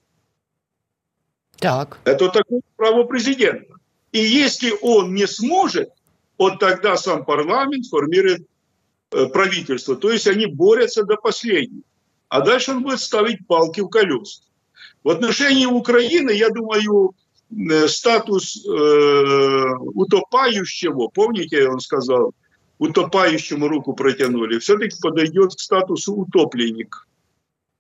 Так. 1.58 2.00
Это 2.06 2.30
такое 2.30 2.62
право 2.78 3.04
президента. 3.04 3.74
И 4.14 4.20
если 4.20 4.74
он 4.82 5.14
не 5.14 5.28
сможет, 5.28 5.90
вот 6.38 6.60
тогда 6.60 6.96
сам 6.96 7.26
парламент 7.26 7.88
формирует 7.88 8.48
э, 9.12 9.26
правительство. 9.26 9.96
То 9.96 10.12
есть 10.12 10.28
они 10.28 10.46
борются 10.46 11.04
до 11.04 11.18
последнего. 11.18 11.84
А 12.30 12.42
дальше 12.42 12.72
он 12.72 12.84
будет 12.84 13.00
ставить 13.00 13.46
палки 13.48 13.82
в 13.82 13.90
колеса. 13.90 14.44
В 15.04 15.10
отношении 15.10 15.66
Украины, 15.66 16.30
я 16.30 16.50
думаю, 16.50 17.16
э, 17.50 17.88
статус 17.88 18.64
э, 18.66 19.64
утопающего, 19.96 21.08
помните, 21.08 21.68
он 21.68 21.80
сказал, 21.80 22.34
утопающему 22.80 23.68
руку 23.68 23.94
протянули, 23.94 24.60
все-таки 24.60 24.98
подойдет 25.02 25.56
к 25.56 25.60
статусу 25.60 26.14
утопленник. 26.14 27.08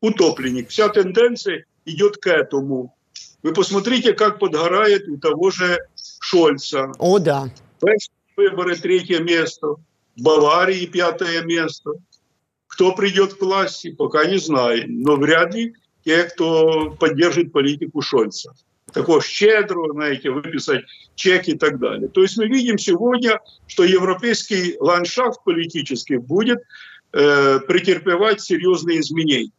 Утопленник. 0.01 0.69
Вся 0.69 0.89
тенденция 0.89 1.65
идет 1.85 2.17
к 2.17 2.27
этому. 2.27 2.95
Вы 3.43 3.53
посмотрите, 3.53 4.13
как 4.13 4.39
подгорает 4.39 5.07
у 5.07 5.17
того 5.17 5.51
же 5.51 5.77
Шольца. 6.19 6.91
О, 6.99 7.19
да. 7.19 7.49
Выборы 8.35 8.75
третье 8.75 9.19
место. 9.19 9.75
В 10.15 10.21
Баварии 10.21 10.85
пятое 10.85 11.43
место. 11.43 11.91
Кто 12.67 12.93
придет 12.93 13.35
к 13.35 13.41
власти, 13.41 13.91
пока 13.91 14.25
не 14.25 14.37
знаем. 14.37 15.01
Но 15.01 15.15
вряд 15.15 15.53
ли 15.53 15.73
те, 16.03 16.23
кто 16.23 16.91
поддержит 16.91 17.51
политику 17.51 18.01
Шольца 18.01 18.53
такого 18.93 19.21
щедрого, 19.21 19.93
знаете, 19.93 20.29
выписать 20.29 20.85
чек 21.15 21.47
и 21.47 21.57
так 21.57 21.79
далее. 21.79 22.07
То 22.07 22.21
есть 22.21 22.37
мы 22.37 22.47
видим 22.47 22.77
сегодня, 22.77 23.39
что 23.67 23.83
европейский 23.83 24.77
ландшафт 24.79 25.43
политический 25.43 26.17
будет 26.17 26.59
э, 27.13 27.59
претерпевать 27.59 28.41
серьезные 28.41 28.99
изменения. 29.01 29.51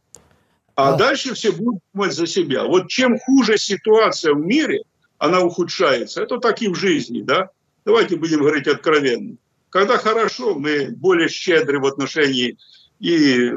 А, 0.74 0.96
дальше 0.96 1.34
все 1.34 1.52
будут 1.52 1.82
думать 1.92 2.12
за 2.12 2.26
себя. 2.26 2.64
Вот 2.64 2.88
чем 2.88 3.18
хуже 3.18 3.58
ситуация 3.58 4.32
в 4.34 4.38
мире, 4.38 4.82
она 5.18 5.40
ухудшается. 5.40 6.22
Это 6.22 6.38
так 6.38 6.62
и 6.62 6.68
в 6.68 6.76
жизни, 6.76 7.22
да? 7.22 7.50
Давайте 7.84 8.16
будем 8.16 8.38
говорить 8.38 8.68
откровенно. 8.68 9.36
Когда 9.70 9.98
хорошо, 9.98 10.54
мы 10.54 10.90
более 10.90 11.28
щедры 11.28 11.80
в 11.80 11.86
отношении 11.86 12.56
и 13.00 13.52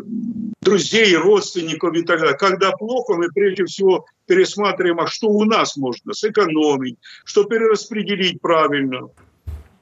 друзей, 0.61 1.15
родственников 1.15 1.95
и 1.95 2.03
так 2.03 2.19
далее. 2.19 2.37
Когда 2.37 2.71
плохо, 2.71 3.15
мы 3.15 3.29
прежде 3.29 3.65
всего 3.65 4.05
пересматриваем, 4.27 4.99
а 4.99 5.07
что 5.07 5.27
у 5.27 5.43
нас 5.45 5.77
можно 5.77 6.13
сэкономить, 6.13 6.97
что 7.25 7.43
перераспределить 7.45 8.39
правильно. 8.41 9.09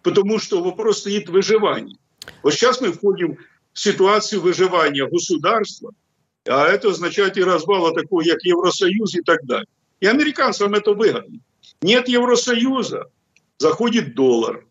Потому 0.01 0.39
что 0.39 0.63
вопрос 0.63 0.99
стоит 0.99 1.29
выживания. 1.29 1.97
Вот 2.41 2.53
сейчас 2.53 2.79
мы 2.79 2.91
входим 2.91 3.37
в 3.73 3.79
ситуацию 3.79 4.41
выживания 4.41 5.07
государства, 5.07 5.91
а 6.47 6.67
это 6.67 6.89
означает 6.89 7.37
и 7.37 7.43
развала 7.43 7.93
такого, 7.93 8.23
как 8.23 8.41
Евросоюз 8.43 9.15
и 9.15 9.21
так 9.21 9.43
далее. 9.45 9.67
И 9.99 10.05
американцам 10.05 10.73
это 10.73 10.93
выгодно. 10.93 11.39
Нет 11.81 12.07
Евросоюза, 12.07 13.07
заходит 13.57 14.15
доллар. 14.15 14.65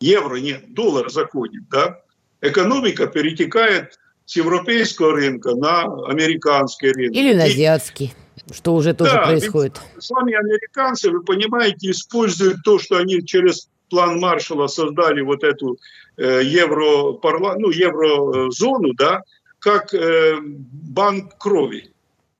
Евро 0.00 0.36
нет, 0.36 0.74
доллар 0.74 1.10
заходит, 1.10 1.68
да? 1.68 2.00
Экономика 2.40 3.06
перетекает 3.06 3.98
с 4.24 4.36
европейского 4.36 5.12
рынка 5.12 5.54
на 5.54 5.82
американский 6.06 6.92
рынок. 6.92 7.14
Или 7.16 7.34
на 7.34 7.44
азиатский, 7.44 8.12
что 8.52 8.74
уже 8.74 8.94
тоже 8.94 9.12
да, 9.12 9.26
происходит. 9.26 9.80
Сами 9.98 10.34
американцы, 10.34 11.10
вы 11.10 11.22
понимаете, 11.22 11.90
используют 11.90 12.58
то, 12.64 12.78
что 12.78 12.96
они 12.98 13.24
через 13.24 13.68
план 13.90 14.18
Маршалла 14.18 14.68
создали 14.68 15.20
вот 15.20 15.44
эту 15.44 15.78
э, 16.16 16.40
европарла, 16.44 17.56
ну, 17.58 17.70
еврозону, 17.70 18.94
да, 18.94 19.22
как 19.58 19.92
э, 19.94 20.38
банк 20.42 21.36
крови. 21.38 21.91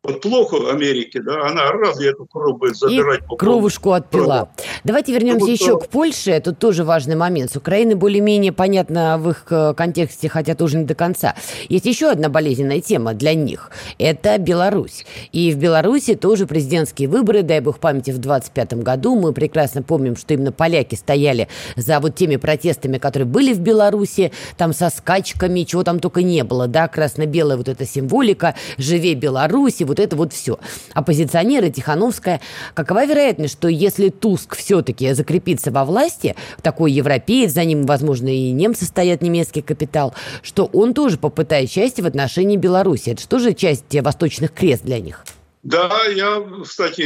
Вот 0.04 0.20
плохо 0.20 0.56
Америке, 0.68 1.22
да, 1.22 1.46
она 1.46 1.70
разве 1.70 2.10
эту 2.10 2.26
кровь 2.26 2.74
забирать? 2.74 3.20
И 3.20 3.22
по 3.28 3.36
кровушку 3.36 3.92
отпила. 3.92 4.48
Давайте 4.82 5.12
вернемся 5.12 5.46
ну, 5.46 5.52
еще 5.52 5.78
к 5.78 5.86
Польше. 5.86 6.32
Это 6.32 6.52
тоже 6.52 6.82
важный 6.82 7.14
момент. 7.14 7.52
С 7.52 7.56
Украины 7.56 7.94
более-менее 7.94 8.50
понятно 8.50 9.16
в 9.16 9.30
их 9.30 9.44
э, 9.50 9.74
контексте, 9.76 10.28
хотя 10.28 10.56
тоже 10.56 10.78
не 10.78 10.86
до 10.86 10.96
конца. 10.96 11.36
Есть 11.68 11.86
еще 11.86 12.10
одна 12.10 12.28
болезненная 12.28 12.80
тема 12.80 13.14
для 13.14 13.34
них. 13.34 13.70
Это 13.96 14.38
Беларусь. 14.38 15.06
И 15.30 15.52
в 15.52 15.58
Беларуси 15.58 16.16
тоже 16.16 16.48
президентские 16.48 17.08
выборы, 17.08 17.42
дай 17.42 17.60
бог 17.60 17.78
памяти, 17.78 18.10
в 18.10 18.18
25 18.18 18.74
году. 18.82 19.14
Мы 19.14 19.32
прекрасно 19.32 19.84
помним, 19.84 20.16
что 20.16 20.34
именно 20.34 20.50
поляки 20.50 20.96
стояли 20.96 21.46
за 21.76 22.00
вот 22.00 22.16
теми 22.16 22.36
протестами, 22.36 22.98
которые 22.98 23.26
были 23.28 23.52
в 23.52 23.60
Беларуси, 23.60 24.32
там 24.56 24.72
со 24.72 24.90
скачками, 24.90 25.62
чего 25.62 25.84
там 25.84 26.00
только 26.00 26.24
не 26.24 26.42
было, 26.42 26.66
да, 26.66 26.88
красно-белая 26.88 27.56
вот 27.56 27.68
эта 27.68 27.86
символика, 27.86 28.56
живе 28.78 29.14
Беларусь, 29.14 29.80
вот 29.92 30.00
это 30.00 30.16
вот 30.16 30.32
все. 30.32 30.58
Оппозиционеры, 30.94 31.70
Тихановская. 31.70 32.40
Какова 32.74 33.04
вероятность, 33.04 33.52
что 33.52 33.68
если 33.68 34.08
Туск 34.08 34.56
все-таки 34.56 35.12
закрепится 35.12 35.70
во 35.70 35.84
власти, 35.84 36.34
такой 36.62 36.92
европеец, 36.92 37.52
за 37.52 37.64
ним, 37.64 37.84
возможно, 37.84 38.28
и 38.28 38.50
немцы 38.52 38.86
стоят, 38.86 39.20
немецкий 39.20 39.60
капитал, 39.60 40.14
что 40.42 40.64
он 40.72 40.94
тоже 40.94 41.18
попытает 41.18 41.70
счастье 41.70 42.02
в 42.02 42.06
отношении 42.06 42.56
Беларуси? 42.56 43.10
Это 43.10 43.22
что 43.22 43.38
же 43.38 43.52
часть 43.52 43.94
восточных 44.00 44.52
крест 44.52 44.82
для 44.84 44.98
них? 44.98 45.24
Да, 45.62 46.06
я, 46.06 46.44
кстати, 46.64 47.04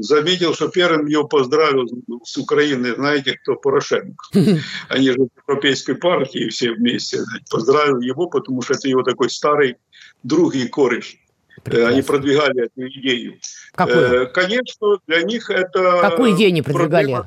заметил, 0.00 0.54
что 0.54 0.68
первым 0.68 1.06
ее 1.06 1.26
поздравил 1.26 1.88
с 2.22 2.36
Украиной, 2.36 2.94
знаете, 2.94 3.36
кто 3.42 3.56
Порошенко. 3.56 4.24
Они 4.88 5.10
же 5.10 5.16
в 5.18 5.48
Европейской 5.48 5.94
партии 5.94 6.48
все 6.48 6.72
вместе. 6.72 7.18
Поздравил 7.50 8.00
его, 8.00 8.28
потому 8.28 8.62
что 8.62 8.74
это 8.74 8.88
его 8.88 9.02
такой 9.02 9.30
старый 9.30 9.76
друг 10.22 10.54
и 10.54 10.68
кореш. 10.68 11.16
Прекрасно. 11.62 11.88
Они 11.90 12.02
продвигали 12.02 12.64
эту 12.64 12.88
идею. 12.88 13.34
Какую? 13.72 14.22
Э, 14.22 14.26
конечно, 14.26 14.98
для 15.06 15.22
них 15.22 15.48
это... 15.50 16.00
Какую 16.00 16.34
идею 16.34 16.48
они 16.48 16.62
продвигали? 16.62 17.22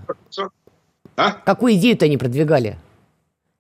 А? 1.16 1.32
Какую 1.32 1.76
идею-то 1.76 2.06
они 2.06 2.18
продвигали? 2.18 2.78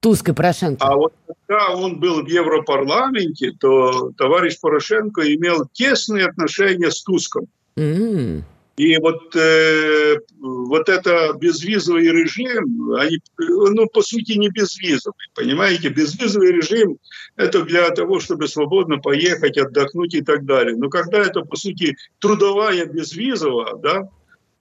Туск 0.01 0.30
и 0.30 0.34
Порошенко. 0.34 0.86
А 0.86 0.95
вот 0.95 1.13
когда 1.26 1.69
он 1.73 1.99
был 1.99 2.23
в 2.23 2.28
Европарламенте, 2.28 3.53
то 3.59 4.11
товарищ 4.17 4.59
Порошенко 4.59 5.21
имел 5.34 5.67
тесные 5.71 6.28
отношения 6.28 6.91
с 6.91 7.01
Туском. 7.01 7.47
Mm-hmm. 7.78 8.43
И 8.78 8.97
вот, 8.97 9.34
э, 9.36 10.17
вот 10.39 10.89
это 10.89 11.34
безвизовый 11.39 12.07
режим, 12.09 12.91
они, 12.95 13.19
ну, 13.38 13.88
по 13.88 14.01
сути, 14.01 14.34
не 14.34 14.49
безвизовый, 14.49 15.15
понимаете? 15.34 15.88
Безвизовый 15.89 16.51
режим– 16.51 16.97
это 17.38 17.63
для 17.63 17.89
того, 17.91 18.19
чтобы 18.19 18.49
свободно 18.49 18.97
поехать, 18.97 19.57
отдохнуть 19.57 20.13
и 20.13 20.21
так 20.21 20.45
далее. 20.45 20.76
Но 20.76 20.89
когда 20.89 21.19
это, 21.19 21.41
по 21.41 21.55
сути, 21.55 21.95
трудовая 22.19 22.86
безвизовая, 22.86 23.76
да, 23.76 24.09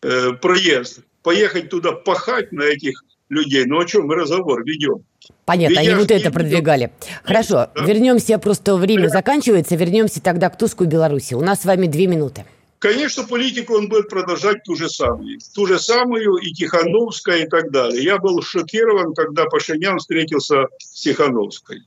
э, 0.03 0.33
проезд, 0.35 1.01
поехать 1.23 1.71
туда 1.71 1.91
пахать 1.91 2.53
на 2.53 2.63
этих 2.63 3.03
людей. 3.29 3.65
Ну 3.67 3.81
о 3.81 3.85
чем 3.85 4.07
мы 4.07 4.15
разговор 4.15 4.65
ведем? 4.65 5.05
Понятно, 5.45 5.73
Ведь 5.73 5.89
они 5.89 5.95
вот 5.95 6.11
это 6.11 6.31
продвигали. 6.31 6.93
Хорошо, 7.25 7.69
да. 7.75 7.85
вернемся, 7.85 8.39
просто 8.39 8.77
время 8.77 9.09
заканчивается, 9.09 9.75
вернемся 9.75 10.23
тогда 10.23 10.51
к 10.51 10.59
Туску 10.59 10.85
и 10.85 10.87
Беларуси. 10.87 11.35
У 11.35 11.41
нас 11.41 11.63
с 11.63 11.65
вами 11.65 11.87
две 11.87 12.07
минуты. 12.07 12.45
Конечно, 12.85 13.25
политику 13.25 13.77
он 13.77 13.89
будет 13.89 14.11
продолжать 14.11 14.63
ту 14.63 14.77
же 14.77 14.91
самую. 14.91 15.39
Ту 15.55 15.65
же 15.65 15.79
самую 15.79 16.35
и 16.35 16.53
Тихановская 16.53 17.47
и 17.47 17.49
так 17.49 17.71
далее. 17.71 18.05
Я 18.05 18.19
был 18.19 18.43
шокирован, 18.43 19.15
когда 19.15 19.47
Пашинян 19.47 19.97
встретился 19.97 20.67
с 20.77 21.01
Тихановской. 21.01 21.81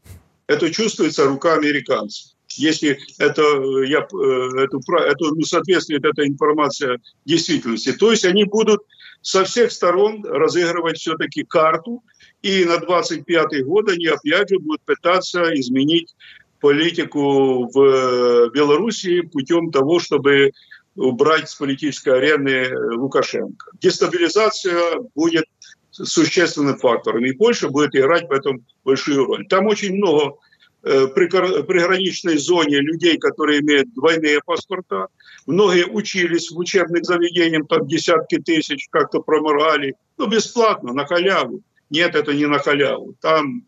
Это 0.48 0.72
чувствуется 0.72 1.26
рука 1.26 1.54
американцев. 1.54 2.32
Если 2.56 2.98
это, 3.20 3.44
я, 3.86 4.00
э, 4.00 4.64
это, 4.64 4.80
это 5.06 5.26
ну, 5.36 5.42
соответствует 5.44 6.04
эта 6.04 6.28
информация 6.28 7.00
действительности. 7.26 7.92
То 7.92 8.10
есть 8.10 8.26
они 8.26 8.46
будут 8.46 8.82
со 9.22 9.44
всех 9.44 9.72
сторон 9.72 10.26
разыгрывать 10.26 10.98
все-таки 10.98 11.44
карту, 11.44 12.02
и 12.42 12.66
на 12.66 12.80
25 12.80 13.66
год 13.66 13.88
они 13.92 14.08
опять 14.08 14.50
же 14.50 14.58
будут 14.58 14.82
пытаться 14.82 15.44
изменить 15.60 16.16
политику 16.60 17.70
в 17.72 18.50
Белоруссии 18.50 19.22
путем 19.22 19.70
того, 19.70 20.00
чтобы 20.00 20.54
убрать 20.98 21.50
с 21.50 21.56
политической 21.56 22.18
арены 22.18 22.70
Лукашенко. 22.96 23.72
Дестабилизация 23.80 25.00
будет 25.16 25.46
существенным 25.92 26.78
фактором, 26.78 27.26
и 27.26 27.32
Польша 27.32 27.70
будет 27.70 27.96
играть 27.96 28.28
в 28.28 28.32
этом 28.32 28.66
большую 28.84 29.26
роль. 29.26 29.48
Там 29.48 29.68
очень 29.68 29.96
много 29.96 30.38
э, 30.84 31.08
приграничной 31.08 32.38
зоне 32.38 32.80
людей, 32.80 33.18
которые 33.18 33.62
имеют 33.62 33.94
двойные 33.94 34.40
паспорта. 34.46 35.08
Многие 35.46 35.86
учились 35.86 36.52
в 36.52 36.58
учебных 36.58 37.06
заведениях, 37.06 37.68
там 37.68 37.88
десятки 37.88 38.38
тысяч 38.38 38.88
как-то 38.92 39.22
проморгали. 39.22 39.96
Ну, 40.18 40.28
бесплатно, 40.28 40.94
на 40.94 41.06
халяву. 41.06 41.62
Нет, 41.90 42.16
это 42.16 42.34
не 42.34 42.46
на 42.48 42.60
халяву. 42.60 43.16
Там 43.22 43.64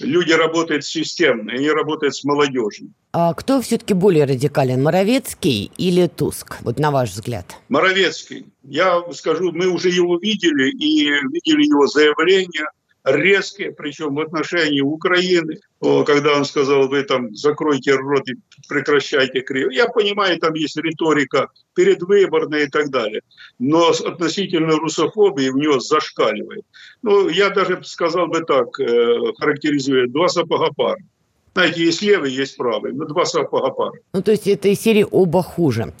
люди 0.00 0.32
работают 0.32 0.84
системно, 0.84 1.52
они 1.52 1.70
работают 1.70 2.14
с 2.14 2.24
молодежью. 2.24 2.92
А 3.12 3.34
кто 3.34 3.60
все-таки 3.60 3.94
более 3.94 4.24
радикален, 4.24 4.82
Моровецкий 4.82 5.70
или 5.76 6.06
Туск, 6.06 6.58
вот 6.62 6.78
на 6.78 6.90
ваш 6.90 7.10
взгляд? 7.10 7.46
Моровецкий. 7.68 8.46
Я 8.62 9.02
скажу, 9.12 9.52
мы 9.52 9.66
уже 9.68 9.88
его 9.90 10.18
видели 10.18 10.70
и 10.70 11.06
видели 11.06 11.66
его 11.66 11.86
заявление– 11.86 12.66
резкие, 13.04 13.72
причем 13.72 14.14
в 14.14 14.20
отношении 14.20 14.80
Украины, 14.80 15.58
когда 15.80 16.36
он 16.36 16.44
сказал, 16.44 16.88
вы 16.88 17.02
там 17.02 17.34
закройте 17.34 17.94
рот 17.94 18.28
и 18.28 18.34
прекращайте 18.68 19.40
крик. 19.40 19.72
Я 19.72 19.88
понимаю, 19.88 20.38
там 20.38 20.54
есть 20.54 20.76
риторика 20.76 21.48
предвыборная 21.74 22.64
и 22.64 22.68
так 22.68 22.90
далее, 22.90 23.22
но 23.58 23.88
относительно 23.88 24.76
русофобии 24.76 25.48
в 25.48 25.56
него 25.56 25.80
зашкаливает. 25.80 26.64
Ну, 27.02 27.28
я 27.28 27.50
даже 27.50 27.82
сказал 27.84 28.26
бы 28.26 28.40
так, 28.40 28.78
э, 28.80 29.18
характеризуя, 29.38 30.06
два 30.06 30.28
сапога 30.28 30.70
пара. 30.76 30.98
Знаете, 31.54 31.84
есть 31.84 32.02
левый, 32.02 32.30
есть 32.30 32.56
правый, 32.56 32.92
но 32.92 33.06
два 33.06 33.24
сапога 33.24 33.70
пара. 33.70 33.92
Ну, 34.12 34.22
то 34.22 34.30
есть 34.30 34.46
это 34.46 34.68
из 34.68 34.80
серии 34.80 35.06
оба 35.10 35.42
хуже. 35.42 35.92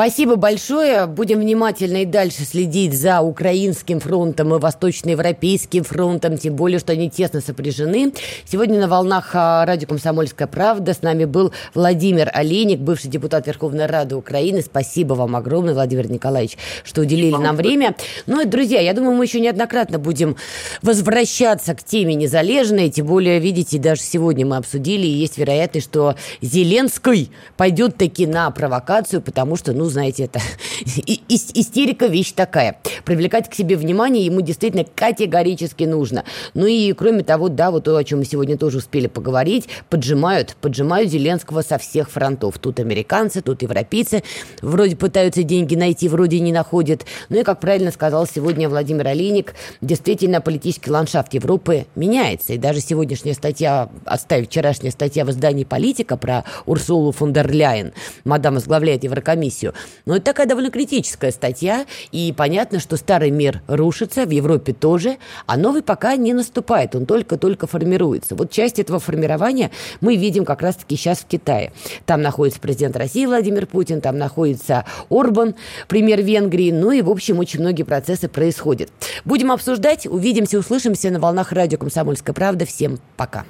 Спасибо 0.00 0.36
большое. 0.36 1.04
Будем 1.04 1.40
внимательно 1.40 1.98
и 1.98 2.04
дальше 2.06 2.46
следить 2.46 2.98
за 2.98 3.20
украинским 3.20 4.00
фронтом 4.00 4.54
и 4.54 4.58
восточноевропейским 4.58 5.84
фронтом, 5.84 6.38
тем 6.38 6.56
более, 6.56 6.78
что 6.78 6.92
они 6.92 7.10
тесно 7.10 7.42
сопряжены. 7.42 8.14
Сегодня 8.46 8.80
на 8.80 8.88
волнах 8.88 9.32
а, 9.34 9.66
радио 9.66 9.86
«Комсомольская 9.86 10.48
правда» 10.48 10.94
с 10.94 11.02
нами 11.02 11.26
был 11.26 11.52
Владимир 11.74 12.30
Олейник, 12.32 12.78
бывший 12.78 13.10
депутат 13.10 13.46
Верховной 13.46 13.84
Рады 13.84 14.16
Украины. 14.16 14.62
Спасибо 14.62 15.12
вам 15.12 15.36
огромное, 15.36 15.74
Владимир 15.74 16.10
Николаевич, 16.10 16.56
что 16.82 17.02
уделили 17.02 17.36
нам 17.36 17.54
время. 17.54 17.94
Ну 18.24 18.40
и, 18.40 18.46
друзья, 18.46 18.80
я 18.80 18.94
думаю, 18.94 19.14
мы 19.14 19.24
еще 19.24 19.38
неоднократно 19.38 19.98
будем 19.98 20.36
возвращаться 20.80 21.74
к 21.74 21.82
теме 21.82 22.14
незалежной, 22.14 22.88
тем 22.88 23.04
более, 23.04 23.38
видите, 23.38 23.78
даже 23.78 24.00
сегодня 24.00 24.46
мы 24.46 24.56
обсудили, 24.56 25.06
и 25.06 25.10
есть 25.10 25.36
вероятность, 25.36 25.88
что 25.88 26.14
Зеленский 26.40 27.30
пойдет 27.58 27.98
таки 27.98 28.26
на 28.26 28.50
провокацию, 28.50 29.20
потому 29.20 29.56
что, 29.56 29.74
ну, 29.74 29.89
знаете, 29.90 30.24
это 30.24 30.40
истерика 31.28 32.06
вещь 32.06 32.32
такая. 32.32 32.78
Привлекать 33.04 33.50
к 33.50 33.54
себе 33.54 33.76
внимание 33.76 34.24
ему 34.24 34.40
действительно 34.40 34.84
категорически 34.84 35.84
нужно. 35.84 36.24
Ну 36.54 36.66
и 36.66 36.92
кроме 36.92 37.22
того, 37.22 37.48
да, 37.48 37.70
вот 37.70 37.84
то, 37.84 37.96
о 37.96 38.04
чем 38.04 38.20
мы 38.20 38.24
сегодня 38.24 38.56
тоже 38.56 38.78
успели 38.78 39.06
поговорить, 39.06 39.68
поджимают, 39.88 40.56
поджимают 40.60 41.10
Зеленского 41.10 41.62
со 41.62 41.78
всех 41.78 42.10
фронтов. 42.10 42.58
Тут 42.58 42.80
американцы, 42.80 43.42
тут 43.42 43.62
европейцы 43.62 44.22
вроде 44.62 44.96
пытаются 44.96 45.42
деньги 45.42 45.74
найти, 45.74 46.08
вроде 46.08 46.40
не 46.40 46.52
находят. 46.52 47.04
Ну 47.28 47.40
и, 47.40 47.42
как 47.42 47.60
правильно 47.60 47.90
сказал 47.90 48.26
сегодня 48.26 48.68
Владимир 48.68 49.06
Олейник, 49.08 49.54
действительно 49.80 50.40
политический 50.40 50.90
ландшафт 50.90 51.34
Европы 51.34 51.86
меняется. 51.94 52.54
И 52.54 52.58
даже 52.58 52.80
сегодняшняя 52.80 53.34
статья, 53.34 53.90
оставив 54.04 54.48
вчерашняя 54.48 54.90
статья 54.90 55.24
в 55.24 55.30
издании 55.30 55.64
«Политика» 55.64 56.16
про 56.16 56.44
Урсулу 56.66 57.12
фон 57.12 57.32
дер 57.32 57.50
Ляйен, 57.50 57.92
мадам 58.24 58.54
возглавляет 58.54 59.04
Еврокомиссию, 59.04 59.69
но 60.04 60.16
это 60.16 60.26
такая 60.26 60.46
довольно 60.46 60.70
критическая 60.70 61.30
статья, 61.30 61.86
и 62.12 62.34
понятно, 62.36 62.80
что 62.80 62.96
старый 62.96 63.30
мир 63.30 63.62
рушится, 63.66 64.26
в 64.26 64.30
Европе 64.30 64.72
тоже, 64.72 65.18
а 65.46 65.56
новый 65.56 65.82
пока 65.82 66.16
не 66.16 66.32
наступает, 66.32 66.94
он 66.94 67.06
только-только 67.06 67.66
формируется. 67.66 68.34
Вот 68.34 68.50
часть 68.50 68.78
этого 68.78 68.98
формирования 68.98 69.70
мы 70.00 70.16
видим 70.16 70.44
как 70.44 70.62
раз-таки 70.62 70.96
сейчас 70.96 71.18
в 71.18 71.26
Китае. 71.26 71.72
Там 72.06 72.22
находится 72.22 72.60
президент 72.60 72.96
России 72.96 73.26
Владимир 73.26 73.66
Путин, 73.66 74.00
там 74.00 74.18
находится 74.18 74.84
Орбан, 75.10 75.54
премьер 75.88 76.22
Венгрии, 76.22 76.70
ну 76.70 76.92
и, 76.92 77.02
в 77.02 77.10
общем, 77.10 77.38
очень 77.38 77.60
многие 77.60 77.82
процессы 77.82 78.28
происходят. 78.28 78.90
Будем 79.24 79.52
обсуждать, 79.52 80.06
увидимся, 80.06 80.58
услышимся 80.58 81.10
на 81.10 81.20
волнах 81.20 81.52
радио 81.52 81.78
«Комсомольская 81.78 82.34
правда». 82.34 82.66
Всем 82.66 82.98
пока. 83.16 83.44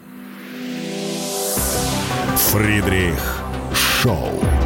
Фридрих 2.36 3.40
Шоу. 3.74 4.59